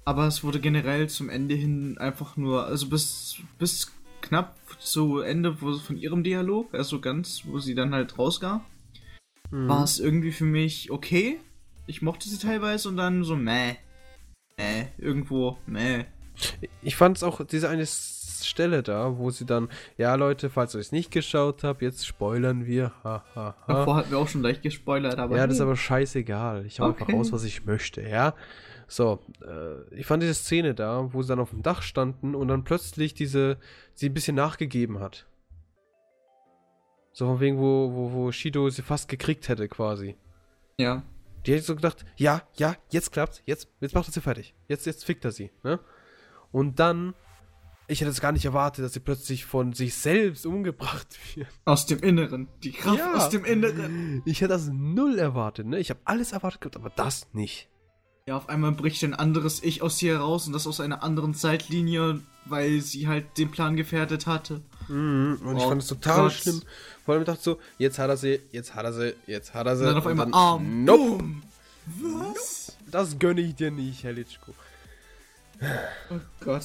Aber 0.06 0.28
es 0.28 0.44
wurde 0.44 0.60
generell 0.60 1.10
zum 1.10 1.30
Ende 1.30 1.56
hin 1.56 1.98
einfach 2.00 2.38
nur, 2.38 2.66
also 2.66 2.88
bis, 2.90 3.38
bis 3.60 3.92
knapp 4.22 4.56
zu 4.80 5.20
Ende 5.20 5.62
wo, 5.62 5.78
von 5.78 5.98
ihrem 5.98 6.24
Dialog, 6.24 6.74
also 6.74 7.00
ganz, 7.00 7.44
wo 7.46 7.60
sie 7.60 7.76
dann 7.76 7.94
halt 7.94 8.18
rausgab, 8.18 8.66
Mhm. 9.52 9.68
war 9.68 9.84
es 9.84 10.00
irgendwie 10.00 10.32
für 10.32 10.46
mich 10.46 10.92
okay. 10.92 11.38
Ich 11.88 12.02
mochte 12.02 12.30
sie 12.30 12.38
teilweise 12.38 12.90
und 12.90 12.98
dann 12.98 13.24
so 13.24 13.36
meh. 13.36 13.76
Meh, 14.58 14.86
irgendwo, 14.98 15.58
meh. 15.66 16.06
Ich 16.82 16.96
fand 16.96 17.18
es 17.18 17.24
auch, 17.24 17.46
diese 17.46 17.70
eine 17.70 17.86
Stelle 17.86 18.84
da, 18.84 19.18
wo 19.18 19.30
sie 19.30 19.46
dann, 19.46 19.70
ja 19.98 20.16
Leute, 20.16 20.50
falls 20.50 20.74
ihr 20.74 20.80
es 20.80 20.92
nicht 20.92 21.12
geschaut 21.12 21.64
habt, 21.64 21.82
jetzt 21.82 22.06
spoilern 22.06 22.66
wir, 22.66 22.92
ha, 23.04 23.24
ha, 23.36 23.56
ha. 23.68 23.74
Davor 23.74 23.96
hatten 23.96 24.12
wir 24.12 24.18
auch 24.18 24.28
schon 24.28 24.42
leicht 24.42 24.62
gespoilert, 24.62 25.18
aber. 25.20 25.38
Ja, 25.38 25.46
das 25.46 25.56
ist 25.56 25.60
hey. 25.60 25.68
aber 25.68 25.76
scheißegal. 25.76 26.66
Ich 26.66 26.80
hau 26.80 26.86
einfach 26.86 27.02
Okay. 27.08 27.16
raus, 27.16 27.32
was 27.32 27.44
ich 27.44 27.66
möchte, 27.66 28.02
ja. 28.02 28.34
So, 28.88 29.20
äh, 29.42 29.96
ich 29.96 30.06
fand 30.06 30.22
diese 30.22 30.34
Szene 30.34 30.74
da, 30.74 31.14
wo 31.14 31.22
sie 31.22 31.30
dann 31.30 31.40
auf 31.40 31.52
dem 31.52 31.62
Dach 31.64 31.82
standen 31.82 32.36
und 32.36 32.48
dann 32.48 32.64
plötzlich 32.64 33.14
diese, 33.14 33.58
sie 33.94 34.10
ein 34.10 34.14
bisschen 34.14 34.36
nachgegeben 34.36 35.00
hat. 35.00 35.28
So 37.14 37.26
von 37.26 37.40
wegen, 37.40 37.58
wo, 37.58 37.92
wo, 37.94 38.12
wo 38.12 38.32
Shido 38.32 38.70
sie 38.70 38.82
fast 38.82 39.08
gekriegt 39.08 39.48
hätte, 39.50 39.68
quasi. 39.68 40.16
Ja. 40.78 41.04
Die 41.46 41.54
hätte 41.54 41.64
so 41.64 41.76
gedacht, 41.76 42.06
ja, 42.18 42.44
ja, 42.56 42.76
jetzt 42.90 43.12
klappt's, 43.12 43.42
jetzt, 43.46 43.68
jetzt 43.80 43.96
macht 43.96 44.08
er 44.08 44.12
sie 44.14 44.22
fertig. 44.22 44.54
Jetzt, 44.68 44.86
jetzt 44.86 45.06
fickt 45.06 45.26
er 45.26 45.32
sie, 45.32 45.52
ne? 45.64 45.80
Und 46.52 46.80
dann, 46.80 47.14
ich 47.88 48.02
hätte 48.02 48.12
es 48.12 48.22
gar 48.22 48.32
nicht 48.32 48.46
erwartet, 48.46 48.86
dass 48.86 48.94
sie 48.94 49.00
plötzlich 49.00 49.46
von 49.46 49.74
sich 49.74 49.96
selbst 49.96 50.46
umgebracht 50.46 51.08
wird. 51.36 51.48
Aus 51.66 51.86
dem 51.86 52.00
Inneren. 52.00 52.48
Die 52.64 52.72
Kraft 52.72 53.00
Ja. 53.00 53.14
aus 53.16 53.30
dem 53.30 53.44
Inneren. 53.46 54.22
Ich 54.26 54.42
hätte 54.42 54.50
das 54.54 54.68
null 54.72 55.18
erwartet, 55.18 55.66
ne? 55.66 55.80
Ich 55.80 55.90
habe 55.90 56.00
alles 56.06 56.32
erwartet 56.32 56.62
gehabt, 56.62 56.76
aber 56.76 56.90
das 56.90 57.28
nicht. 57.34 57.70
Ja, 58.28 58.38
auf 58.38 58.50
einmal 58.50 58.72
bricht 58.74 59.04
ein 59.04 59.16
anderes 59.16 59.64
Ich 59.64 59.82
aus 59.82 60.00
ihr 60.02 60.14
heraus 60.14 60.46
und 60.46 60.54
das 60.54 60.68
aus 60.68 60.80
einer 60.80 61.02
anderen 61.02 61.34
Zeitlinie, 61.34 62.22
weil 62.46 62.82
sie 62.82 63.08
halt 63.08 63.38
den 63.40 63.50
Plan 63.50 63.76
gefährdet 63.76 64.28
hatte. 64.28 64.62
Mhm, 64.92 65.40
und 65.46 65.58
ich 65.58 65.64
Oh 65.64 65.70
fand 65.70 65.82
es 65.82 65.88
total 65.88 66.24
Gott. 66.24 66.34
schlimm. 66.34 66.62
Vor 67.06 67.16
allem 67.16 67.26
dachte 67.26 67.40
ich 67.40 67.44
so, 67.46 67.60
jetzt 67.78 67.98
hat 68.00 68.10
er 68.10 68.18
sie, 68.18 68.40
jetzt 68.52 68.76
hat 68.76 68.86
er 68.86 68.94
sie, 68.94 69.14
jetzt 69.26 69.54
hat 69.54 69.66
er 69.68 69.76
sie. 69.78 69.84
Und 69.84 69.90
dann 69.90 69.98
auf 69.98 70.08
einmal 70.08 70.28
Arm. 70.34 70.84
Nope, 70.86 71.24
Boom. 71.24 71.44
Was? 72.34 72.76
das 72.92 73.18
gönne 73.18 73.42
ich 73.42 73.56
dir 73.56 73.72
nicht, 73.72 74.04
Herr 74.04 74.14
Litschko. 74.14 74.54
Oh 76.10 76.20
Gott. 76.42 76.64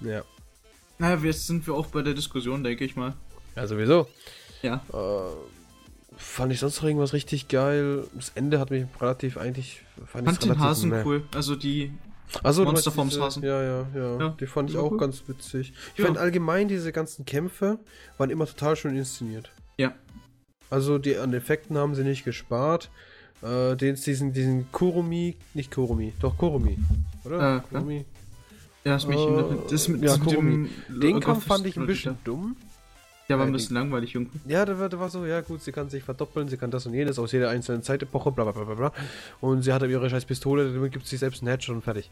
Ja, 0.00 0.22
Naja, 0.98 1.16
jetzt 1.22 1.46
sind 1.46 1.66
wir 1.66 1.74
auch 1.74 1.86
bei 1.86 2.02
der 2.02 2.14
Diskussion, 2.14 2.62
denke 2.64 2.84
ich 2.84 2.96
mal. 2.96 3.14
ja 3.56 3.66
sowieso. 3.66 4.08
Ja. 4.62 4.82
Äh, 4.92 6.16
fand 6.16 6.52
ich 6.52 6.60
sonst 6.60 6.76
noch 6.78 6.84
irgendwas 6.84 7.12
richtig 7.14 7.48
geil. 7.48 8.06
Das 8.14 8.32
Ende 8.34 8.58
hat 8.60 8.70
mich 8.70 8.84
relativ 9.00 9.36
eigentlich, 9.38 9.82
fand 10.06 10.28
ich 10.28 10.34
Fand 10.38 10.44
den 10.44 10.58
Hasen 10.58 10.90
meh. 10.90 11.02
cool. 11.04 11.24
Also 11.34 11.56
die. 11.56 11.92
Achso, 12.42 12.64
Monster 12.64 12.90
vom 12.92 13.10
Hasen. 13.10 13.42
Ja, 13.42 13.62
ja, 13.62 13.86
ja, 13.94 14.18
Ja, 14.20 14.28
Die 14.40 14.46
fand 14.46 14.70
ich 14.70 14.76
auch 14.76 14.92
cool. 14.92 14.98
ganz 14.98 15.22
witzig. 15.26 15.72
Ich 15.94 15.98
Ja. 15.98 16.06
fand 16.06 16.18
allgemein 16.18 16.68
diese 16.68 16.92
ganzen 16.92 17.24
Kämpfe 17.24 17.78
waren 18.18 18.30
immer 18.30 18.46
total 18.46 18.76
schön 18.76 18.96
inszeniert. 18.96 19.50
Ja. 19.78 19.92
Also 20.70 20.98
die 20.98 21.16
an 21.16 21.32
Effekten 21.34 21.76
haben 21.76 21.94
sie 21.94 22.04
nicht 22.04 22.24
gespart. 22.24 22.90
Äh, 23.42 23.74
den, 23.76 23.94
diesen, 23.96 24.32
diesen 24.32 24.70
Kurumi, 24.70 25.36
nicht 25.54 25.70
Kurumi, 25.72 26.12
doch 26.20 26.36
Kurumi, 26.36 26.78
oder? 27.24 27.56
Äh, 27.56 27.60
Kurumi. 27.68 28.04
Ja, 28.84 28.96
ist 28.96 29.08
mich 29.08 29.18
Äh, 29.18 29.26
in, 29.38 29.58
das 29.70 29.88
mit, 29.88 30.02
ja, 30.02 30.08
das 30.16 30.20
Kurumi. 30.20 30.68
dem 30.88 31.00
Den 31.00 31.20
Kampf 31.20 31.46
fand 31.46 31.64
ich 31.66 31.76
ein 31.78 31.86
bisschen 31.86 32.18
dumm. 32.24 32.56
Der 33.30 33.38
war 33.38 33.46
ein 33.46 33.50
äh, 33.50 33.52
bisschen 33.52 33.76
langweilig 33.76 34.14
irgendwie. 34.14 34.40
Ja, 34.46 34.64
der 34.66 34.78
war, 34.80 34.88
der 34.88 34.98
war 34.98 35.08
so, 35.08 35.24
ja 35.24 35.40
gut, 35.40 35.62
sie 35.62 35.70
kann 35.70 35.88
sich 35.88 36.02
verdoppeln, 36.02 36.48
sie 36.48 36.56
kann 36.56 36.72
das 36.72 36.84
und 36.84 36.94
jenes 36.94 37.16
aus 37.18 37.30
jeder 37.30 37.48
einzelnen 37.48 37.84
Zeitepoche, 37.84 38.32
bla 38.32 38.42
bla 38.42 38.52
bla 38.52 38.64
bla 38.64 38.74
bla. 38.74 38.92
Und 39.40 39.62
sie 39.62 39.72
hat 39.72 39.82
aber 39.82 39.90
ihre 39.92 40.10
scheiß 40.10 40.24
Pistole, 40.24 40.72
damit 40.72 40.92
gibt 40.92 41.06
sie 41.06 41.10
sich 41.10 41.20
selbst 41.20 41.40
einen 41.40 41.48
Headshot 41.48 41.76
und 41.76 41.82
fertig. 41.82 42.10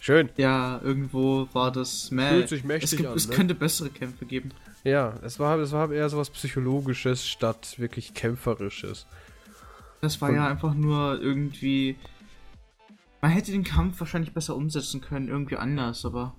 Schön. 0.00 0.28
Ja, 0.36 0.78
irgendwo 0.84 1.48
war 1.54 1.72
das 1.72 2.10
meh. 2.10 2.28
Fühlt 2.28 2.48
sich 2.50 2.60
es, 2.60 2.66
mächtig 2.66 2.96
gibt, 2.98 3.08
an, 3.08 3.16
es 3.16 3.28
ne? 3.28 3.34
könnte 3.34 3.54
bessere 3.54 3.88
Kämpfe 3.88 4.26
geben. 4.26 4.50
Ja, 4.84 5.14
es 5.22 5.38
war, 5.40 5.58
es 5.58 5.72
war 5.72 5.90
eher 5.90 6.08
sowas 6.10 6.28
Psychologisches 6.28 7.26
statt 7.26 7.78
wirklich 7.78 8.12
Kämpferisches. 8.12 9.06
Das 10.02 10.20
war 10.20 10.28
Und- 10.28 10.36
ja 10.36 10.46
einfach 10.46 10.74
nur 10.74 11.20
irgendwie. 11.20 11.96
Man 13.22 13.30
hätte 13.30 13.50
den 13.52 13.64
Kampf 13.64 14.00
wahrscheinlich 14.00 14.32
besser 14.32 14.56
umsetzen 14.56 15.00
können, 15.00 15.28
irgendwie 15.28 15.56
anders, 15.56 16.04
aber. 16.04 16.34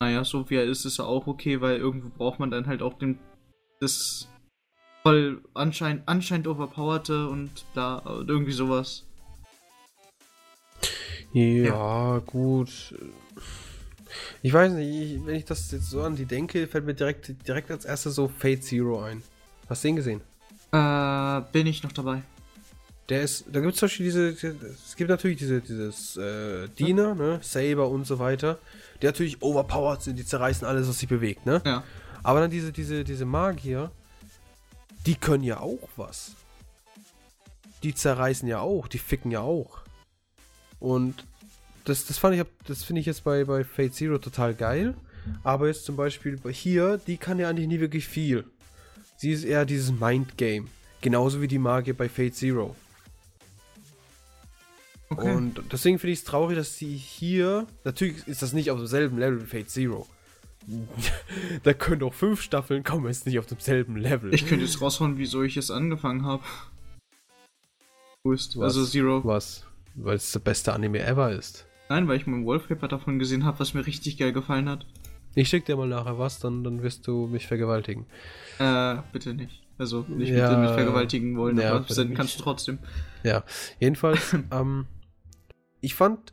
Naja, 0.00 0.24
so 0.24 0.50
wie 0.50 0.56
er 0.56 0.64
ist, 0.64 0.84
ist 0.84 0.98
er 0.98 1.06
auch 1.06 1.26
okay, 1.26 1.60
weil 1.60 1.76
irgendwo 1.76 2.08
braucht 2.08 2.38
man 2.40 2.50
dann 2.50 2.66
halt 2.66 2.82
auch 2.82 2.98
den, 2.98 3.18
das 3.82 4.28
voll 5.02 5.42
anscheinend, 5.54 6.02
anscheinend 6.06 6.46
overpowerte 6.46 7.28
und 7.28 7.50
da 7.74 8.02
irgendwie 8.26 8.52
sowas. 8.52 9.04
Ja, 11.32 11.42
ja, 11.42 12.18
gut. 12.18 12.94
Ich 14.42 14.52
weiß 14.52 14.72
nicht, 14.72 15.24
wenn 15.24 15.34
ich 15.34 15.44
das 15.44 15.70
jetzt 15.72 15.90
so 15.90 16.02
an 16.02 16.16
die 16.16 16.26
denke, 16.26 16.66
fällt 16.66 16.84
mir 16.84 16.94
direkt, 16.94 17.46
direkt 17.46 17.70
als 17.70 17.84
erstes 17.84 18.14
so 18.14 18.28
Fate 18.28 18.62
Zero 18.62 19.02
ein. 19.02 19.22
Hast 19.68 19.82
du 19.82 19.88
den 19.88 19.96
gesehen? 19.96 20.20
Äh, 20.72 21.40
bin 21.52 21.66
ich 21.66 21.82
noch 21.82 21.92
dabei. 21.92 22.22
Der 23.08 23.22
ist, 23.22 23.46
da 23.50 23.60
gibt 23.60 23.74
es 23.74 23.78
zum 23.78 23.86
Beispiel 23.86 24.06
diese, 24.06 24.28
es 24.28 24.96
gibt 24.96 25.10
natürlich 25.10 25.38
diese, 25.38 25.60
dieses 25.60 26.16
äh, 26.16 26.68
Diener, 26.78 27.14
ne, 27.14 27.40
Saber 27.42 27.88
und 27.88 28.06
so 28.06 28.18
weiter, 28.18 28.58
die 29.00 29.06
natürlich 29.06 29.42
overpowered 29.42 30.02
sind, 30.02 30.18
die 30.18 30.24
zerreißen 30.24 30.66
alles, 30.66 30.88
was 30.88 30.98
sich 30.98 31.08
bewegt, 31.08 31.44
ne? 31.44 31.60
Ja. 31.64 31.82
Aber 32.22 32.40
dann 32.40 32.50
diese, 32.50 32.72
diese, 32.72 33.04
diese 33.04 33.24
Magier, 33.24 33.90
die 35.06 35.14
können 35.14 35.44
ja 35.44 35.60
auch 35.60 35.88
was. 35.96 36.32
Die 37.82 37.94
zerreißen 37.94 38.46
ja 38.48 38.60
auch, 38.60 38.86
die 38.86 38.98
ficken 38.98 39.30
ja 39.30 39.40
auch. 39.40 39.80
Und 40.78 41.24
das, 41.84 42.06
das 42.06 42.18
fand 42.18 42.36
ich, 42.36 42.44
das 42.66 42.84
finde 42.84 43.00
ich 43.00 43.06
jetzt 43.06 43.24
bei, 43.24 43.44
bei 43.44 43.64
Fate 43.64 43.94
Zero 43.94 44.18
total 44.18 44.54
geil. 44.54 44.94
Aber 45.44 45.68
jetzt 45.68 45.84
zum 45.84 45.96
Beispiel 45.96 46.38
hier, 46.50 46.98
die 46.98 47.16
kann 47.16 47.38
ja 47.38 47.48
eigentlich 47.48 47.68
nie 47.68 47.80
wirklich 47.80 48.06
viel. 48.06 48.44
Sie 49.16 49.30
ist 49.30 49.44
eher 49.44 49.64
dieses 49.64 49.92
Mind-Game. 49.92 50.68
Genauso 51.00 51.40
wie 51.40 51.48
die 51.48 51.58
Magie 51.58 51.92
bei 51.92 52.08
Fate 52.08 52.34
Zero. 52.34 52.76
Okay. 55.10 55.34
Und 55.34 55.60
deswegen 55.70 55.98
finde 55.98 56.12
ich 56.12 56.20
es 56.20 56.24
traurig, 56.24 56.56
dass 56.56 56.76
sie 56.76 56.96
hier. 56.96 57.66
Natürlich 57.84 58.26
ist 58.26 58.42
das 58.42 58.52
nicht 58.52 58.70
auf 58.70 58.78
demselben 58.78 59.18
Level 59.18 59.42
wie 59.42 59.46
Fate 59.46 59.70
Zero. 59.70 60.06
Da 61.62 61.72
können 61.72 62.02
auch 62.02 62.14
fünf 62.14 62.42
Staffeln 62.42 62.82
kommen, 62.84 63.06
ist 63.06 63.26
nicht 63.26 63.38
auf 63.38 63.46
demselben 63.46 63.96
Level. 63.96 64.32
Ich 64.34 64.46
könnte 64.46 64.64
jetzt 64.64 64.80
raushauen, 64.80 65.18
wieso 65.18 65.42
ich 65.42 65.56
es 65.56 65.70
angefangen 65.70 66.24
habe. 66.24 66.42
Wo 68.24 68.32
ist 68.32 68.56
also 68.56 68.84
Zero? 68.84 69.22
Was? 69.24 69.66
Weil 69.94 70.16
es 70.16 70.32
der 70.32 70.40
beste 70.40 70.72
Anime 70.72 71.00
ever 71.00 71.32
ist. 71.32 71.66
Nein, 71.88 72.08
weil 72.08 72.16
ich 72.16 72.26
mal 72.26 72.38
ein 72.38 72.46
Wallpaper 72.46 72.88
davon 72.88 73.18
gesehen 73.18 73.44
habe, 73.44 73.58
was 73.58 73.74
mir 73.74 73.86
richtig 73.86 74.16
geil 74.16 74.32
gefallen 74.32 74.68
hat. 74.68 74.86
Ich 75.34 75.48
schick 75.48 75.64
dir 75.64 75.76
mal 75.76 75.88
nachher 75.88 76.18
was, 76.18 76.38
dann, 76.38 76.62
dann 76.62 76.82
wirst 76.82 77.06
du 77.06 77.26
mich 77.26 77.46
vergewaltigen. 77.46 78.06
Äh, 78.58 78.96
bitte 79.12 79.34
nicht. 79.34 79.62
Also 79.78 80.04
nicht 80.08 80.28
ja, 80.28 80.48
bitte 80.48 80.60
mich 80.60 80.70
vergewaltigen 80.70 81.36
wollen, 81.36 81.58
ja, 81.58 81.74
aber 81.74 81.92
senden 81.92 82.14
kannst 82.14 82.38
du 82.38 82.42
trotzdem. 82.42 82.78
Ja, 83.24 83.42
jedenfalls, 83.80 84.36
ähm, 84.52 84.86
ich 85.80 85.94
fand 85.94 86.32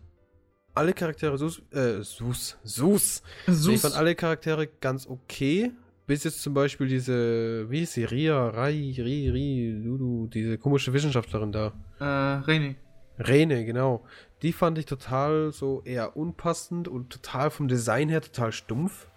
alle 0.80 0.94
Charaktere 0.94 1.38
Sus, 1.38 1.62
äh, 1.72 2.02
Sus, 2.02 2.58
Sus. 2.64 3.22
Sus. 3.48 3.74
Ich 3.76 3.82
fand 3.82 3.96
alle 3.96 4.16
Charaktere 4.16 4.68
ganz 4.68 5.08
okay. 5.08 5.72
Bis 6.08 6.24
jetzt 6.24 6.42
zum 6.42 6.54
Beispiel 6.54 6.88
diese, 6.88 7.70
wie 7.70 7.84
ist 7.84 7.94
sie, 7.94 8.06
Ria, 8.06 8.48
Rai, 8.48 8.96
Ri, 8.98 9.30
Ri, 9.30 9.82
Lulu, 9.84 10.28
diese 10.28 10.58
komische 10.58 10.92
Wissenschaftlerin 10.94 11.52
da. 11.52 11.74
Äh, 12.00 12.04
Rene. 12.50 12.76
Rene, 13.20 13.66
genau. 13.66 14.06
Die 14.42 14.54
fand 14.54 14.78
ich 14.78 14.86
total 14.86 15.52
so 15.52 15.84
eher 15.84 16.16
unpassend 16.16 16.88
und 16.88 17.12
total 17.12 17.52
vom 17.52 17.68
Design 17.68 18.08
her 18.08 18.22
total 18.22 18.54
stumpf. 18.54 19.08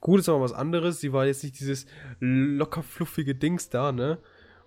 Gut 0.00 0.20
ist 0.20 0.28
aber 0.28 0.40
was 0.40 0.54
anderes. 0.54 1.00
Sie 1.00 1.12
war 1.12 1.26
jetzt 1.26 1.44
nicht 1.44 1.60
dieses 1.60 1.86
locker 2.18 2.82
fluffige 2.82 3.34
Dings 3.34 3.68
da, 3.68 3.92
ne? 3.92 4.18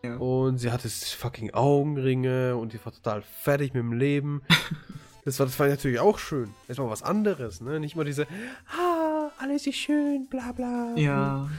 Ja. 0.04 0.18
Und 0.18 0.60
sie 0.60 0.72
hatte 0.72 0.88
fucking 0.88 1.52
Augenringe 1.54 2.56
und 2.56 2.74
die 2.74 2.86
war 2.86 2.94
total 2.94 3.24
fertig 3.24 3.74
mit 3.74 3.82
dem 3.82 3.94
Leben. 3.94 4.44
das 5.26 5.40
war, 5.40 5.46
das 5.46 5.60
war 5.60 5.68
natürlich 5.68 6.00
auch 6.00 6.20
schön. 6.20 6.54
Das 6.68 6.78
war 6.78 6.90
was 6.90 7.04
anderes, 7.04 7.62
ne? 7.62 7.80
Nicht 7.80 7.96
mal 7.96 8.06
diese, 8.06 8.28
ah, 8.78 9.30
alles 9.40 9.68
ist 9.68 9.78
schön, 9.78 10.28
bla 10.28 10.52
bla. 10.52 10.94
Ja. 10.96 11.50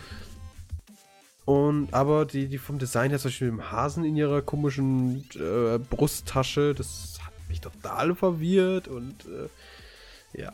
Und 1.45 1.93
aber 1.93 2.27
die, 2.27 2.47
die 2.47 2.59
vom 2.59 2.79
Design 2.79 3.11
her, 3.11 3.19
zum 3.19 3.31
Beispiel 3.31 3.51
mit 3.51 3.61
dem 3.61 3.73
Hasen 3.73 4.05
in 4.05 4.17
ihrer 4.17 4.43
komischen 4.43 5.25
äh, 5.35 5.79
Brusttasche, 5.79 6.75
das 6.75 7.19
hat 7.25 7.33
mich 7.49 7.61
total 7.61 8.15
verwirrt 8.15 8.89
und 8.89 9.25
äh, 9.27 10.41
ja. 10.41 10.53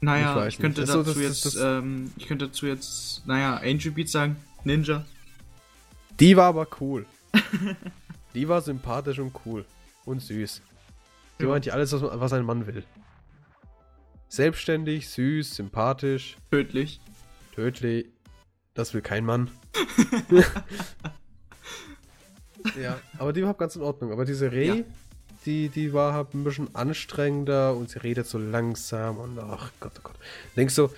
Naja, 0.00 0.46
ich, 0.46 0.54
ich 0.54 0.60
könnte 0.60 0.84
dazu 0.84 1.02
so, 1.04 1.20
jetzt, 1.20 1.46
das, 1.46 1.56
ähm, 1.56 2.12
ich 2.16 2.26
könnte 2.26 2.48
dazu 2.48 2.66
jetzt, 2.66 3.26
naja, 3.26 3.56
Angel 3.56 3.92
Beat 3.92 4.08
sagen, 4.08 4.36
Ninja. 4.64 5.04
Die 6.18 6.36
war 6.36 6.46
aber 6.46 6.66
cool. 6.80 7.06
die 8.34 8.48
war 8.48 8.60
sympathisch 8.60 9.18
und 9.18 9.32
cool. 9.46 9.64
Und 10.04 10.22
süß. 10.22 10.60
Ja. 11.38 11.46
meint 11.48 11.66
ja 11.66 11.74
alles, 11.74 11.92
was, 11.92 12.32
ein 12.32 12.44
Mann 12.44 12.66
will. 12.66 12.84
Selbstständig, 14.28 15.08
süß, 15.08 15.54
sympathisch. 15.56 16.36
Tödlich. 16.50 17.00
Tödlich. 17.54 18.06
Das 18.74 18.92
will 18.92 19.00
kein 19.00 19.24
Mann. 19.24 19.50
ja, 22.80 22.98
aber 23.18 23.32
die 23.32 23.42
war 23.44 23.54
ganz 23.54 23.76
in 23.76 23.82
Ordnung. 23.82 24.12
Aber 24.12 24.24
diese 24.24 24.52
Reh, 24.52 24.66
ja. 24.66 24.84
die, 25.46 25.68
die 25.68 25.92
war 25.92 26.12
halt 26.12 26.34
ein 26.34 26.44
bisschen 26.44 26.74
anstrengender 26.74 27.74
und 27.74 27.90
sie 27.90 28.02
redet 28.02 28.26
so 28.26 28.38
langsam 28.38 29.18
und 29.18 29.38
ach 29.38 29.72
Gott, 29.80 29.92
oh 29.98 30.00
Gott. 30.02 30.16
Denkst 30.56 30.74
du, 30.74 30.90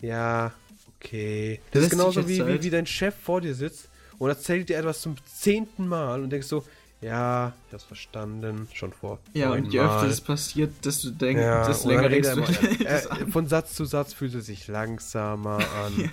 ja, 0.00 0.52
okay. 0.96 1.60
Das, 1.70 1.82
das 1.82 1.84
ist 1.84 1.90
genauso 1.90 2.28
wie, 2.28 2.44
wie, 2.46 2.62
wie 2.62 2.70
dein 2.70 2.86
Chef 2.86 3.14
vor 3.14 3.40
dir 3.40 3.54
sitzt 3.54 3.90
und 4.18 4.28
erzählt 4.28 4.68
dir 4.68 4.78
etwas 4.78 5.00
zum 5.00 5.16
zehnten 5.24 5.86
Mal 5.86 6.22
und 6.22 6.30
denkst 6.30 6.46
so, 6.48 6.64
ja, 7.00 7.52
ich 7.66 7.72
hab's 7.72 7.84
verstanden, 7.84 8.68
schon 8.74 8.92
vor. 8.92 9.20
Ja, 9.32 9.52
und 9.52 9.72
je 9.72 9.80
öfter 9.80 10.06
es 10.06 10.20
passiert, 10.20 10.84
desto 10.84 11.10
denkst 11.10 11.42
ja, 11.42 11.66
desto 11.66 11.88
länger 11.88 12.08
denkst 12.08 12.34
du. 12.34 12.40
Immer, 12.40 12.48
äh, 12.80 13.26
von 13.30 13.46
Satz 13.46 13.74
zu 13.74 13.84
Satz 13.84 14.12
fühlt 14.12 14.34
es 14.34 14.46
sich 14.46 14.68
langsamer 14.68 15.58
an. 15.84 15.98
ja. 15.98 16.08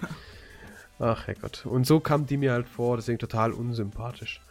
Ach 1.00 1.28
Herrgott. 1.28 1.65
Und 1.65 1.86
so 1.86 2.00
kam 2.00 2.26
die 2.26 2.38
mir 2.38 2.54
halt 2.54 2.67
vor, 2.67 2.97
deswegen 2.97 3.19
total 3.19 3.52
unsympathisch. 3.52 4.41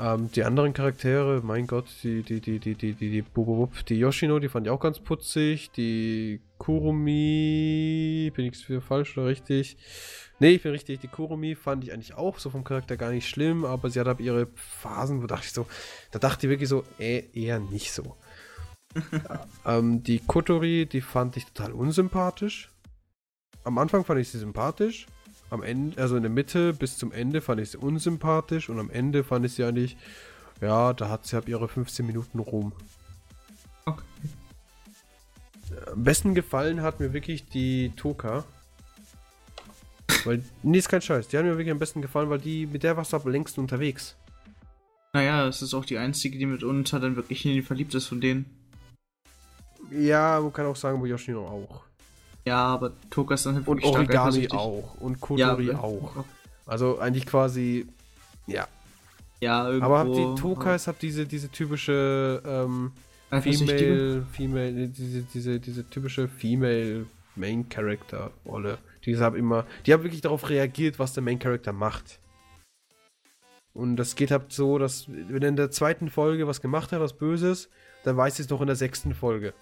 Ähm, 0.00 0.30
die 0.30 0.44
anderen 0.44 0.72
Charaktere, 0.72 1.40
mein 1.42 1.66
Gott, 1.66 1.86
die, 2.04 2.22
die, 2.22 2.40
die, 2.40 2.60
die, 2.60 2.76
die, 2.76 2.94
die, 2.94 3.10
die, 3.10 3.22
Bububub, 3.22 3.84
die 3.86 3.98
Yoshino, 3.98 4.38
die 4.38 4.48
fand 4.48 4.66
ich 4.66 4.70
auch 4.70 4.78
ganz 4.78 5.00
putzig. 5.00 5.72
Die 5.72 6.40
Kurumi, 6.58 8.32
bin 8.32 8.46
ich 8.46 8.84
falsch 8.84 9.18
oder 9.18 9.26
richtig? 9.26 9.76
Ne, 10.38 10.50
ich 10.50 10.62
bin 10.62 10.70
richtig. 10.70 11.00
Die 11.00 11.08
Kurumi 11.08 11.56
fand 11.56 11.82
ich 11.82 11.92
eigentlich 11.92 12.14
auch 12.14 12.38
so 12.38 12.48
vom 12.48 12.62
Charakter 12.62 12.96
gar 12.96 13.10
nicht 13.10 13.28
schlimm, 13.28 13.64
aber 13.64 13.90
sie 13.90 13.98
hat 13.98 14.06
ab 14.06 14.20
ihre 14.20 14.46
Phasen, 14.54 15.20
wo 15.20 15.26
dachte 15.26 15.46
ich 15.46 15.52
so, 15.52 15.66
da 16.12 16.20
dachte 16.20 16.46
ich 16.46 16.50
wirklich 16.50 16.68
so, 16.68 16.84
äh, 17.00 17.24
eher 17.32 17.58
nicht 17.58 17.90
so. 17.90 18.16
ähm, 19.66 20.04
die 20.04 20.20
Kotori, 20.20 20.86
die 20.86 21.00
fand 21.00 21.36
ich 21.36 21.46
total 21.46 21.72
unsympathisch. 21.72 22.70
Am 23.64 23.78
Anfang 23.78 24.04
fand 24.04 24.20
ich 24.20 24.28
sie 24.28 24.38
sympathisch 24.38 25.06
am 25.50 25.62
Ende, 25.62 26.00
also 26.00 26.16
in 26.16 26.22
der 26.22 26.30
Mitte 26.30 26.72
bis 26.72 26.98
zum 26.98 27.12
Ende 27.12 27.40
fand 27.40 27.60
ich 27.60 27.70
sie 27.70 27.78
unsympathisch 27.78 28.68
und 28.68 28.78
am 28.78 28.90
Ende 28.90 29.24
fand 29.24 29.46
ich 29.46 29.54
sie 29.54 29.64
eigentlich, 29.64 29.96
ja, 30.60 30.92
da 30.92 31.08
hat 31.08 31.26
sie 31.26 31.36
halt 31.36 31.48
ihre 31.48 31.68
15 31.68 32.06
Minuten 32.06 32.38
rum. 32.38 32.72
Okay. 33.84 34.02
Am 35.92 36.04
besten 36.04 36.34
gefallen 36.34 36.82
hat 36.82 37.00
mir 37.00 37.12
wirklich 37.12 37.46
die 37.46 37.92
Toka. 37.96 38.44
Weil, 40.24 40.42
nee, 40.62 40.78
ist 40.78 40.88
kein 40.88 41.02
Scheiß. 41.02 41.28
Die 41.28 41.38
haben 41.38 41.46
mir 41.46 41.52
wirklich 41.52 41.70
am 41.70 41.78
besten 41.78 42.02
gefallen, 42.02 42.30
weil 42.30 42.38
die, 42.38 42.66
mit 42.66 42.82
der 42.82 42.96
warst 42.96 43.12
du 43.12 43.16
am 43.16 43.28
längsten 43.28 43.60
unterwegs. 43.60 44.16
Naja, 45.12 45.46
es 45.46 45.62
ist 45.62 45.74
auch 45.74 45.84
die 45.84 45.98
einzige, 45.98 46.38
die 46.38 46.46
mitunter 46.46 47.00
dann 47.00 47.16
wirklich 47.16 47.44
in 47.46 47.54
den 47.54 47.62
verliebt 47.62 47.94
ist 47.94 48.06
von 48.06 48.20
denen. 48.20 48.46
Ja, 49.90 50.38
man 50.40 50.52
kann 50.52 50.66
auch 50.66 50.76
sagen, 50.76 51.00
wo 51.00 51.06
Yoshino 51.06 51.46
auch. 51.46 51.87
Ja, 52.48 52.64
aber 52.64 52.92
Toka 53.10 53.34
ist 53.34 53.44
dann 53.44 53.56
halt 53.56 53.68
Und 53.68 53.84
Origami 53.84 54.48
auch. 54.50 54.94
Und 55.00 55.20
Kotori 55.20 55.66
ja, 55.66 55.78
auch. 55.78 56.24
Also 56.66 56.98
eigentlich 56.98 57.26
quasi, 57.26 57.86
ja. 58.46 58.66
Ja, 59.40 59.68
irgendwo. 59.68 59.94
Aber 59.94 60.04
die 60.14 60.40
Tokas 60.40 60.88
habt 60.88 61.02
diese, 61.02 61.26
diese 61.26 61.50
typische 61.50 62.42
ähm, 62.46 62.92
Female, 63.30 64.26
Female, 64.32 64.88
diese, 64.88 65.22
diese, 65.22 65.60
diese 65.60 65.88
typische 65.90 66.26
Female 66.26 67.04
Main 67.36 67.68
Character 67.68 68.30
Rolle. 68.46 68.78
Die 69.04 69.16
haben 69.18 69.36
immer, 69.36 69.66
die 69.84 69.92
haben 69.92 70.02
wirklich 70.02 70.22
darauf 70.22 70.48
reagiert, 70.48 70.98
was 70.98 71.12
der 71.12 71.22
Main 71.22 71.38
Character 71.38 71.72
macht. 71.72 72.18
Und 73.74 73.96
das 73.96 74.16
geht 74.16 74.30
halt 74.30 74.52
so, 74.52 74.78
dass 74.78 75.06
wenn 75.08 75.42
er 75.42 75.50
in 75.50 75.56
der 75.56 75.70
zweiten 75.70 76.08
Folge 76.08 76.46
was 76.46 76.62
gemacht 76.62 76.92
hat, 76.92 77.00
was 77.00 77.12
Böses, 77.12 77.68
dann 78.04 78.16
weiß 78.16 78.38
es 78.38 78.48
noch 78.48 78.62
in 78.62 78.66
der 78.66 78.76
sechsten 78.76 79.14
Folge. 79.14 79.52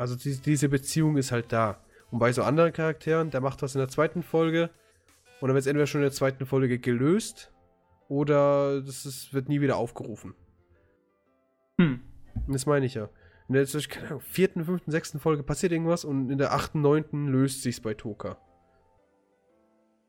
Also 0.00 0.16
die, 0.16 0.34
diese 0.40 0.70
Beziehung 0.70 1.18
ist 1.18 1.30
halt 1.30 1.52
da. 1.52 1.84
Und 2.10 2.20
bei 2.20 2.32
so 2.32 2.42
anderen 2.42 2.72
Charakteren, 2.72 3.30
der 3.30 3.42
macht 3.42 3.60
was 3.60 3.74
in 3.74 3.80
der 3.80 3.90
zweiten 3.90 4.22
Folge 4.22 4.70
und 5.40 5.48
dann 5.48 5.54
wird 5.54 5.60
es 5.60 5.66
entweder 5.66 5.86
schon 5.86 6.00
in 6.00 6.06
der 6.06 6.12
zweiten 6.12 6.46
Folge 6.46 6.78
gelöst 6.78 7.52
oder 8.08 8.80
das 8.80 9.04
ist, 9.04 9.34
wird 9.34 9.50
nie 9.50 9.60
wieder 9.60 9.76
aufgerufen. 9.76 10.34
Hm. 11.76 12.00
Das 12.48 12.64
meine 12.64 12.86
ich 12.86 12.94
ja. 12.94 13.10
In 13.48 13.54
der 13.54 13.66
Ahnung, 14.06 14.20
vierten, 14.20 14.64
fünften, 14.64 14.90
sechsten 14.90 15.20
Folge 15.20 15.42
passiert 15.42 15.72
irgendwas 15.72 16.06
und 16.06 16.30
in 16.30 16.38
der 16.38 16.54
achten, 16.54 16.80
neunten 16.80 17.28
löst 17.28 17.62
sich's 17.62 17.80
bei 17.80 17.92
Toka. 17.92 18.38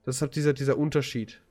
Das 0.05 0.15
ist 0.15 0.21
halt 0.21 0.37
dieser, 0.37 0.53
dieser 0.53 0.77
Unterschied. 0.77 1.41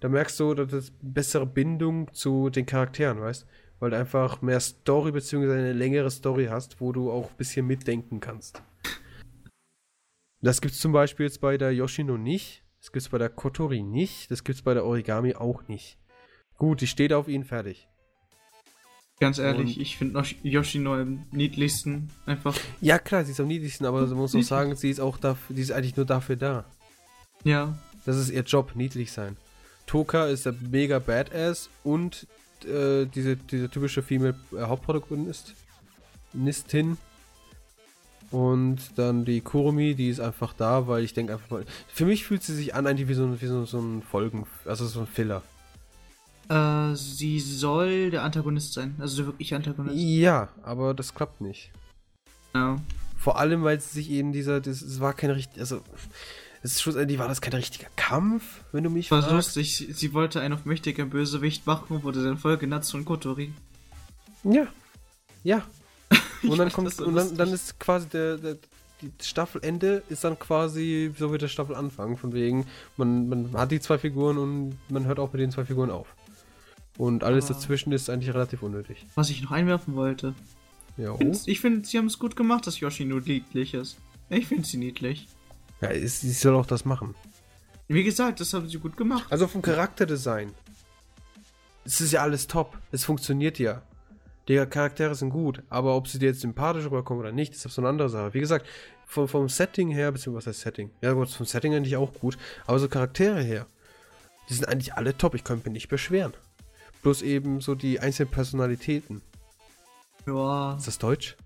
Da 0.00 0.08
merkst 0.08 0.40
du, 0.40 0.54
dass 0.54 0.70
das 0.70 0.92
bessere 1.02 1.44
Bindung 1.44 2.10
zu 2.14 2.48
den 2.48 2.64
Charakteren, 2.64 3.20
weißt? 3.20 3.46
Weil 3.82 3.90
du 3.90 3.98
einfach 3.98 4.42
mehr 4.42 4.60
Story 4.60 5.10
bzw. 5.10 5.38
eine 5.58 5.72
längere 5.72 6.08
Story 6.08 6.46
hast, 6.48 6.80
wo 6.80 6.92
du 6.92 7.10
auch 7.10 7.30
ein 7.30 7.36
bisschen 7.36 7.66
mitdenken 7.66 8.20
kannst. 8.20 8.62
Das 10.40 10.60
gibt's 10.60 10.78
zum 10.78 10.92
Beispiel 10.92 11.26
jetzt 11.26 11.40
bei 11.40 11.58
der 11.58 11.72
Yoshino 11.72 12.16
nicht. 12.16 12.62
Das 12.78 12.92
gibt's 12.92 13.08
bei 13.08 13.18
der 13.18 13.28
Kotori 13.28 13.82
nicht. 13.82 14.30
Das 14.30 14.44
gibt's 14.44 14.62
bei 14.62 14.72
der 14.72 14.84
Origami 14.84 15.34
auch 15.34 15.66
nicht. 15.66 15.98
Gut, 16.58 16.80
die 16.80 16.86
steht 16.86 17.12
auf 17.12 17.26
ihn 17.26 17.42
fertig. 17.42 17.88
Ganz 19.18 19.38
ehrlich, 19.38 19.76
Und- 19.76 19.82
ich 19.82 19.96
finde 19.98 20.14
noch 20.14 20.26
Yoshino 20.44 20.94
am 20.94 21.26
niedlichsten. 21.32 22.08
Einfach. 22.24 22.56
Ja, 22.80 23.00
klar, 23.00 23.24
sie 23.24 23.32
ist 23.32 23.40
am 23.40 23.48
niedlichsten, 23.48 23.84
aber 23.84 24.06
man 24.06 24.16
muss 24.16 24.36
auch 24.36 24.42
sagen, 24.42 24.76
sie 24.76 24.90
ist 24.90 25.00
auch 25.00 25.18
dafür, 25.18 25.56
sie 25.56 25.62
ist 25.62 25.72
eigentlich 25.72 25.96
nur 25.96 26.06
dafür 26.06 26.36
da. 26.36 26.66
Ja. 27.42 27.76
Das 28.06 28.16
ist 28.16 28.30
ihr 28.30 28.42
Job, 28.42 28.76
niedlich 28.76 29.10
sein. 29.10 29.36
Toka 29.86 30.26
ist 30.26 30.46
der 30.46 30.54
mega 30.70 31.00
Badass 31.00 31.68
und 31.82 32.28
äh, 32.64 33.06
diese, 33.06 33.36
diese 33.36 33.68
typische 33.68 34.02
Female 34.02 34.34
äh, 34.52 34.62
Hauptprotagonist. 34.62 35.54
Nistin. 36.32 36.96
Und 38.30 38.78
dann 38.96 39.24
die 39.26 39.42
Kurumi, 39.42 39.94
die 39.94 40.08
ist 40.08 40.20
einfach 40.20 40.54
da, 40.54 40.86
weil 40.86 41.04
ich 41.04 41.12
denke 41.12 41.34
einfach 41.34 41.50
mal. 41.50 41.64
Für 41.88 42.06
mich 42.06 42.24
fühlt 42.24 42.42
sie 42.42 42.54
sich 42.54 42.74
an, 42.74 42.86
eigentlich 42.86 43.08
wie 43.08 43.14
so, 43.14 43.24
ein- 43.24 43.40
wie 43.40 43.46
so, 43.46 43.66
so 43.66 43.78
ein 43.78 44.02
Folgen, 44.02 44.46
also 44.64 44.86
so 44.86 45.00
ein 45.00 45.06
Filler. 45.06 45.42
Äh, 46.48 46.94
sie 46.94 47.40
soll 47.40 48.10
der 48.10 48.22
Antagonist 48.22 48.72
sein. 48.72 48.94
Also 48.98 49.18
der 49.18 49.26
wirkliche 49.26 49.54
Antagonist. 49.56 49.96
Ja, 49.98 50.48
aber 50.62 50.94
das 50.94 51.14
klappt 51.14 51.40
nicht. 51.42 51.70
Ja. 52.54 52.80
Vor 53.18 53.38
allem, 53.38 53.62
weil 53.64 53.80
sie 53.80 53.90
sich 53.90 54.10
eben 54.10 54.32
dieser, 54.32 54.60
das, 54.60 54.80
es 54.82 54.98
war 55.00 55.12
kein 55.12 55.30
richtig, 55.30 55.60
also, 55.60 55.80
es 56.62 56.72
ist 56.72 56.82
schlussendlich 56.82 57.18
war 57.18 57.28
das 57.28 57.40
kein 57.40 57.52
richtiger 57.54 57.88
Kampf, 57.96 58.62
wenn 58.72 58.84
du 58.84 58.90
mich 58.90 59.10
War 59.10 59.20
fragst. 59.22 59.56
lustig. 59.56 59.88
Sie, 59.92 60.12
wollte 60.12 60.40
einen 60.40 60.54
auf 60.54 60.64
mächtiger 60.64 61.04
Bösewicht 61.04 61.66
machen 61.66 61.96
und 61.96 62.04
wurde 62.04 62.22
dann 62.22 62.38
voll 62.38 62.56
genatzt 62.56 62.90
von 62.92 63.04
Kotori. 63.04 63.52
Ja. 64.44 64.66
Ja. 65.44 65.62
Und 66.42 66.58
dann 66.58 66.70
kommt, 66.72 66.88
das 66.88 66.98
und 67.00 67.14
dann, 67.14 67.36
dann 67.36 67.52
ist 67.52 67.78
quasi 67.78 68.08
der, 68.08 68.36
der 68.36 68.56
die 69.00 69.10
Staffelende 69.24 70.02
ist 70.08 70.22
dann 70.24 70.38
quasi 70.38 71.12
so 71.18 71.32
wie 71.32 71.38
der 71.38 71.48
Staffelanfang. 71.48 72.16
Von 72.16 72.32
wegen, 72.32 72.66
man, 72.96 73.28
man 73.28 73.52
hat 73.54 73.70
die 73.72 73.80
zwei 73.80 73.96
Figuren 73.98 74.38
und 74.38 74.76
man 74.88 75.04
hört 75.06 75.18
auch 75.20 75.32
mit 75.32 75.40
den 75.40 75.50
zwei 75.52 75.64
Figuren 75.64 75.90
auf. 75.90 76.06
Und 76.98 77.24
alles 77.24 77.46
Aber- 77.46 77.54
dazwischen 77.54 77.92
ist 77.92 78.10
eigentlich 78.10 78.34
relativ 78.34 78.62
unnötig. 78.62 79.04
Was 79.14 79.30
ich 79.30 79.40
noch 79.42 79.50
einwerfen 79.52 79.94
wollte. 79.96 80.34
Ja, 80.96 81.16
Find's- 81.16 81.46
Ich 81.46 81.60
finde, 81.60 81.86
sie 81.86 81.96
haben 81.98 82.06
es 82.06 82.18
gut 82.18 82.36
gemacht, 82.36 82.66
dass 82.66 82.78
Yoshino 82.80 83.18
niedlich 83.20 83.74
ist. 83.74 83.96
Ich 84.28 84.46
finde 84.46 84.64
sie 84.66 84.76
niedlich. 84.76 85.26
Ja 85.82 85.88
ist, 85.88 86.20
sie 86.20 86.32
soll 86.32 86.54
auch 86.54 86.66
das 86.66 86.84
machen. 86.84 87.14
Wie 87.88 88.04
gesagt, 88.04 88.40
das 88.40 88.54
haben 88.54 88.68
sie 88.68 88.78
gut 88.78 88.96
gemacht. 88.96 89.26
Also 89.30 89.46
vom 89.46 89.60
Charakterdesign. 89.60 90.52
Es 91.84 92.00
ist 92.00 92.12
ja 92.12 92.22
alles 92.22 92.46
top. 92.46 92.78
Es 92.90 93.04
funktioniert 93.04 93.58
ja. 93.58 93.82
Die 94.48 94.56
Charaktere 94.66 95.14
sind 95.14 95.30
gut, 95.30 95.62
aber 95.68 95.94
ob 95.96 96.08
sie 96.08 96.18
dir 96.18 96.26
jetzt 96.26 96.40
sympathisch 96.40 96.84
rüberkommen 96.84 97.20
oder 97.20 97.32
nicht, 97.32 97.52
ist 97.54 97.62
so 97.62 97.80
eine 97.80 97.88
andere 97.88 98.08
Sache. 98.08 98.34
Wie 98.34 98.40
gesagt, 98.40 98.66
vom, 99.06 99.28
vom 99.28 99.48
Setting 99.48 99.90
her, 99.90 100.10
beziehungsweise 100.10 100.50
was 100.50 100.56
heißt 100.56 100.62
Setting? 100.62 100.90
Ja, 101.00 101.12
gut, 101.12 101.28
vom 101.28 101.46
Setting 101.46 101.74
eigentlich 101.74 101.96
auch 101.96 102.12
gut, 102.14 102.38
aber 102.66 102.78
so 102.78 102.88
Charaktere 102.88 103.40
her, 103.42 103.66
die 104.48 104.54
sind 104.54 104.68
eigentlich 104.68 104.94
alle 104.94 105.16
top. 105.16 105.34
Ich 105.34 105.44
könnte 105.44 105.68
mich 105.68 105.74
nicht 105.74 105.88
beschweren. 105.88 106.32
Bloß 107.02 107.22
eben 107.22 107.60
so 107.60 107.74
die 107.74 108.00
einzelnen 108.00 108.30
Personalitäten. 108.30 109.22
Ja. 110.26 110.76
Ist 110.76 110.86
das 110.86 110.98
Deutsch? 110.98 111.36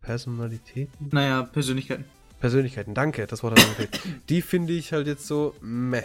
Personalitäten? 0.00 1.08
Naja, 1.10 1.42
Persönlichkeiten. 1.44 2.04
Persönlichkeiten, 2.42 2.92
danke, 2.92 3.26
das 3.28 3.42
Wort 3.44 3.58
hat 3.58 3.78
mir. 3.78 3.88
Die 4.28 4.42
finde 4.42 4.72
ich 4.72 4.92
halt 4.92 5.06
jetzt 5.06 5.28
so, 5.28 5.54
meh. 5.62 6.02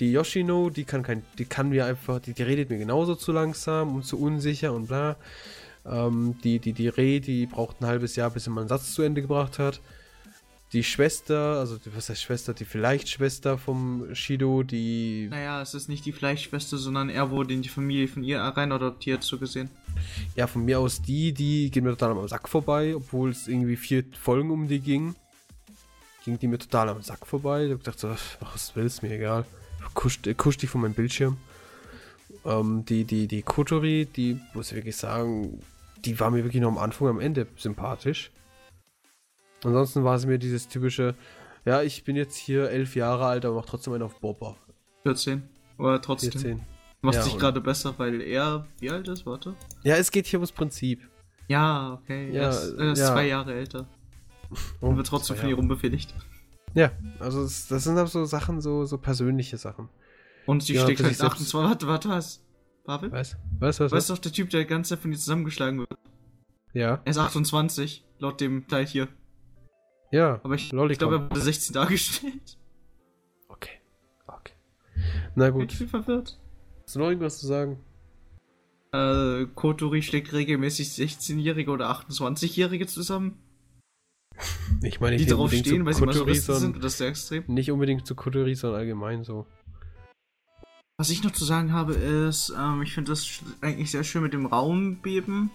Die 0.00 0.10
Yoshino, 0.12 0.70
die 0.70 0.82
kann 0.84 1.04
kein, 1.04 1.22
die 1.38 1.44
kann 1.44 1.68
mir 1.70 1.86
einfach, 1.86 2.18
die, 2.20 2.32
die 2.34 2.42
redet 2.42 2.68
mir 2.68 2.78
genauso 2.78 3.14
zu 3.14 3.30
langsam 3.30 3.94
und 3.94 4.04
zu 4.04 4.20
unsicher 4.20 4.72
und 4.72 4.88
bla. 4.88 5.14
Ähm, 5.86 6.34
die, 6.42 6.58
die, 6.58 6.72
die 6.72 6.88
Reh, 6.88 7.20
die 7.20 7.46
braucht 7.46 7.80
ein 7.80 7.86
halbes 7.86 8.16
Jahr, 8.16 8.30
bis 8.30 8.44
sie 8.44 8.50
mal 8.50 8.62
einen 8.62 8.68
Satz 8.68 8.92
zu 8.92 9.02
Ende 9.02 9.22
gebracht 9.22 9.60
hat. 9.60 9.80
Die 10.72 10.82
Schwester, 10.84 11.58
also 11.60 11.78
die- 11.78 11.94
was 11.96 12.08
heißt 12.10 12.20
Schwester, 12.22 12.52
die 12.54 12.64
vielleicht 12.64 13.08
Schwester 13.08 13.56
vom 13.56 14.12
Shido, 14.14 14.62
die, 14.64 15.28
Naja, 15.30 15.62
es 15.62 15.74
ist 15.74 15.88
nicht 15.88 16.04
die 16.04 16.12
Fleischschwester, 16.12 16.76
sondern 16.76 17.08
er 17.08 17.30
wurde 17.30 17.54
in 17.54 17.62
die 17.62 17.68
Familie 17.70 18.06
von 18.08 18.22
ihr 18.24 18.40
rein 18.40 18.72
adoptiert, 18.72 19.22
so 19.22 19.38
gesehen. 19.38 19.70
ja, 20.36 20.46
von 20.48 20.64
mir 20.64 20.78
aus 20.80 21.00
die, 21.02 21.32
die 21.32 21.70
geht 21.70 21.82
mir 21.84 21.90
total 21.96 22.10
am 22.18 22.28
Sack 22.28 22.48
vorbei, 22.48 22.94
obwohl 22.96 23.30
es 23.30 23.46
irgendwie 23.48 23.76
vier 23.76 24.04
Folgen 24.20 24.50
um 24.50 24.66
die 24.68 24.80
ging. 24.80 25.14
Ging 26.24 26.38
die 26.38 26.46
mir 26.48 26.58
total 26.58 26.88
am 26.90 27.02
Sack 27.02 27.26
vorbei. 27.26 27.66
Ich 27.66 27.72
hab 27.72 27.78
gedacht 27.78 27.98
so, 27.98 28.08
was 28.40 28.72
willst, 28.74 29.02
mir 29.02 29.12
egal. 29.12 29.44
Kusch, 29.94 30.20
kusch 30.36 30.56
dich 30.58 30.68
von 30.70 30.80
meinem 30.80 30.94
Bildschirm. 30.94 31.36
Ähm, 32.44 32.84
die, 32.84 33.04
die, 33.04 33.26
die 33.26 33.42
Kotori, 33.42 34.06
die, 34.06 34.40
muss 34.54 34.70
ich 34.70 34.76
wirklich 34.76 34.96
sagen, 34.96 35.60
die 36.04 36.18
war 36.20 36.30
mir 36.30 36.44
wirklich 36.44 36.62
noch 36.62 36.68
am 36.68 36.78
Anfang, 36.78 37.08
am 37.08 37.20
Ende 37.20 37.46
sympathisch. 37.56 38.30
Ansonsten 39.64 40.04
war 40.04 40.18
sie 40.18 40.26
mir 40.26 40.38
dieses 40.38 40.68
typische, 40.68 41.14
ja, 41.64 41.82
ich 41.82 42.04
bin 42.04 42.16
jetzt 42.16 42.36
hier 42.36 42.70
elf 42.70 42.94
Jahre 42.96 43.26
alt, 43.26 43.44
aber 43.44 43.56
mach 43.56 43.66
trotzdem 43.66 43.92
einen 43.94 44.02
auf 44.02 44.20
Boba. 44.20 44.56
14. 45.04 45.42
Aber 45.78 46.00
trotzdem. 46.00 46.32
14. 46.32 46.60
Macht 47.00 47.14
Ja, 47.16 47.22
sich 47.22 47.34
und- 47.34 47.38
gerade 47.40 47.60
besser, 47.60 47.94
weil 47.98 48.20
er. 48.20 48.66
Wie 48.80 48.90
alt 48.90 49.06
ist? 49.08 49.24
Warte. 49.24 49.54
Ja, 49.84 49.96
es 49.96 50.10
geht 50.10 50.26
hier 50.26 50.38
ums 50.40 50.52
Prinzip. 50.52 51.08
Ja, 51.46 51.92
okay. 51.94 52.30
Ja, 52.32 52.42
er 52.42 52.48
ist, 52.50 52.72
er 52.72 52.92
ist 52.92 52.98
ja. 52.98 53.06
zwei 53.12 53.26
Jahre 53.28 53.54
älter. 53.54 53.86
Und 54.80 54.96
wird 54.96 55.06
trotzdem 55.06 55.36
von 55.36 55.48
ihr 55.48 55.54
rumbefehligt. 55.56 56.14
Ja, 56.74 56.92
also 57.18 57.42
es, 57.42 57.66
das 57.68 57.84
sind 57.84 57.96
halt 57.96 58.08
so 58.08 58.24
Sachen, 58.24 58.60
so, 58.60 58.84
so 58.84 58.98
persönliche 58.98 59.56
Sachen. 59.56 59.88
Und 60.46 60.62
sie 60.62 60.74
Ja, 60.74 60.82
steckt 60.82 61.00
halt 61.00 61.08
sich 61.10 61.18
selbst- 61.18 61.32
28. 61.40 61.54
Warte, 61.54 61.86
warte, 61.86 62.08
was? 62.08 62.44
Pavel? 62.84 63.12
Was? 63.12 63.36
Was, 63.58 63.80
was, 63.80 63.92
Weißt 63.92 64.08
du 64.08 64.12
was? 64.12 64.18
doch, 64.18 64.18
der 64.18 64.32
Typ, 64.32 64.50
der 64.50 64.60
die 64.60 64.66
ganze 64.66 64.90
Zeit 64.90 65.00
von 65.00 65.12
ihr 65.12 65.18
zusammengeschlagen 65.18 65.78
wird. 65.80 65.90
Ja, 66.72 67.00
Er 67.04 67.10
ist 67.10 67.18
28, 67.18 68.04
laut 68.18 68.40
dem 68.40 68.66
Teil 68.68 68.86
hier. 68.86 69.08
ja. 70.10 70.40
Aber 70.42 70.54
ich, 70.54 70.64
ich 70.72 70.98
glaube, 70.98 71.16
er 71.16 71.30
wurde 71.30 71.40
16 71.40 71.74
dargestellt. 71.74 72.58
Okay, 73.48 73.80
okay. 74.26 74.52
Na 75.34 75.48
Ich 75.48 75.52
gut. 75.54 75.78
bin 75.78 75.88
verwirrt. 75.88 76.38
Hast 76.84 76.94
du 76.94 77.00
noch 77.00 77.08
irgendwas 77.08 77.38
zu 77.40 77.46
sagen? 77.46 77.80
Äh, 78.92 79.46
Kotori 79.54 80.00
schlägt 80.02 80.32
regelmäßig 80.32 80.88
16-Jährige 80.88 81.70
oder 81.70 81.90
28-Jährige 81.90 82.86
zusammen, 82.86 83.38
Ich 84.82 85.00
meine, 85.00 85.16
die 85.16 85.24
nicht 85.24 85.32
unbedingt 85.34 85.66
stehen, 85.66 85.80
zu 85.80 85.86
weil 85.86 85.94
sie 85.94 86.04
Masochisten 86.06 86.54
sind 86.56 86.76
das 86.84 86.92
ist 86.92 86.98
sehr 86.98 87.08
extrem. 87.08 87.44
nicht 87.48 87.70
unbedingt 87.70 88.06
zu 88.06 88.14
Kotori, 88.14 88.54
sondern 88.54 88.80
allgemein 88.80 89.24
so. 89.24 89.46
Was 90.98 91.10
ich 91.10 91.22
noch 91.22 91.32
zu 91.32 91.44
sagen 91.44 91.72
habe, 91.72 91.94
ist, 91.94 92.52
ähm, 92.58 92.82
ich 92.82 92.92
finde 92.94 93.12
das 93.12 93.40
eigentlich 93.60 93.90
sehr 93.90 94.04
schön 94.04 94.22
mit 94.22 94.32
dem 94.32 94.46
Raumbeben. 94.46 95.50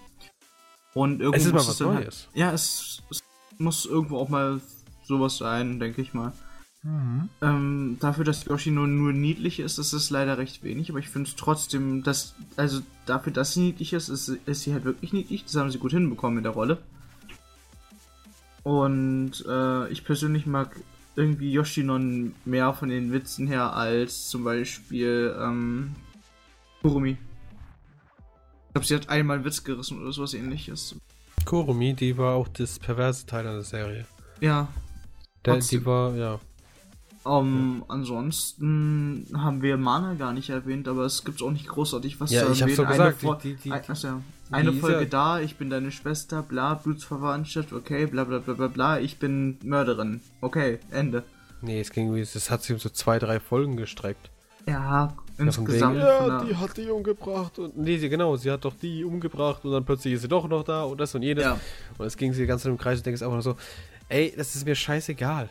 Und 0.94 1.20
irgendwo 1.20 1.36
Es 1.36 1.46
ist 1.46 1.52
mal 1.52 1.58
was 1.66 1.78
dann 1.78 1.88
halt- 1.94 2.04
Neues. 2.04 2.28
ja, 2.34 2.52
es, 2.52 3.02
es 3.10 3.22
muss 3.58 3.84
irgendwo 3.84 4.18
auch 4.18 4.28
mal 4.28 4.60
sowas 5.04 5.36
sein, 5.38 5.80
denke 5.80 6.00
ich 6.02 6.14
mal. 6.14 6.32
Ähm, 7.40 7.96
dafür, 8.00 8.24
dass 8.24 8.44
Yoshino 8.44 8.86
nur 8.86 9.12
niedlich 9.14 9.58
ist, 9.58 9.78
ist 9.78 9.94
es 9.94 10.10
leider 10.10 10.36
recht 10.36 10.62
wenig, 10.62 10.90
aber 10.90 10.98
ich 10.98 11.08
finde 11.08 11.30
es 11.30 11.34
trotzdem, 11.36 12.02
dass, 12.02 12.34
also 12.56 12.80
dafür, 13.06 13.32
dass 13.32 13.54
sie 13.54 13.60
niedlich 13.60 13.94
ist, 13.94 14.10
ist, 14.10 14.28
ist 14.28 14.62
sie 14.64 14.74
halt 14.74 14.84
wirklich 14.84 15.14
niedlich. 15.14 15.44
Das 15.44 15.56
haben 15.56 15.70
sie 15.70 15.78
gut 15.78 15.92
hinbekommen 15.92 16.38
in 16.38 16.44
der 16.44 16.52
Rolle. 16.52 16.82
Und 18.64 19.44
äh, 19.46 19.88
ich 19.88 20.04
persönlich 20.04 20.46
mag 20.46 20.74
irgendwie 21.16 21.52
Yoshinon 21.52 22.34
mehr 22.44 22.74
von 22.74 22.88
den 22.88 23.12
Witzen 23.12 23.46
her 23.46 23.74
als 23.74 24.28
zum 24.28 24.42
Beispiel 24.42 25.36
ähm, 25.38 25.94
Kurumi. 26.82 27.10
Ich 27.10 28.72
glaube, 28.72 28.86
sie 28.86 28.94
hat 28.96 29.08
einmal 29.08 29.36
einen 29.36 29.44
Witz 29.44 29.62
gerissen 29.62 30.02
oder 30.02 30.10
sowas 30.10 30.34
ähnliches. 30.34 30.96
Kurumi, 31.44 31.94
die 31.94 32.18
war 32.18 32.34
auch 32.34 32.48
das 32.48 32.78
perverse 32.78 33.26
Teil 33.26 33.46
an 33.46 33.54
der 33.54 33.62
Serie. 33.62 34.06
Ja, 34.40 34.68
Der, 35.44 35.58
die 35.58 35.84
war, 35.86 36.16
ja. 36.16 36.40
Ähm, 37.26 37.84
ansonsten 37.88 39.26
haben 39.36 39.62
wir 39.62 39.76
Mana 39.76 40.14
gar 40.14 40.32
nicht 40.32 40.50
erwähnt, 40.50 40.88
aber 40.88 41.04
es 41.04 41.24
gibt 41.24 41.42
auch 41.42 41.50
nicht 41.50 41.66
großartig 41.68 42.20
was 42.20 42.30
Ja, 42.30 42.44
zu 42.46 42.52
ich 42.52 42.62
hab's 42.62 42.72
erwähnen. 42.72 42.76
doch 42.76 42.88
gesagt, 42.90 43.22
Eine, 43.22 43.32
Fol- 43.32 43.38
die- 43.42 43.54
die- 43.54 43.62
die- 43.62 43.72
ein- 43.72 43.82
ja. 44.02 44.20
eine 44.50 44.72
Folge 44.74 45.06
da, 45.06 45.40
ich 45.40 45.56
bin 45.56 45.70
deine 45.70 45.90
Schwester, 45.90 46.42
bla, 46.42 46.74
Blutsverwandtschaft, 46.74 47.72
okay, 47.72 48.06
bla 48.06 48.24
bla 48.24 48.38
bla 48.40 48.54
bla 48.54 48.68
bla, 48.68 49.00
ich 49.00 49.18
bin 49.18 49.58
Mörderin. 49.62 50.20
Okay, 50.40 50.78
Ende. 50.90 51.22
Nee, 51.62 51.80
es 51.80 51.90
ging 51.90 52.08
irgendwie, 52.08 52.28
das 52.30 52.50
hat 52.50 52.62
sich 52.62 52.72
um 52.72 52.78
so 52.78 52.90
zwei, 52.90 53.18
drei 53.18 53.40
Folgen 53.40 53.76
gestreckt. 53.76 54.30
Ja, 54.66 55.14
insgesamt. 55.38 55.96
ja, 55.98 56.42
die 56.44 56.56
hat 56.56 56.76
die 56.76 56.88
umgebracht 56.88 57.58
und 57.58 57.76
nee, 57.76 57.98
sie, 57.98 58.08
genau, 58.08 58.36
sie 58.36 58.50
hat 58.50 58.64
doch 58.64 58.74
die 58.80 59.04
umgebracht 59.04 59.64
und 59.64 59.72
dann 59.72 59.84
plötzlich 59.84 60.14
ist 60.14 60.22
sie 60.22 60.28
doch 60.28 60.46
noch 60.48 60.62
da 60.64 60.84
und 60.84 60.98
das 61.00 61.14
und 61.14 61.22
jenes. 61.22 61.44
ja. 61.44 61.58
Und 61.98 62.06
es 62.06 62.16
ging 62.16 62.32
sie 62.32 62.42
die 62.42 62.46
ganze 62.46 62.64
Zeit 62.64 62.72
im 62.72 62.78
Kreis 62.78 62.98
und 62.98 63.06
denkst 63.06 63.20
einfach 63.22 63.34
nur 63.34 63.42
so, 63.42 63.56
ey, 64.08 64.32
das 64.36 64.54
ist 64.54 64.64
mir 64.66 64.74
scheißegal. 64.74 65.48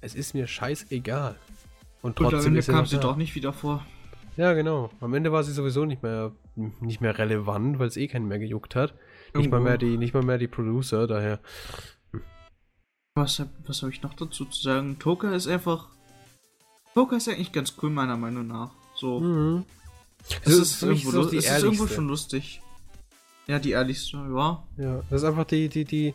Es 0.00 0.14
ist 0.14 0.34
mir 0.34 0.46
scheißegal. 0.46 1.36
Und 2.02 2.18
Und 2.20 2.26
am 2.26 2.30
trotzdem 2.32 2.54
Ende 2.56 2.66
kam 2.66 2.86
sie 2.86 2.96
da. 2.96 3.02
doch 3.02 3.16
nicht 3.16 3.34
wieder 3.34 3.52
vor. 3.52 3.84
Ja, 4.36 4.54
genau. 4.54 4.90
Am 5.00 5.12
Ende 5.14 5.32
war 5.32 5.42
sie 5.44 5.52
sowieso 5.52 5.84
nicht 5.84 6.02
mehr 6.02 6.32
nicht 6.56 7.00
mehr 7.00 7.16
relevant, 7.18 7.78
weil 7.78 7.88
es 7.88 7.96
eh 7.96 8.08
keinen 8.08 8.28
mehr 8.28 8.38
gejuckt 8.38 8.74
hat. 8.74 8.92
Nicht 8.92 9.50
mal 9.50 9.58
Irgendwo. 9.58 9.60
mehr 9.60 9.78
die, 9.78 9.96
nicht 9.98 10.14
mal 10.14 10.22
mehr 10.22 10.38
die 10.38 10.48
Producer, 10.48 11.06
daher. 11.06 11.40
Was, 13.14 13.42
was 13.66 13.82
habe 13.82 13.92
ich 13.92 14.02
noch 14.02 14.14
dazu 14.14 14.44
zu 14.44 14.62
sagen? 14.62 14.98
Toka 14.98 15.32
ist 15.34 15.46
einfach. 15.46 15.88
Toka 16.94 17.16
ist 17.16 17.28
eigentlich 17.28 17.52
ganz 17.52 17.74
cool, 17.82 17.90
meiner 17.90 18.16
Meinung 18.16 18.46
nach. 18.46 18.70
So. 18.94 19.20
Mhm. 19.20 19.64
Es 20.44 20.52
So, 20.54 20.62
ist, 20.62 20.74
für 20.76 20.86
mich 20.86 21.04
irgendwo, 21.04 21.20
ist 21.20 21.24
lu- 21.24 21.30
die 21.30 21.36
es 21.38 21.50
ist 21.50 21.62
irgendwo 21.62 21.86
schon 21.86 22.08
lustig. 22.08 22.60
Ja, 23.46 23.58
die 23.58 23.70
ehrlichste, 23.72 24.16
ja. 24.16 24.62
Ja, 24.76 25.02
das 25.10 25.22
ist 25.22 25.28
einfach 25.28 25.44
die, 25.44 25.68
die, 25.68 25.84
die. 25.84 26.14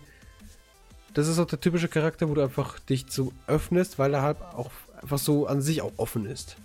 Das 1.16 1.30
ist 1.30 1.40
auch 1.40 1.48
der 1.48 1.62
typische 1.62 1.88
Charakter, 1.88 2.30
wo 2.30 2.34
du 2.34 2.44
einfach 2.44 2.78
dich 2.78 3.06
so 3.10 3.32
öffnest, 3.48 3.98
weil 3.98 4.14
er 4.14 4.22
halt 4.22 4.42
auch 4.42 4.70
einfach 5.02 5.18
so 5.18 5.48
an 5.48 5.62
sich 5.62 5.82
auch 5.82 5.94
offen 5.98 6.26
ist. 6.26 6.58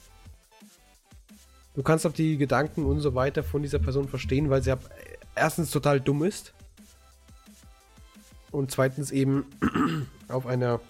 Du 1.74 1.84
kannst 1.84 2.04
auch 2.04 2.12
die 2.12 2.36
Gedanken 2.36 2.84
und 2.84 3.00
so 3.00 3.14
weiter 3.14 3.44
von 3.44 3.62
dieser 3.62 3.78
Person 3.78 4.08
verstehen, 4.08 4.50
weil 4.50 4.62
sie 4.62 4.72
ab, 4.72 4.80
erstens 5.36 5.70
total 5.70 6.00
dumm 6.00 6.24
ist 6.24 6.52
und 8.50 8.72
zweitens 8.72 9.12
eben 9.12 9.46
auf 10.28 10.46
einer 10.46 10.80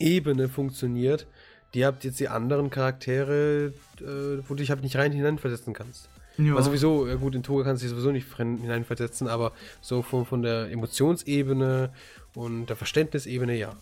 Ebene 0.00 0.48
funktioniert, 0.48 1.28
die 1.74 1.86
habt 1.86 2.02
jetzt 2.02 2.18
die 2.18 2.28
anderen 2.28 2.70
Charaktere, 2.70 3.72
äh, 4.00 4.42
wo 4.48 4.54
du 4.54 4.56
dich 4.56 4.70
halt 4.70 4.82
nicht 4.82 4.96
rein 4.96 5.12
hineinversetzen 5.12 5.74
kannst. 5.74 6.08
Ja. 6.38 6.54
Also 6.54 6.70
sowieso, 6.70 7.06
gut, 7.18 7.34
in 7.34 7.42
Toga 7.42 7.64
kannst 7.64 7.82
du 7.82 7.86
dich 7.86 7.90
sowieso 7.90 8.10
nicht 8.12 8.26
hineinversetzen, 8.36 9.28
aber 9.28 9.52
so 9.80 10.02
von, 10.02 10.24
von 10.24 10.42
der 10.42 10.70
Emotionsebene 10.70 11.90
und 12.38 12.66
der 12.66 12.76
Verständnisebene, 12.76 13.56
ja. 13.56 13.74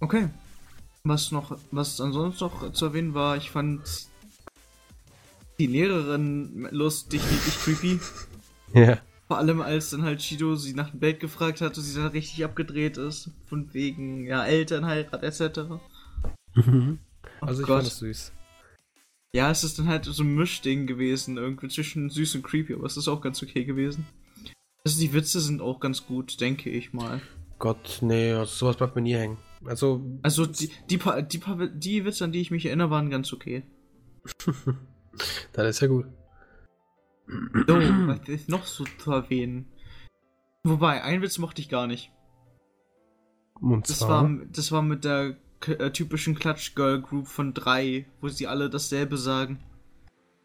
Okay. 0.00 0.28
Was 1.04 1.32
noch, 1.32 1.58
was 1.70 1.98
ansonsten 1.98 2.44
noch 2.44 2.72
zu 2.72 2.84
erwähnen 2.84 3.14
war, 3.14 3.38
ich 3.38 3.50
fand 3.50 3.80
die 5.58 5.66
Lehrerin 5.66 6.68
lustig, 6.70 7.22
niedlich 7.22 7.58
creepy. 7.60 8.00
Ja. 8.74 8.98
Vor 9.26 9.38
allem 9.38 9.62
als 9.62 9.88
dann 9.88 10.02
halt 10.02 10.20
Shido 10.20 10.54
sie 10.54 10.74
nach 10.74 10.90
dem 10.90 11.00
Bild 11.00 11.18
gefragt 11.18 11.62
hat 11.62 11.78
und 11.78 11.82
sie 11.82 11.98
dann 11.98 12.08
richtig 12.08 12.44
abgedreht 12.44 12.98
ist. 12.98 13.30
Von 13.46 13.72
wegen, 13.72 14.26
ja, 14.26 14.44
Elternheirat 14.44 15.22
etc. 15.22 15.80
Mhm. 16.54 16.98
Oh 17.40 17.46
also 17.46 17.62
ich 17.62 17.66
Gott. 17.66 17.76
fand 17.76 17.86
das 17.86 17.98
süß. 18.00 18.32
Ja, 19.32 19.50
es 19.50 19.64
ist 19.64 19.78
dann 19.78 19.88
halt 19.88 20.04
so 20.04 20.22
ein 20.22 20.34
Mischding 20.34 20.86
gewesen, 20.86 21.38
irgendwie 21.38 21.68
zwischen 21.68 22.10
süß 22.10 22.34
und 22.34 22.42
creepy, 22.42 22.74
aber 22.74 22.84
es 22.84 22.98
ist 22.98 23.08
auch 23.08 23.22
ganz 23.22 23.42
okay 23.42 23.64
gewesen. 23.64 24.06
Also 24.84 25.00
die 25.00 25.12
Witze 25.12 25.40
sind 25.40 25.60
auch 25.60 25.80
ganz 25.80 26.06
gut, 26.06 26.40
denke 26.40 26.70
ich 26.70 26.92
mal. 26.92 27.20
Gott, 27.58 27.98
nee, 28.00 28.32
also 28.32 28.52
sowas 28.52 28.76
bleibt 28.76 28.96
mir 28.96 29.02
nie 29.02 29.14
hängen. 29.14 29.36
Also. 29.64 30.02
Also 30.22 30.46
die, 30.46 30.70
die, 30.88 30.96
paar, 30.96 31.20
die, 31.22 31.38
paar, 31.38 31.66
die 31.66 32.04
Witze, 32.04 32.24
an 32.24 32.32
die 32.32 32.40
ich 32.40 32.50
mich 32.50 32.66
erinnere, 32.66 32.90
waren 32.90 33.10
ganz 33.10 33.32
okay. 33.32 33.62
Dann 35.52 35.66
ist 35.66 35.80
ja 35.80 35.88
gut. 35.88 36.06
So, 37.26 37.74
was 37.74 38.28
ist 38.28 38.48
noch 38.48 38.64
so 38.64 38.84
zu 38.98 39.12
erwähnen? 39.12 39.66
Wobei, 40.64 41.02
einen 41.02 41.22
Witz 41.22 41.38
mochte 41.38 41.60
ich 41.60 41.68
gar 41.68 41.86
nicht. 41.86 42.10
Und 43.60 43.88
das 43.88 44.00
war, 44.02 44.28
das 44.50 44.72
war 44.72 44.82
mit 44.82 45.04
der 45.04 45.36
äh, 45.66 45.90
typischen 45.90 46.34
Clutch 46.34 46.74
Girl 46.74 47.00
Group 47.00 47.28
von 47.28 47.52
drei, 47.52 48.06
wo 48.20 48.28
sie 48.28 48.46
alle 48.46 48.70
dasselbe 48.70 49.18
sagen. 49.18 49.60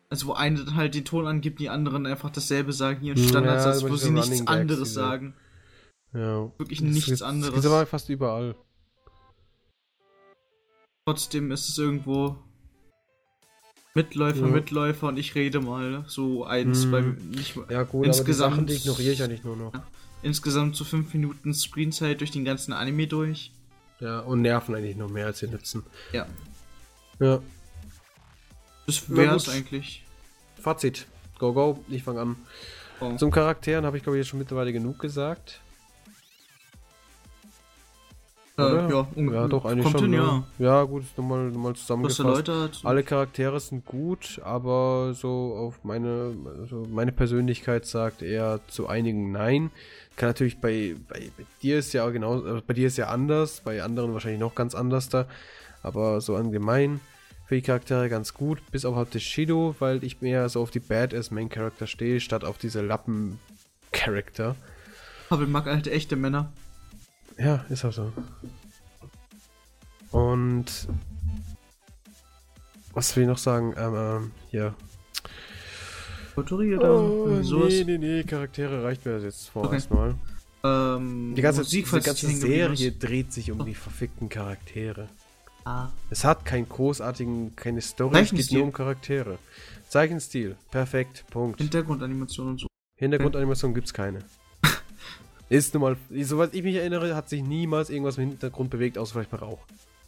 Also 0.09 0.27
wo 0.27 0.33
eine 0.33 0.63
dann 0.63 0.75
halt 0.75 0.95
den 0.95 1.05
Ton 1.05 1.27
angibt, 1.27 1.59
die 1.59 1.69
anderen 1.69 2.05
einfach 2.05 2.29
dasselbe 2.29 2.73
sagen, 2.73 3.01
hier 3.01 3.13
ein 3.13 3.17
Standardsatz, 3.17 3.81
ja, 3.81 3.89
wo 3.89 3.95
sie 3.95 4.11
nichts 4.11 4.29
Gags, 4.29 4.47
anderes 4.47 4.89
diese. 4.89 4.93
sagen. 4.93 5.33
Ja. 6.13 6.51
Wirklich 6.57 6.79
das 6.79 6.89
nichts 6.89 7.21
anderes. 7.21 7.55
Das 7.55 7.65
ist 7.65 7.71
aber 7.71 7.85
fast 7.85 8.09
überall. 8.09 8.55
Trotzdem 11.05 11.51
ist 11.51 11.69
es 11.69 11.77
irgendwo 11.77 12.37
Mitläufer, 13.93 14.41
ja. 14.41 14.47
Mitläufer 14.47 15.07
und 15.07 15.17
ich 15.17 15.35
rede 15.35 15.61
mal 15.61 16.03
so 16.07 16.43
eins 16.43 16.83
hm. 16.83 16.91
beim 16.91 17.15
nicht 17.29 17.57
Ja 17.69 17.83
gut, 17.83 18.05
insgesamt, 18.05 18.53
aber 18.53 18.63
die, 18.63 18.73
Sachen, 18.73 18.91
ignoriere 18.91 19.13
ich 19.13 19.19
ja 19.19 19.27
nicht 19.27 19.45
nur 19.45 19.55
noch. 19.55 19.73
Ja, 19.73 19.87
insgesamt 20.21 20.75
so 20.75 20.83
fünf 20.83 21.13
Minuten 21.13 21.53
Screenzeit 21.53 22.19
durch 22.19 22.31
den 22.31 22.43
ganzen 22.43 22.73
Anime 22.73 23.07
durch. 23.07 23.51
Ja, 23.99 24.19
und 24.19 24.41
nerven 24.41 24.75
eigentlich 24.75 24.97
noch 24.97 25.09
mehr 25.09 25.27
als 25.27 25.39
sie 25.39 25.47
nützen. 25.47 25.83
Ja. 26.11 26.25
Ja. 27.19 27.39
Das 28.85 29.09
wäre 29.09 29.35
es 29.35 29.49
eigentlich. 29.49 30.03
Fazit. 30.61 31.07
Go, 31.39 31.53
go. 31.53 31.79
Ich 31.89 32.03
fange 32.03 32.21
an. 32.21 32.35
Oh. 32.99 33.15
Zum 33.17 33.31
Charakteren 33.31 33.85
habe 33.85 33.97
ich, 33.97 34.03
glaube 34.03 34.17
ich, 34.17 34.21
jetzt 34.21 34.29
schon 34.29 34.39
mittlerweile 34.39 34.71
genug 34.71 34.99
gesagt. 34.99 35.59
Äh, 38.57 38.89
ja, 38.89 39.07
ja, 39.15 39.47
doch, 39.49 39.65
eigentlich 39.65 39.91
schon. 39.91 40.03
Hin, 40.03 40.13
ja. 40.13 40.43
ja, 40.59 40.83
gut, 40.83 41.03
nochmal 41.17 41.49
noch 41.49 41.59
mal 41.59 41.75
zusammengefasst. 41.75 42.85
Alle 42.85 43.03
Charaktere 43.03 43.59
sind 43.59 43.85
gut, 43.85 44.39
aber 44.45 45.13
so 45.13 45.55
auf 45.57 45.83
meine, 45.83 46.33
also 46.61 46.87
meine 46.89 47.11
Persönlichkeit 47.11 47.85
sagt 47.85 48.21
eher 48.21 48.61
zu 48.67 48.87
einigen 48.87 49.33
Nein. 49.33 49.71
Kann 50.15 50.29
natürlich 50.29 50.61
bei, 50.61 50.95
bei, 51.09 51.31
bei 51.37 51.43
dir 51.61 51.79
ist 51.79 51.91
ja 51.91 52.09
genau, 52.09 52.41
also 52.41 52.61
bei 52.65 52.73
dir 52.73 52.87
ist 52.87 52.95
ja 52.95 53.07
anders, 53.07 53.59
bei 53.59 53.83
anderen 53.83 54.13
wahrscheinlich 54.13 54.39
noch 54.39 54.55
ganz 54.55 54.73
anders 54.73 55.09
da. 55.09 55.25
Aber 55.83 56.21
so 56.21 56.37
allgemein 56.37 57.01
für 57.45 57.55
die 57.55 57.61
Charaktere 57.61 58.09
ganz 58.09 58.33
gut, 58.33 58.59
bis 58.71 58.85
auf 58.85 58.95
halt 58.95 59.21
Shido, 59.21 59.75
weil 59.79 60.03
ich 60.03 60.21
mehr 60.21 60.49
so 60.49 60.61
auf 60.61 60.71
die 60.71 60.79
Badass 60.79 61.31
Main 61.31 61.49
Character 61.49 61.87
stehe, 61.87 62.19
statt 62.19 62.43
auf 62.43 62.57
diese 62.57 62.81
Lappen 62.81 63.39
Charakter. 63.91 64.55
Aber 65.29 65.43
ich 65.43 65.49
mag 65.49 65.67
alte 65.67 65.91
echte 65.91 66.15
Männer. 66.15 66.51
Ja, 67.37 67.65
ist 67.69 67.85
auch 67.85 67.93
so. 67.93 68.11
Und 70.11 70.87
was 72.93 73.15
will 73.15 73.23
ich 73.23 73.29
noch 73.29 73.37
sagen? 73.37 73.73
Ähm, 73.77 73.95
ähm, 73.95 74.31
hier. 74.49 74.73
Autorier 76.35 76.81
oh, 76.81 77.27
nee, 77.41 77.83
nee, 77.85 77.97
nee, 77.97 78.23
Charaktere 78.23 78.83
reicht 78.83 79.05
mir 79.05 79.19
jetzt 79.19 79.49
vorerst 79.49 79.91
okay. 79.91 80.15
mal. 80.63 80.95
Ähm, 80.97 81.33
die 81.35 81.41
ganze, 81.41 81.61
Musik, 81.61 81.85
die 81.85 81.99
ganze 81.99 82.27
Serie 82.27 82.91
dreht 82.91 83.31
sich 83.31 83.51
um 83.51 83.61
oh. 83.61 83.63
die 83.63 83.75
verfickten 83.75 84.29
Charaktere. 84.29 85.07
Ah. 85.65 85.89
Es 86.11 86.23
hat 86.23 86.45
keinen 86.45 86.69
großartigen, 86.69 87.55
keine 87.55 87.81
Story, 87.81 88.19
es 88.19 88.31
geht 88.31 88.51
nur 88.51 88.63
um 88.63 88.71
Charaktere. 88.71 89.39
Zeichenstil, 89.89 90.55
perfekt, 90.69 91.25
Punkt. 91.31 91.59
Hintergrundanimation 91.59 92.47
und 92.49 92.59
so. 92.61 92.67
Hintergrundanimation 92.97 93.73
gibt's 93.73 93.93
keine. 93.93 94.19
Ist 95.49 95.73
nun 95.73 95.81
mal, 95.81 95.97
soweit 96.21 96.53
ich 96.53 96.63
mich 96.63 96.75
erinnere, 96.75 97.15
hat 97.15 97.29
sich 97.29 97.43
niemals 97.43 97.89
irgendwas 97.89 98.17
im 98.17 98.29
Hintergrund 98.29 98.69
bewegt, 98.69 98.97
außer 98.99 99.13
vielleicht 99.13 99.31
mal 99.31 99.39
Rauch. 99.39 99.59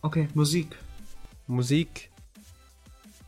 Okay, 0.04 0.28
Musik. 0.36 0.76
Musik. 1.48 2.12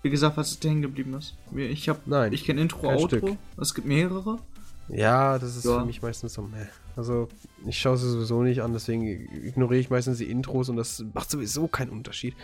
Wie 0.01 0.09
gesagt, 0.09 0.37
was 0.37 0.51
ist 0.51 0.63
hängen 0.63 0.81
geblieben 0.81 1.13
ist. 1.15 1.35
Ich 1.55 1.89
hab, 1.89 2.05
Nein. 2.07 2.31
Ich 2.31 2.45
kenne 2.45 2.61
Intro, 2.61 2.87
Outro. 2.87 3.07
Stück. 3.07 3.37
Es 3.59 3.73
gibt 3.73 3.87
mehrere. 3.87 4.39
Ja, 4.89 5.37
das 5.37 5.55
ist 5.55 5.65
ja. 5.65 5.79
für 5.79 5.85
mich 5.85 6.01
meistens 6.01 6.33
so. 6.33 6.41
Meh. 6.41 6.65
Also, 6.95 7.29
ich 7.65 7.79
schaue 7.79 7.97
sie 7.97 8.09
sowieso 8.09 8.43
nicht 8.43 8.61
an, 8.61 8.73
deswegen 8.73 9.07
ignoriere 9.45 9.79
ich 9.79 9.89
meistens 9.89 10.17
die 10.17 10.29
Intros 10.29 10.69
und 10.69 10.75
das 10.75 11.03
macht 11.13 11.29
sowieso 11.29 11.67
keinen 11.67 11.91
Unterschied. 11.91 12.35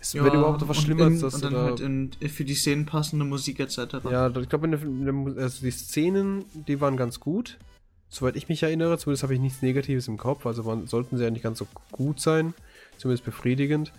Es 0.00 0.14
ja, 0.14 0.24
wird 0.24 0.34
überhaupt 0.34 0.66
was 0.66 0.78
Schlimmeres. 0.78 1.22
Und, 1.22 1.44
dann 1.44 1.54
halt 1.54 1.80
in, 1.80 2.10
für 2.28 2.44
die 2.44 2.54
Szenen 2.54 2.86
passende 2.86 3.24
Musik 3.24 3.60
etc. 3.60 3.78
Ja, 4.10 4.28
ich 4.28 4.48
glaube, 4.48 4.68
also 5.36 5.62
die 5.62 5.70
Szenen, 5.70 6.44
die 6.54 6.80
waren 6.80 6.96
ganz 6.96 7.20
gut. 7.20 7.58
Soweit 8.08 8.34
ich 8.34 8.48
mich 8.48 8.64
erinnere, 8.64 8.98
zumindest 8.98 9.22
habe 9.22 9.34
ich 9.34 9.40
nichts 9.40 9.62
Negatives 9.62 10.08
im 10.08 10.16
Kopf, 10.16 10.44
also 10.44 10.64
waren, 10.64 10.88
sollten 10.88 11.16
sie 11.16 11.22
ja 11.22 11.30
nicht 11.30 11.44
ganz 11.44 11.58
so 11.58 11.68
gut 11.92 12.20
sein, 12.20 12.54
zumindest 12.96 13.24
befriedigend. 13.24 13.92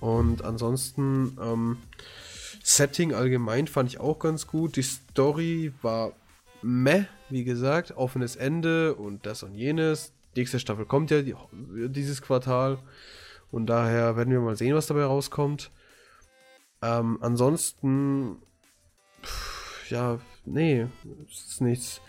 Und 0.00 0.44
ansonsten, 0.44 1.38
ähm, 1.40 1.78
Setting 2.62 3.12
allgemein 3.12 3.66
fand 3.66 3.90
ich 3.90 4.00
auch 4.00 4.18
ganz 4.18 4.46
gut. 4.46 4.76
Die 4.76 4.82
Story 4.82 5.72
war 5.82 6.12
meh, 6.64 7.04
wie 7.28 7.44
gesagt, 7.44 7.92
offenes 7.96 8.36
Ende 8.36 8.94
und 8.94 9.26
das 9.26 9.42
und 9.42 9.54
jenes. 9.54 10.12
Die 10.34 10.40
nächste 10.40 10.58
Staffel 10.58 10.86
kommt 10.86 11.10
ja 11.10 11.22
die, 11.22 11.34
dieses 11.62 12.22
Quartal 12.22 12.78
und 13.50 13.66
daher 13.66 14.16
werden 14.16 14.32
wir 14.32 14.40
mal 14.40 14.56
sehen, 14.56 14.74
was 14.74 14.86
dabei 14.86 15.04
rauskommt. 15.04 15.70
Ähm, 16.82 17.18
ansonsten, 17.20 18.38
pff, 19.22 19.90
ja, 19.90 20.18
nee, 20.44 20.86
ist 21.28 21.60
nichts. 21.60 22.00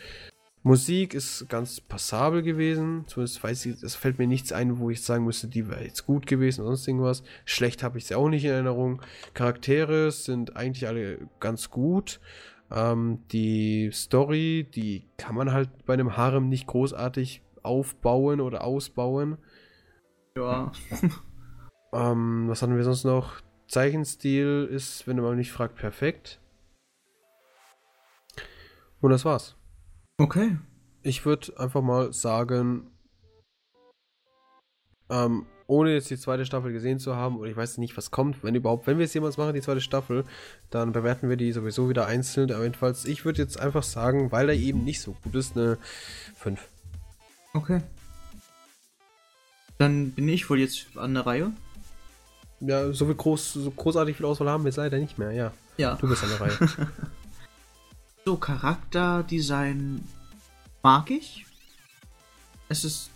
Musik 0.63 1.13
ist 1.13 1.47
ganz 1.47 1.79
passabel 1.79 2.41
gewesen. 2.41 3.03
Zumindest 3.05 3.43
weiß 3.43 3.67
ich, 3.67 3.83
es 3.83 3.93
fällt 3.93 4.17
mir 4.17 4.25
nichts 4.25 4.51
ein, 4.51 4.79
wo 4.79 4.89
ich 4.89 5.03
sagen 5.03 5.23
müsste, 5.23 5.47
die 5.47 5.69
wäre 5.69 5.83
jetzt 5.83 6.07
gut 6.07 6.25
gewesen 6.25 6.61
oder 6.61 6.69
sonst 6.69 6.87
irgendwas. 6.87 7.21
Schlecht 7.45 7.83
habe 7.83 7.99
ich 7.99 8.05
sie 8.05 8.15
auch 8.15 8.29
nicht 8.29 8.45
in 8.45 8.51
Erinnerung. 8.51 9.01
Charaktere 9.35 10.11
sind 10.11 10.55
eigentlich 10.55 10.87
alle 10.87 11.19
ganz 11.39 11.69
gut. 11.69 12.19
Ähm, 12.71 13.19
die 13.31 13.91
Story, 13.93 14.67
die 14.73 15.07
kann 15.17 15.35
man 15.35 15.51
halt 15.51 15.85
bei 15.85 15.93
einem 15.93 16.17
Harem 16.17 16.49
nicht 16.49 16.67
großartig 16.67 17.41
aufbauen 17.63 18.41
oder 18.41 18.63
ausbauen. 18.63 19.37
Ja. 20.37 20.71
ähm, 21.93 22.45
was 22.47 22.61
hatten 22.61 22.75
wir 22.75 22.83
sonst 22.83 23.03
noch? 23.03 23.41
Zeichenstil 23.67 24.67
ist, 24.71 25.07
wenn 25.07 25.17
man 25.17 25.37
mich 25.37 25.51
fragt, 25.51 25.75
perfekt. 25.75 26.39
Und 29.01 29.11
das 29.11 29.25
war's. 29.25 29.55
Okay. 30.17 30.57
Ich 31.01 31.25
würde 31.25 31.59
einfach 31.59 31.81
mal 31.81 32.13
sagen, 32.13 32.89
ähm, 35.09 35.45
ohne 35.67 35.93
jetzt 35.93 36.09
die 36.09 36.17
zweite 36.17 36.45
Staffel 36.45 36.71
gesehen 36.71 36.99
zu 36.99 37.15
haben, 37.15 37.37
oder 37.37 37.49
ich 37.49 37.57
weiß 37.57 37.77
nicht, 37.77 37.97
was 37.97 38.11
kommt, 38.11 38.43
wenn 38.43 38.55
überhaupt, 38.55 38.87
wenn 38.87 38.97
wir 38.97 39.05
es 39.05 39.13
jemals 39.13 39.37
machen, 39.37 39.53
die 39.53 39.61
zweite 39.61 39.81
Staffel, 39.81 40.23
dann 40.69 40.91
bewerten 40.91 41.29
wir 41.29 41.37
die 41.37 41.51
sowieso 41.51 41.89
wieder 41.89 42.05
einzeln. 42.05 42.51
Aber 42.51 42.63
jedenfalls, 42.63 43.05
ich 43.05 43.25
würde 43.25 43.41
jetzt 43.41 43.59
einfach 43.59 43.83
sagen, 43.83 44.31
weil 44.31 44.49
er 44.49 44.55
eben 44.55 44.83
nicht 44.83 45.01
so 45.01 45.15
gut 45.23 45.35
ist, 45.35 45.57
eine 45.57 45.77
5. 46.37 46.59
Okay. 47.53 47.81
Dann 49.77 50.11
bin 50.11 50.29
ich 50.29 50.49
wohl 50.49 50.59
jetzt 50.59 50.87
an 50.95 51.13
der 51.13 51.25
Reihe. 51.25 51.51
Ja, 52.59 52.91
so 52.93 53.05
viel 53.05 53.15
groß, 53.15 53.53
so 53.53 53.71
großartig 53.71 54.17
viel 54.17 54.25
Auswahl 54.25 54.49
haben 54.49 54.63
wir 54.63 54.69
jetzt 54.69 54.77
leider 54.77 54.97
nicht 54.97 55.17
mehr, 55.17 55.31
ja. 55.31 55.51
Ja. 55.77 55.95
Du 55.95 56.07
bist 56.07 56.23
an 56.23 56.29
der 56.29 56.41
Reihe. 56.41 56.57
So, 58.27 58.37
Charakterdesign 58.37 60.03
mag 60.81 61.11
ich. 61.11 61.45
Es 62.69 62.83
ist 62.83 63.11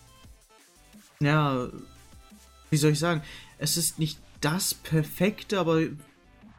ja, 1.20 1.68
wie 2.70 2.78
soll 2.78 2.92
ich 2.92 3.00
sagen, 3.00 3.22
es 3.58 3.78
ist 3.78 4.00
nicht 4.00 4.20
das 4.42 4.74
Perfekte, 4.74 5.60
aber 5.60 5.82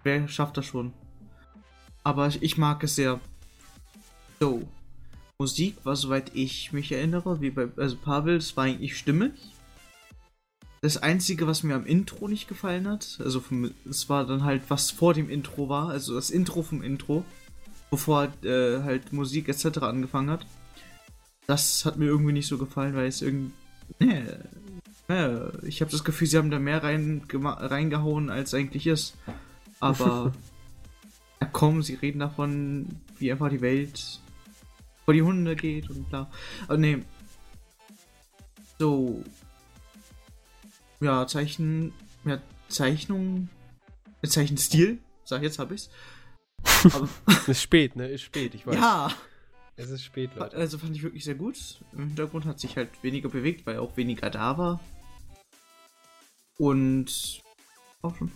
wer 0.03 0.29
schafft 0.29 0.57
das 0.57 0.67
schon? 0.67 0.93
Aber 2.03 2.31
ich, 2.41 2.59
mag 2.59 2.83
es 2.85 2.95
sehr. 2.95 3.21
So. 4.41 4.67
Musik 5.39 5.77
war, 5.85 5.97
soweit 5.97 6.33
ich 6.35 6.73
mich 6.73 6.93
erinnere, 6.93 7.41
wie 7.41 7.51
bei 7.51 7.69
also 7.77 7.97
es 8.29 8.57
war 8.57 8.65
eigentlich 8.65 8.97
stimmig. 8.97 9.33
Das 10.83 10.99
Einzige, 10.99 11.47
was 11.47 11.63
mir 11.63 11.75
am 11.75 11.87
Intro 11.87 12.29
nicht 12.29 12.49
gefallen 12.49 12.89
hat, 12.89 13.19
also 13.23 13.41
vom, 13.41 13.71
es 13.89 14.09
war 14.09 14.27
dann 14.27 14.45
halt, 14.45 14.63
was 14.69 14.91
vor 14.91 15.13
dem 15.15 15.29
Intro 15.29 15.69
war, 15.69 15.91
also 15.91 16.15
das 16.15 16.31
Intro 16.31 16.63
vom 16.63 16.83
Intro, 16.83 17.25
bevor 17.91 18.33
äh, 18.43 18.83
halt 18.83 19.13
Musik 19.13 19.49
etc. 19.49 19.79
angefangen 19.79 20.31
hat. 20.31 20.47
Das 21.47 21.85
hat 21.85 21.97
mir 21.97 22.07
irgendwie 22.07 22.33
nicht 22.33 22.47
so 22.47 22.57
gefallen, 22.57 22.95
weil 22.95 23.09
es 23.09 23.23
irgendwie. 23.23 23.53
Nee, 23.99 24.23
nee, 25.11 25.67
ich 25.67 25.81
habe 25.81 25.91
das 25.91 26.05
Gefühl, 26.05 26.29
sie 26.29 26.39
haben 26.39 26.51
da 26.51 26.59
mehr 26.59 26.83
rein, 26.83 27.23
reingehauen, 27.33 28.31
als 28.31 28.55
eigentlich 28.55 28.87
ist. 28.87 29.17
Aber. 29.81 30.33
ja, 31.41 31.49
komm, 31.53 31.83
sie 31.83 31.95
reden 31.95 32.21
davon, 32.21 32.87
wie 33.19 33.33
einfach 33.33 33.51
die 33.51 33.61
Welt 33.61 34.21
vor 35.05 35.15
die 35.15 35.23
Hunde 35.23 35.57
geht 35.57 35.91
und 35.91 36.09
bla. 36.09 36.31
Aber 36.67 36.79
nee. 36.79 37.03
So, 38.79 39.23
ja, 41.01 41.27
Zeichen, 41.27 41.93
ja, 42.25 42.41
Zeichnung, 42.69 43.49
Zeichenstil, 44.27 44.99
sag 45.25 45.43
jetzt 45.43 45.59
hab 45.59 45.71
ich's. 45.73 45.91
Aber, 46.85 47.09
ist 47.47 47.63
spät, 47.63 47.97
ne? 47.97 48.09
Ist 48.09 48.23
spät, 48.23 48.55
ich 48.55 48.67
weiß. 48.67 48.77
Ja. 48.77 49.11
Es 49.77 49.89
ist 49.89 50.05
spät, 50.05 50.31
Leute. 50.37 50.57
Also 50.57 50.77
fand 50.77 50.95
ich 50.95 51.03
wirklich 51.03 51.25
sehr 51.25 51.35
gut. 51.35 51.57
Im 51.93 52.09
Hintergrund 52.09 52.45
hat 52.45 52.61
sich 52.61 52.77
halt 52.77 52.91
weniger 53.03 53.31
bewegt, 53.31 53.67
weil 53.67 53.79
auch 53.79 53.97
weniger 53.97 54.29
da 54.29 54.59
war. 54.59 54.81
Und 56.61 57.41
auch 58.03 58.15
schon. 58.17 58.31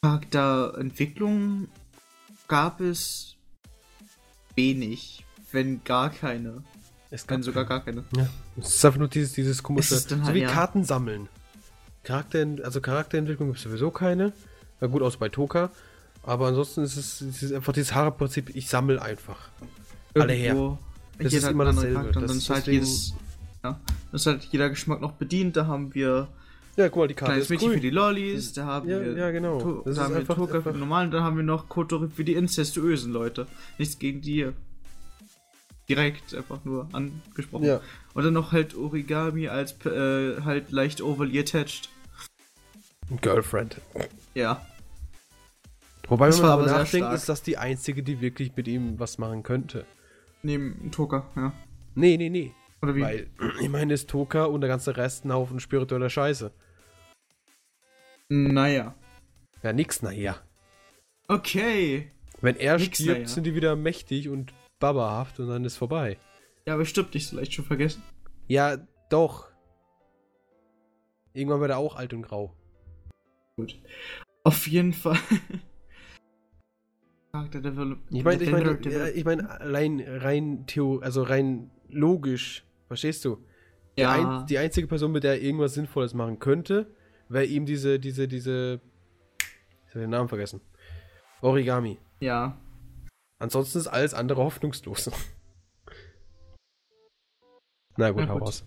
Charakterentwicklung 0.00 1.68
gab 2.48 2.80
es 2.80 3.36
wenig, 4.56 5.24
wenn 5.52 5.84
gar 5.84 6.10
keine. 6.10 6.62
Es 7.10 7.26
gab 7.26 7.42
sogar 7.44 7.66
gar 7.66 7.84
keine. 7.84 8.04
Ja. 8.16 8.26
Es 8.56 8.74
ist 8.76 8.84
einfach 8.84 8.98
nur 8.98 9.08
dieses, 9.08 9.34
dieses 9.34 9.62
komische. 9.62 9.94
halt, 9.94 10.08
so 10.08 10.34
wie 10.34 10.40
ja. 10.40 10.50
Karten 10.50 10.82
sammeln. 10.84 11.28
Charakter, 12.04 12.46
also 12.64 12.80
Charakterentwicklung 12.80 13.48
gibt 13.50 13.58
es 13.58 13.64
sowieso 13.64 13.90
keine. 13.90 14.32
Na 14.80 14.86
gut, 14.88 15.02
außer 15.02 15.18
bei 15.18 15.28
Toka. 15.28 15.70
Aber 16.22 16.48
ansonsten 16.48 16.82
ist 16.82 16.96
es, 16.96 17.20
es 17.20 17.42
ist 17.42 17.52
einfach 17.52 17.72
dieses 17.74 17.94
Haare-Prinzip, 17.94 18.56
ich 18.56 18.68
sammle 18.68 19.00
einfach. 19.02 19.50
Alle 20.14 20.32
her. 20.32 20.78
Das 21.18 21.32
ist 21.32 21.46
immer 21.46 21.66
dasselbe. 21.66 21.94
Charakter 21.94 22.16
und 22.20 22.22
Das 22.22 22.30
dann 22.30 22.38
ist 22.38 22.42
ist 22.44 22.50
halt 22.50 22.66
deswegen- 22.66 22.84
jedes. 22.86 23.14
Ja, 23.62 23.80
das 24.10 24.22
ist 24.22 24.26
halt 24.26 24.44
jeder 24.50 24.70
Geschmack 24.70 25.00
noch 25.00 25.12
bedient. 25.12 25.56
Da 25.56 25.66
haben 25.66 25.94
wir 25.94 26.28
Ja, 26.76 26.88
guck 26.88 26.96
mal, 27.02 27.08
die 27.08 27.14
Karte 27.14 27.32
kleines 27.32 27.44
ist 27.44 27.50
Mädchen 27.50 27.68
cool. 27.68 27.74
für 27.74 27.80
die 27.80 27.90
Lollis, 27.90 28.52
da 28.54 28.64
haben 28.64 28.88
Ja, 28.88 29.00
wir 29.00 29.12
ja, 29.12 29.30
genau. 29.30 29.60
To 29.60 29.82
Das 29.84 29.84
da 29.84 29.90
ist 29.90 29.98
haben 30.00 30.14
wir 30.14 30.20
einfach- 30.20 30.36
Toka 30.36 30.60
für 30.62 30.72
die 30.72 30.78
normalen, 30.78 31.10
dann 31.10 31.22
haben 31.22 31.36
wir 31.36 31.42
noch 31.44 31.68
Kotori 31.68 32.08
für 32.08 32.24
die 32.24 32.32
incestuösen 32.34 33.12
Leute. 33.12 33.46
Nichts 33.78 33.98
gegen 33.98 34.22
die. 34.22 34.48
Direkt 35.88 36.34
einfach 36.34 36.64
nur 36.64 36.88
angesprochen. 36.92 37.64
Ja. 37.64 37.80
Und 38.14 38.24
dann 38.24 38.32
noch 38.32 38.52
halt 38.52 38.74
Origami 38.76 39.48
als 39.48 39.72
äh, 39.84 40.40
halt 40.42 40.70
leicht 40.70 41.02
overly 41.02 41.38
attached. 41.40 41.88
Girlfriend. 43.20 43.76
Ja. 44.34 44.64
Wobei, 46.08 46.26
Das 46.26 46.38
wenn 46.38 46.42
man 46.46 46.52
aber 46.52 46.66
nachdenkt, 46.66 47.12
ist 47.12 47.28
das 47.28 47.42
die 47.42 47.58
einzige, 47.58 48.02
die 48.02 48.20
wirklich 48.20 48.52
mit 48.56 48.68
ihm 48.68 48.98
was 48.98 49.18
machen 49.18 49.42
könnte. 49.42 49.84
Neben 50.42 50.90
Toka, 50.90 51.26
ja. 51.36 51.52
Nee, 51.94 52.16
nee, 52.16 52.30
nee. 52.30 52.52
Oder 52.82 52.94
wie? 52.96 53.02
Weil, 53.02 53.30
ich 53.60 53.68
meine, 53.68 53.94
ist 53.94 54.10
Toka 54.10 54.44
und 54.44 54.60
der 54.60 54.68
ganze 54.68 54.96
Rest 54.96 55.24
ein 55.24 55.32
Haufen 55.32 55.60
spiritueller 55.60 56.10
Scheiße. 56.10 56.52
Naja. 58.28 58.94
Ja, 59.62 59.72
nix, 59.72 60.02
naja. 60.02 60.36
Okay. 61.28 62.10
Wenn 62.40 62.56
er 62.56 62.78
Nix, 62.78 62.98
stirbt, 62.98 63.20
naja. 63.20 63.28
sind 63.28 63.44
die 63.44 63.54
wieder 63.54 63.76
mächtig 63.76 64.28
und 64.28 64.52
babahaft 64.80 65.38
und 65.38 65.48
dann 65.48 65.64
ist 65.64 65.76
vorbei. 65.76 66.18
Ja, 66.66 66.74
aber 66.74 66.84
stimmt 66.84 67.14
nicht, 67.14 67.28
so 67.28 67.36
leicht 67.36 67.52
schon 67.52 67.64
vergessen. 67.64 68.02
Ja, 68.48 68.78
doch. 69.10 69.48
Irgendwann 71.34 71.60
wird 71.60 71.70
er 71.70 71.78
auch 71.78 71.96
alt 71.96 72.12
und 72.12 72.22
grau. 72.22 72.56
Gut. 73.56 73.80
Auf 74.44 74.66
jeden 74.66 74.92
Fall. 74.92 75.18
Ich 78.10 78.24
meine, 78.24 78.42
ich 78.42 78.50
meine, 78.50 78.78
ja, 78.84 79.06
ich 79.06 79.24
meine, 79.24 79.48
allein 79.58 80.00
rein 80.06 80.66
Theo, 80.66 80.98
also 80.98 81.22
rein 81.22 81.70
logisch, 81.88 82.66
verstehst 82.92 83.24
du? 83.24 83.44
Die, 83.96 84.02
ja, 84.02 84.12
ein, 84.12 84.46
die 84.46 84.58
einzige 84.58 84.86
Person, 84.86 85.12
mit 85.12 85.24
der 85.24 85.32
er 85.32 85.42
irgendwas 85.42 85.74
Sinnvolles 85.74 86.14
machen 86.14 86.38
könnte, 86.38 86.94
wäre 87.28 87.44
ihm 87.44 87.66
diese, 87.66 87.98
diese, 87.98 88.28
diese. 88.28 88.80
Ich 89.86 89.90
habe 89.90 90.00
den 90.00 90.10
Namen 90.10 90.28
vergessen. 90.28 90.60
Origami. 91.40 91.98
ja. 92.20 92.58
Ansonsten 93.38 93.78
ist 93.78 93.88
alles 93.88 94.14
andere 94.14 94.44
hoffnungslos. 94.44 95.10
Na 97.96 98.10
gut, 98.12 98.28
hau 98.28 98.34
gut. 98.34 98.42
raus. 98.42 98.64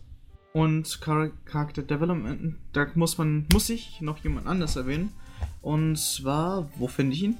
Und 0.52 0.86
Char 1.02 1.32
Charakter 1.46 1.82
Development, 1.82 2.58
da 2.74 2.86
muss 2.96 3.18
man, 3.18 3.48
muss 3.54 3.70
ich 3.70 4.02
noch 4.02 4.18
jemand 4.18 4.48
anders 4.48 4.76
erwähnen. 4.76 5.14
Und 5.62 5.96
zwar, 5.98 6.70
wo 6.76 6.88
finde 6.88 7.14
ich 7.14 7.24
ihn? 7.24 7.38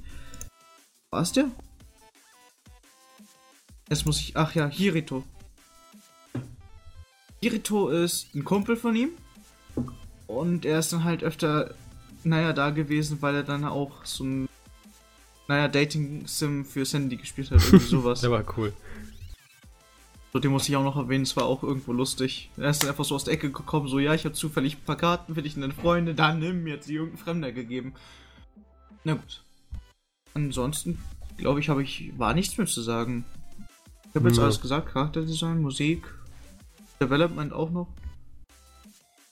War 1.12 1.24
es 1.24 1.34
der? 1.34 1.52
Jetzt 3.90 4.06
muss 4.06 4.22
ich, 4.22 4.38
ach 4.38 4.56
ja, 4.56 4.68
Hirito. 4.68 5.26
Hirito 7.46 7.90
ist 7.90 8.34
ein 8.34 8.44
Kumpel 8.44 8.76
von 8.76 8.96
ihm. 8.96 9.10
Und 10.26 10.66
er 10.66 10.80
ist 10.80 10.92
dann 10.92 11.04
halt 11.04 11.24
öfter, 11.24 11.76
naja, 12.24 12.54
da 12.54 12.72
gewesen, 12.72 13.22
weil 13.22 13.36
er 13.36 13.44
dann 13.44 13.64
auch 13.66 14.04
so 14.04 14.24
ein, 14.24 14.50
naja, 15.48 15.68
Dating-Sim 15.68 16.66
für 16.66 16.86
Sandy 16.86 17.18
gespielt 17.18 17.52
hat, 17.52 17.64
irgendwie 17.64 17.86
sowas. 17.86 18.22
Der 18.22 18.32
war 18.32 18.44
cool. 18.58 18.74
So, 20.34 20.40
den 20.40 20.50
muss 20.50 20.68
ich 20.68 20.76
auch 20.76 20.84
noch 20.84 20.98
erwähnen, 20.98 21.24
es 21.24 21.38
war 21.38 21.46
auch 21.46 21.62
irgendwo 21.62 21.94
lustig. 21.94 22.50
Er 22.58 22.72
ist 22.72 22.82
dann 22.82 22.90
einfach 22.90 23.06
so 23.06 23.14
aus 23.14 23.26
der 23.26 23.36
Ecke 23.36 23.52
gekommen, 23.52 23.88
so, 23.88 24.00
ja, 24.00 24.16
ich 24.16 24.26
habe 24.26 24.34
zufällig 24.34 24.78
ein 24.78 24.84
paar 24.84 24.98
Karten 24.98 25.36
für 25.36 25.44
dich 25.44 25.56
und 25.56 25.62
deine 25.62 25.74
Freunde, 25.74 26.16
dann 26.16 26.40
nimm 26.40 26.64
mir 26.64 26.74
jetzt 26.74 26.90
die 26.90 26.96
irgendein 26.96 27.24
Fremder 27.24 27.52
gegeben. 27.52 27.94
Na 29.04 29.14
gut. 29.14 29.44
Ansonsten, 30.34 30.98
glaube 31.38 31.60
ich, 31.60 31.70
habe 31.70 31.84
ich, 31.84 32.12
war 32.18 32.34
nichts 32.34 32.58
mehr 32.58 32.66
zu 32.66 32.82
sagen. 32.82 33.24
Ich 34.10 34.16
habe 34.16 34.30
jetzt 34.30 34.40
alles 34.40 34.60
gesagt, 34.60 34.92
Charakterdesign, 34.92 35.62
Musik, 35.62 36.06
Development 37.00 37.54
auch 37.54 37.70
noch. 37.70 37.88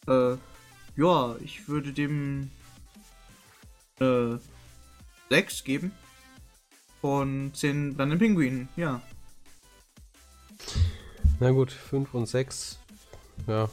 Äh, 0.08 0.38
ja, 0.96 1.36
ich 1.44 1.68
würde 1.68 1.94
dem 1.94 2.52
äh, 4.00 4.38
6 5.30 5.64
geben. 5.64 5.92
Von 7.02 7.52
10 7.54 7.96
Blannen 7.96 8.18
Pinguinen, 8.18 8.70
ja. 8.78 9.02
Na 11.40 11.52
gut, 11.52 11.72
5 11.72 12.14
und 12.14 12.28
6. 12.28 12.80
Ja, 13.48 13.70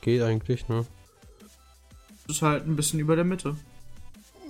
geht 0.00 0.22
eigentlich, 0.22 0.68
ne? 0.68 0.86
Das 2.26 2.36
ist 2.36 2.42
halt 2.42 2.66
ein 2.66 2.76
bisschen 2.76 3.00
über 3.00 3.16
der 3.16 3.24
Mitte. 3.24 3.56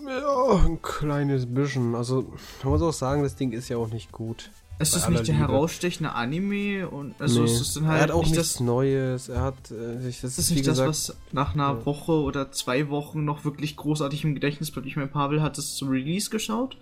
Ja, 0.06 0.64
ein 0.64 0.80
kleines 0.80 1.52
bisschen. 1.52 1.94
Also, 1.94 2.32
man 2.62 2.72
muss 2.72 2.82
auch 2.82 2.92
sagen, 2.92 3.22
das 3.22 3.36
Ding 3.36 3.52
ist 3.52 3.68
ja 3.68 3.78
auch 3.78 3.88
nicht 3.88 4.12
gut. 4.12 4.50
Ist 4.88 4.94
aller 5.04 5.10
nicht 5.10 5.28
der 5.28 5.34
Liebe. 5.34 5.48
herausstechende 5.48 6.12
Anime 6.12 6.88
und 6.88 7.20
also 7.20 7.40
Nee. 7.42 7.50
es 7.50 7.60
ist 7.60 7.76
dann 7.76 7.86
halt 7.86 7.98
er 7.98 8.02
hat 8.04 8.10
auch 8.10 8.22
nicht 8.22 8.30
nichts 8.36 8.52
das, 8.54 8.60
Neues. 8.60 9.28
Er 9.28 9.42
hat 9.42 9.70
äh, 9.70 9.98
sich 10.00 10.20
das 10.20 10.36
das 10.36 10.44
ist 10.46 10.50
wie 10.50 10.54
nicht 10.54 10.66
das, 10.66 10.78
gesagt, 10.78 10.88
was 10.88 11.16
nach 11.32 11.54
einer 11.54 11.70
ja. 11.78 11.86
Woche 11.86 12.12
oder 12.12 12.50
zwei 12.52 12.88
Wochen 12.88 13.24
noch 13.24 13.44
wirklich 13.44 13.76
großartig 13.76 14.24
im 14.24 14.34
Gedächtnis 14.34 14.70
bleibt. 14.70 14.86
Ich 14.86 14.96
meine, 14.96 15.08
Pavel 15.08 15.42
hat 15.42 15.58
es 15.58 15.74
zum 15.76 15.88
Release 15.88 16.30
geschaut 16.30 16.78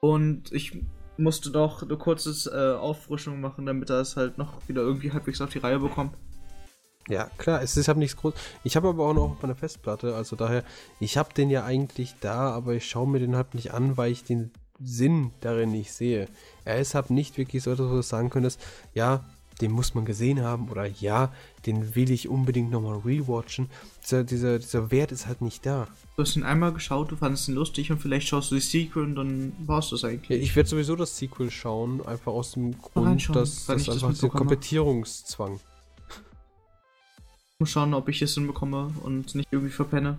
und 0.00 0.52
ich 0.52 0.78
musste 1.16 1.50
doch 1.50 1.82
eine 1.82 1.96
kurze 1.96 2.50
äh, 2.50 2.76
Auffrischung 2.80 3.40
machen, 3.40 3.66
damit 3.66 3.90
er 3.90 4.00
es 4.00 4.16
halt 4.16 4.36
noch 4.38 4.66
wieder 4.68 4.82
irgendwie 4.82 5.12
halbwegs 5.12 5.40
auf 5.40 5.50
die 5.50 5.58
Reihe 5.58 5.78
bekommt. 5.78 6.14
Ja, 7.08 7.28
klar, 7.36 7.60
es 7.62 7.76
ist 7.76 7.86
halt 7.88 7.98
nichts 7.98 8.16
groß. 8.16 8.32
Ich 8.64 8.76
habe 8.76 8.88
aber 8.88 9.04
auch 9.06 9.12
noch 9.12 9.36
meine 9.42 9.54
Festplatte, 9.54 10.14
also 10.16 10.36
daher, 10.36 10.64
ich 11.00 11.18
habe 11.18 11.34
den 11.34 11.50
ja 11.50 11.62
eigentlich 11.64 12.14
da, 12.20 12.50
aber 12.50 12.72
ich 12.72 12.88
schaue 12.88 13.06
mir 13.06 13.20
den 13.20 13.36
halt 13.36 13.54
nicht 13.54 13.74
an, 13.74 13.98
weil 13.98 14.10
ich 14.10 14.24
den 14.24 14.52
Sinn 14.82 15.30
darin 15.40 15.70
nicht 15.70 15.92
sehe. 15.92 16.28
Er 16.64 16.78
ist 16.78 16.94
halt 16.94 17.10
nicht 17.10 17.38
wirklich 17.38 17.62
so, 17.62 17.70
dass 17.70 17.78
du 17.78 18.02
sagen 18.02 18.30
könntest, 18.30 18.60
ja, 18.94 19.24
den 19.60 19.70
muss 19.70 19.94
man 19.94 20.04
gesehen 20.04 20.42
haben 20.42 20.68
oder 20.68 20.86
ja, 20.86 21.32
den 21.66 21.94
will 21.94 22.10
ich 22.10 22.28
unbedingt 22.28 22.70
nochmal 22.70 22.98
rewatchen. 22.98 23.68
Dieser, 24.02 24.24
dieser, 24.24 24.58
dieser 24.58 24.90
Wert 24.90 25.12
ist 25.12 25.26
halt 25.26 25.42
nicht 25.42 25.64
da. 25.64 25.86
Du 26.16 26.22
hast 26.22 26.36
ihn 26.36 26.42
einmal 26.42 26.72
geschaut, 26.72 27.10
du 27.12 27.16
fandest 27.16 27.48
ihn 27.48 27.54
lustig 27.54 27.90
und 27.92 28.00
vielleicht 28.00 28.28
schaust 28.28 28.50
du 28.50 28.56
die 28.56 28.60
Sequel 28.60 29.04
und 29.04 29.14
dann 29.14 29.52
war's 29.60 29.90
das 29.90 30.04
eigentlich. 30.04 30.30
Ja, 30.30 30.36
ich 30.36 30.56
werde 30.56 30.68
sowieso 30.68 30.96
das 30.96 31.16
Sequel 31.16 31.50
schauen, 31.50 32.04
einfach 32.04 32.32
aus 32.32 32.52
dem 32.52 32.80
Grund, 32.80 33.28
dass 33.34 33.66
das 33.66 33.84
das 33.84 33.88
einfach 33.88 34.08
mitbekommen 34.08 34.32
hab. 34.32 34.38
Komplettierungszwang. 34.38 35.60
Ich 37.54 37.60
muss 37.60 37.70
schauen, 37.70 37.94
ob 37.94 38.08
ich 38.08 38.20
es 38.20 38.34
hinbekomme 38.34 38.92
und 39.02 39.34
nicht 39.36 39.48
irgendwie 39.52 39.72
verpenne. 39.72 40.18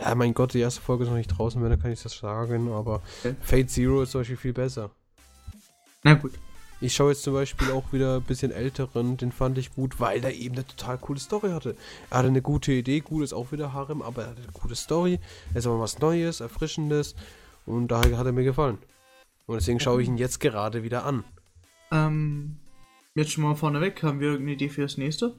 Ja, 0.00 0.14
mein 0.14 0.34
Gott, 0.34 0.54
die 0.54 0.60
erste 0.60 0.80
Folge 0.80 1.04
ist 1.04 1.10
noch 1.10 1.16
nicht 1.16 1.36
draußen, 1.36 1.62
wenn, 1.62 1.70
dann 1.70 1.80
kann 1.80 1.92
ich 1.92 2.02
das 2.02 2.16
sagen, 2.16 2.72
aber 2.72 3.02
Okay. 3.20 3.34
Fate 3.40 3.70
Zero 3.70 4.02
ist 4.02 4.12
zum 4.12 4.20
Beispiel 4.20 4.36
viel 4.36 4.52
besser. 4.52 4.90
Na 6.04 6.14
gut. 6.14 6.32
Ich 6.80 6.94
schaue 6.94 7.10
jetzt 7.10 7.24
zum 7.24 7.34
Beispiel 7.34 7.72
auch 7.72 7.92
wieder 7.92 8.16
ein 8.16 8.22
bisschen 8.22 8.52
älteren, 8.52 9.16
den 9.16 9.32
fand 9.32 9.58
ich 9.58 9.74
gut, 9.74 9.98
weil 9.98 10.20
der 10.20 10.36
eben 10.36 10.54
eine 10.54 10.64
total 10.64 10.96
coole 10.98 11.18
Story 11.18 11.50
hatte. 11.50 11.74
Er 12.08 12.18
hatte 12.18 12.28
eine 12.28 12.40
gute 12.40 12.70
Idee, 12.70 13.00
gut 13.00 13.24
ist 13.24 13.32
auch 13.32 13.50
wieder 13.50 13.72
Harem, 13.72 14.00
aber 14.00 14.22
er 14.22 14.30
hatte 14.30 14.42
eine 14.42 14.52
coole 14.52 14.76
Story. 14.76 15.18
Er 15.52 15.58
ist 15.58 15.66
aber 15.66 15.80
was 15.80 15.98
Neues, 15.98 16.38
Erfrischendes 16.38 17.16
und 17.66 17.88
daher 17.88 18.16
hat 18.16 18.26
er 18.26 18.32
mir 18.32 18.44
gefallen. 18.44 18.78
Und 19.46 19.56
deswegen 19.56 19.80
schaue 19.80 20.02
ich 20.02 20.08
ihn 20.08 20.18
jetzt 20.18 20.38
gerade 20.38 20.84
wieder 20.84 21.04
an. 21.04 21.24
Ähm, 21.90 22.58
jetzt 23.16 23.32
schon 23.32 23.42
mal 23.42 23.56
vorneweg, 23.56 24.00
haben 24.04 24.20
wir 24.20 24.28
irgendeine 24.28 24.52
Idee 24.52 24.68
für 24.68 24.82
das 24.82 24.98
nächste? 24.98 25.34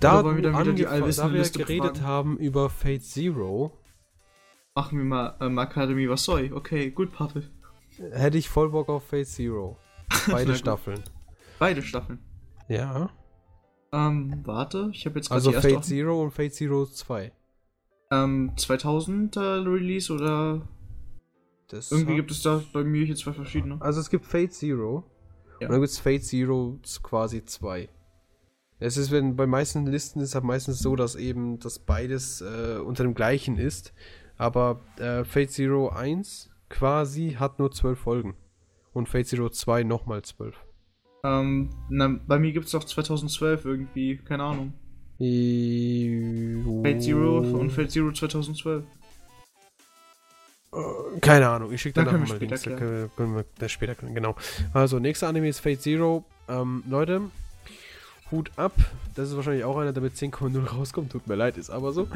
Da, 0.00 0.24
wir 0.24 0.30
dann 0.30 0.36
wieder 0.36 0.72
die 0.72 0.82
da 0.84 1.32
wir 1.32 1.42
geredet 1.42 1.94
befragen? 1.94 2.02
haben 2.02 2.36
über 2.38 2.70
Fate 2.70 3.02
Zero, 3.02 3.72
Machen 4.78 4.98
wir 4.98 5.04
mal 5.04 5.36
ähm, 5.40 5.58
Academy 5.58 6.08
was 6.08 6.22
soll. 6.22 6.52
Okay, 6.52 6.92
gut, 6.92 7.12
Pavel. 7.12 7.50
hätte 8.12 8.38
ich 8.38 8.48
voll 8.48 8.70
Bock 8.70 8.88
auf 8.88 9.04
Fate 9.08 9.26
Zero. 9.26 9.76
Beide. 10.30 10.54
Staffeln. 10.54 11.02
Beide 11.58 11.82
Staffeln. 11.82 12.20
Ja. 12.68 13.10
Ähm, 13.92 14.42
warte, 14.44 14.90
ich 14.92 15.04
habe 15.04 15.16
jetzt 15.16 15.30
gerade 15.30 15.38
Also 15.38 15.50
die 15.50 15.56
erste 15.56 15.68
Fate 15.68 15.78
offen. 15.78 15.88
Zero 15.88 16.22
und 16.22 16.30
Fate 16.30 16.54
Zero 16.54 16.86
2. 16.86 17.32
Ähm, 18.12 18.52
2000er 18.56 19.66
Release 19.66 20.12
oder 20.12 20.62
Das 21.66 21.90
irgendwie 21.90 22.14
gibt 22.14 22.30
es 22.30 22.42
da 22.42 22.62
bei 22.72 22.84
mir 22.84 23.04
hier 23.04 23.16
zwei 23.16 23.32
verschiedene. 23.32 23.78
Also 23.80 23.98
es 23.98 24.10
gibt 24.10 24.26
Fate 24.26 24.52
Zero. 24.52 25.02
Ja. 25.58 25.66
Und 25.66 25.72
dann 25.72 25.80
gibt 25.80 25.90
es 25.90 25.98
Fate 25.98 26.22
Zero 26.22 26.78
quasi 27.02 27.44
2. 27.44 27.88
Es 28.80 28.96
ist, 28.96 29.10
wenn 29.10 29.34
bei 29.34 29.46
meisten 29.46 29.86
Listen 29.86 30.20
ist 30.20 30.30
es 30.30 30.34
halt 30.34 30.44
meistens 30.44 30.78
so, 30.78 30.94
dass 30.94 31.16
eben 31.16 31.58
das 31.58 31.80
beides 31.80 32.40
äh, 32.40 32.78
unter 32.78 33.02
dem 33.02 33.14
gleichen 33.14 33.58
ist. 33.58 33.92
Aber 34.36 34.80
äh, 34.98 35.24
Fate 35.24 35.50
Zero 35.50 35.88
1 35.88 36.50
quasi 36.68 37.36
hat 37.38 37.58
nur 37.58 37.72
12 37.72 37.98
Folgen. 37.98 38.34
Und 38.92 39.08
Fate 39.08 39.26
Zero 39.26 39.48
2 39.50 39.82
nochmal 39.82 40.22
12. 40.22 40.54
Ähm, 41.24 41.70
na, 41.88 42.20
bei 42.26 42.38
mir 42.38 42.52
gibt 42.52 42.66
es 42.66 42.72
doch 42.72 42.84
2012 42.84 43.64
irgendwie, 43.64 44.18
keine 44.18 44.44
Ahnung. 44.44 44.72
Fate 45.18 47.02
Zero 47.02 47.38
und 47.38 47.70
Fate 47.70 47.90
Zero 47.90 48.12
2012. 48.12 48.84
Keine 51.20 51.48
Ahnung, 51.48 51.72
ich 51.72 51.80
schicke 51.80 52.04
Dann 52.04 52.06
wir 52.06 52.18
mal 52.18 52.38
dann 52.38 52.76
können 52.76 52.78
wir, 52.78 53.10
können 53.16 53.34
wir 53.34 53.44
das 53.58 53.72
später 53.72 53.96
können, 53.96 54.14
genau. 54.14 54.36
Also, 54.72 55.00
nächster 55.00 55.26
Anime 55.26 55.48
ist 55.48 55.58
Fate 55.58 55.80
Zero. 55.80 56.24
Ähm, 56.48 56.84
Leute, 56.88 57.22
Hut 58.30 58.50
ab. 58.56 58.72
Das 59.14 59.28
ist 59.30 59.36
wahrscheinlich 59.36 59.64
auch 59.64 59.76
einer, 59.78 59.92
der 59.92 60.02
mit 60.02 60.14
10,0 60.14 60.64
rauskommt. 60.66 61.12
Tut 61.12 61.26
mir 61.26 61.34
leid, 61.34 61.56
ist 61.56 61.70
aber 61.70 61.92
so. 61.92 62.08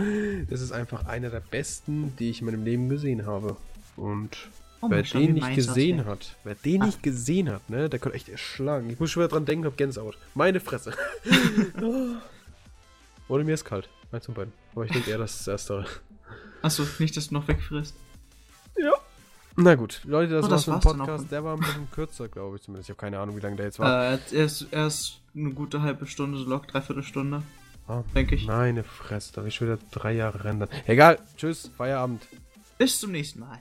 Das 0.50 0.60
ist 0.60 0.72
einfach 0.72 1.06
einer 1.06 1.30
der 1.30 1.40
besten, 1.40 2.14
die 2.18 2.30
ich 2.30 2.40
in 2.40 2.46
meinem 2.46 2.64
Leben 2.64 2.88
gesehen 2.88 3.26
habe. 3.26 3.56
Und 3.96 4.36
Oh, 4.84 4.90
wer 4.90 5.02
den 5.04 5.34
nicht 5.34 5.54
gesehen 5.54 6.00
aussieht. 6.00 6.10
hat, 6.10 6.36
wer 6.42 6.54
den 6.56 6.82
Ah. 6.82 6.86
nicht 6.86 7.02
gesehen 7.04 7.48
hat, 7.50 7.70
ne, 7.70 7.88
der 7.88 8.00
könnte 8.00 8.16
echt 8.16 8.28
erschlagen. 8.28 8.90
Ich 8.90 8.98
muss 8.98 9.12
schon 9.12 9.22
wieder 9.22 9.28
dran 9.32 9.44
denken, 9.44 9.64
hab 9.64 9.76
Gänsehaut. 9.76 10.18
Meine 10.34 10.58
Fresse. 10.58 10.92
Oder 13.28 13.44
mir 13.44 13.54
ist 13.54 13.64
kalt. 13.64 13.88
Eins 14.10 14.26
von 14.26 14.34
beiden. 14.34 14.52
Aber 14.74 14.84
ich 14.84 14.90
denke 14.92 15.10
eher, 15.10 15.18
das 15.18 15.32
ist 15.32 15.40
das 15.46 15.52
Erstere. 15.52 15.86
Achso, 16.62 16.84
nicht, 16.98 17.16
dass 17.16 17.28
du 17.28 17.34
noch 17.34 17.46
wegfrisst. 17.48 17.94
Na 19.54 19.74
gut, 19.74 20.00
Leute, 20.04 20.32
das 20.32 20.46
Oh, 20.46 20.50
war's 20.50 20.64
das 20.64 20.64
für 20.64 20.70
den 20.70 20.74
war's 20.74 20.82
dann 20.84 21.00
auch 21.02 21.06
Podcast. 21.06 21.30
Der 21.32 21.44
war 21.44 21.54
ein 21.54 21.60
bisschen 21.60 21.90
kürzer, 21.90 22.28
glaube 22.28 22.56
ich 22.56 22.62
zumindest. 22.62 22.88
Ich 22.88 22.94
habe 22.96 23.00
keine 23.00 23.18
Ahnung, 23.18 23.36
wie 23.36 23.40
lange 23.40 23.56
der 23.56 23.66
jetzt 23.66 23.78
war. 23.78 24.12
Äh, 24.14 24.18
er 24.32 24.44
ist, 24.46 24.66
er 24.70 24.86
ist 24.86 25.18
eine 25.34 25.50
gute 25.52 25.82
halbe 25.82 26.06
Stunde, 26.06 26.38
so 26.38 26.48
lock, 26.48 26.66
dreiviertel 26.68 27.02
Stunde, 27.02 27.42
Ah, 27.88 28.04
denke 28.14 28.36
ich. 28.36 28.46
Meine 28.46 28.84
Fresse, 28.84 29.32
da 29.32 29.40
hab 29.40 29.48
ich 29.48 29.60
wieder 29.60 29.76
drei 29.90 30.12
Jahre 30.12 30.44
rendern. 30.44 30.68
Egal, 30.86 31.18
tschüss, 31.36 31.70
Feierabend. 31.76 32.26
Bis 32.78 33.00
zum 33.00 33.10
nächsten 33.10 33.40
Mal. 33.40 33.60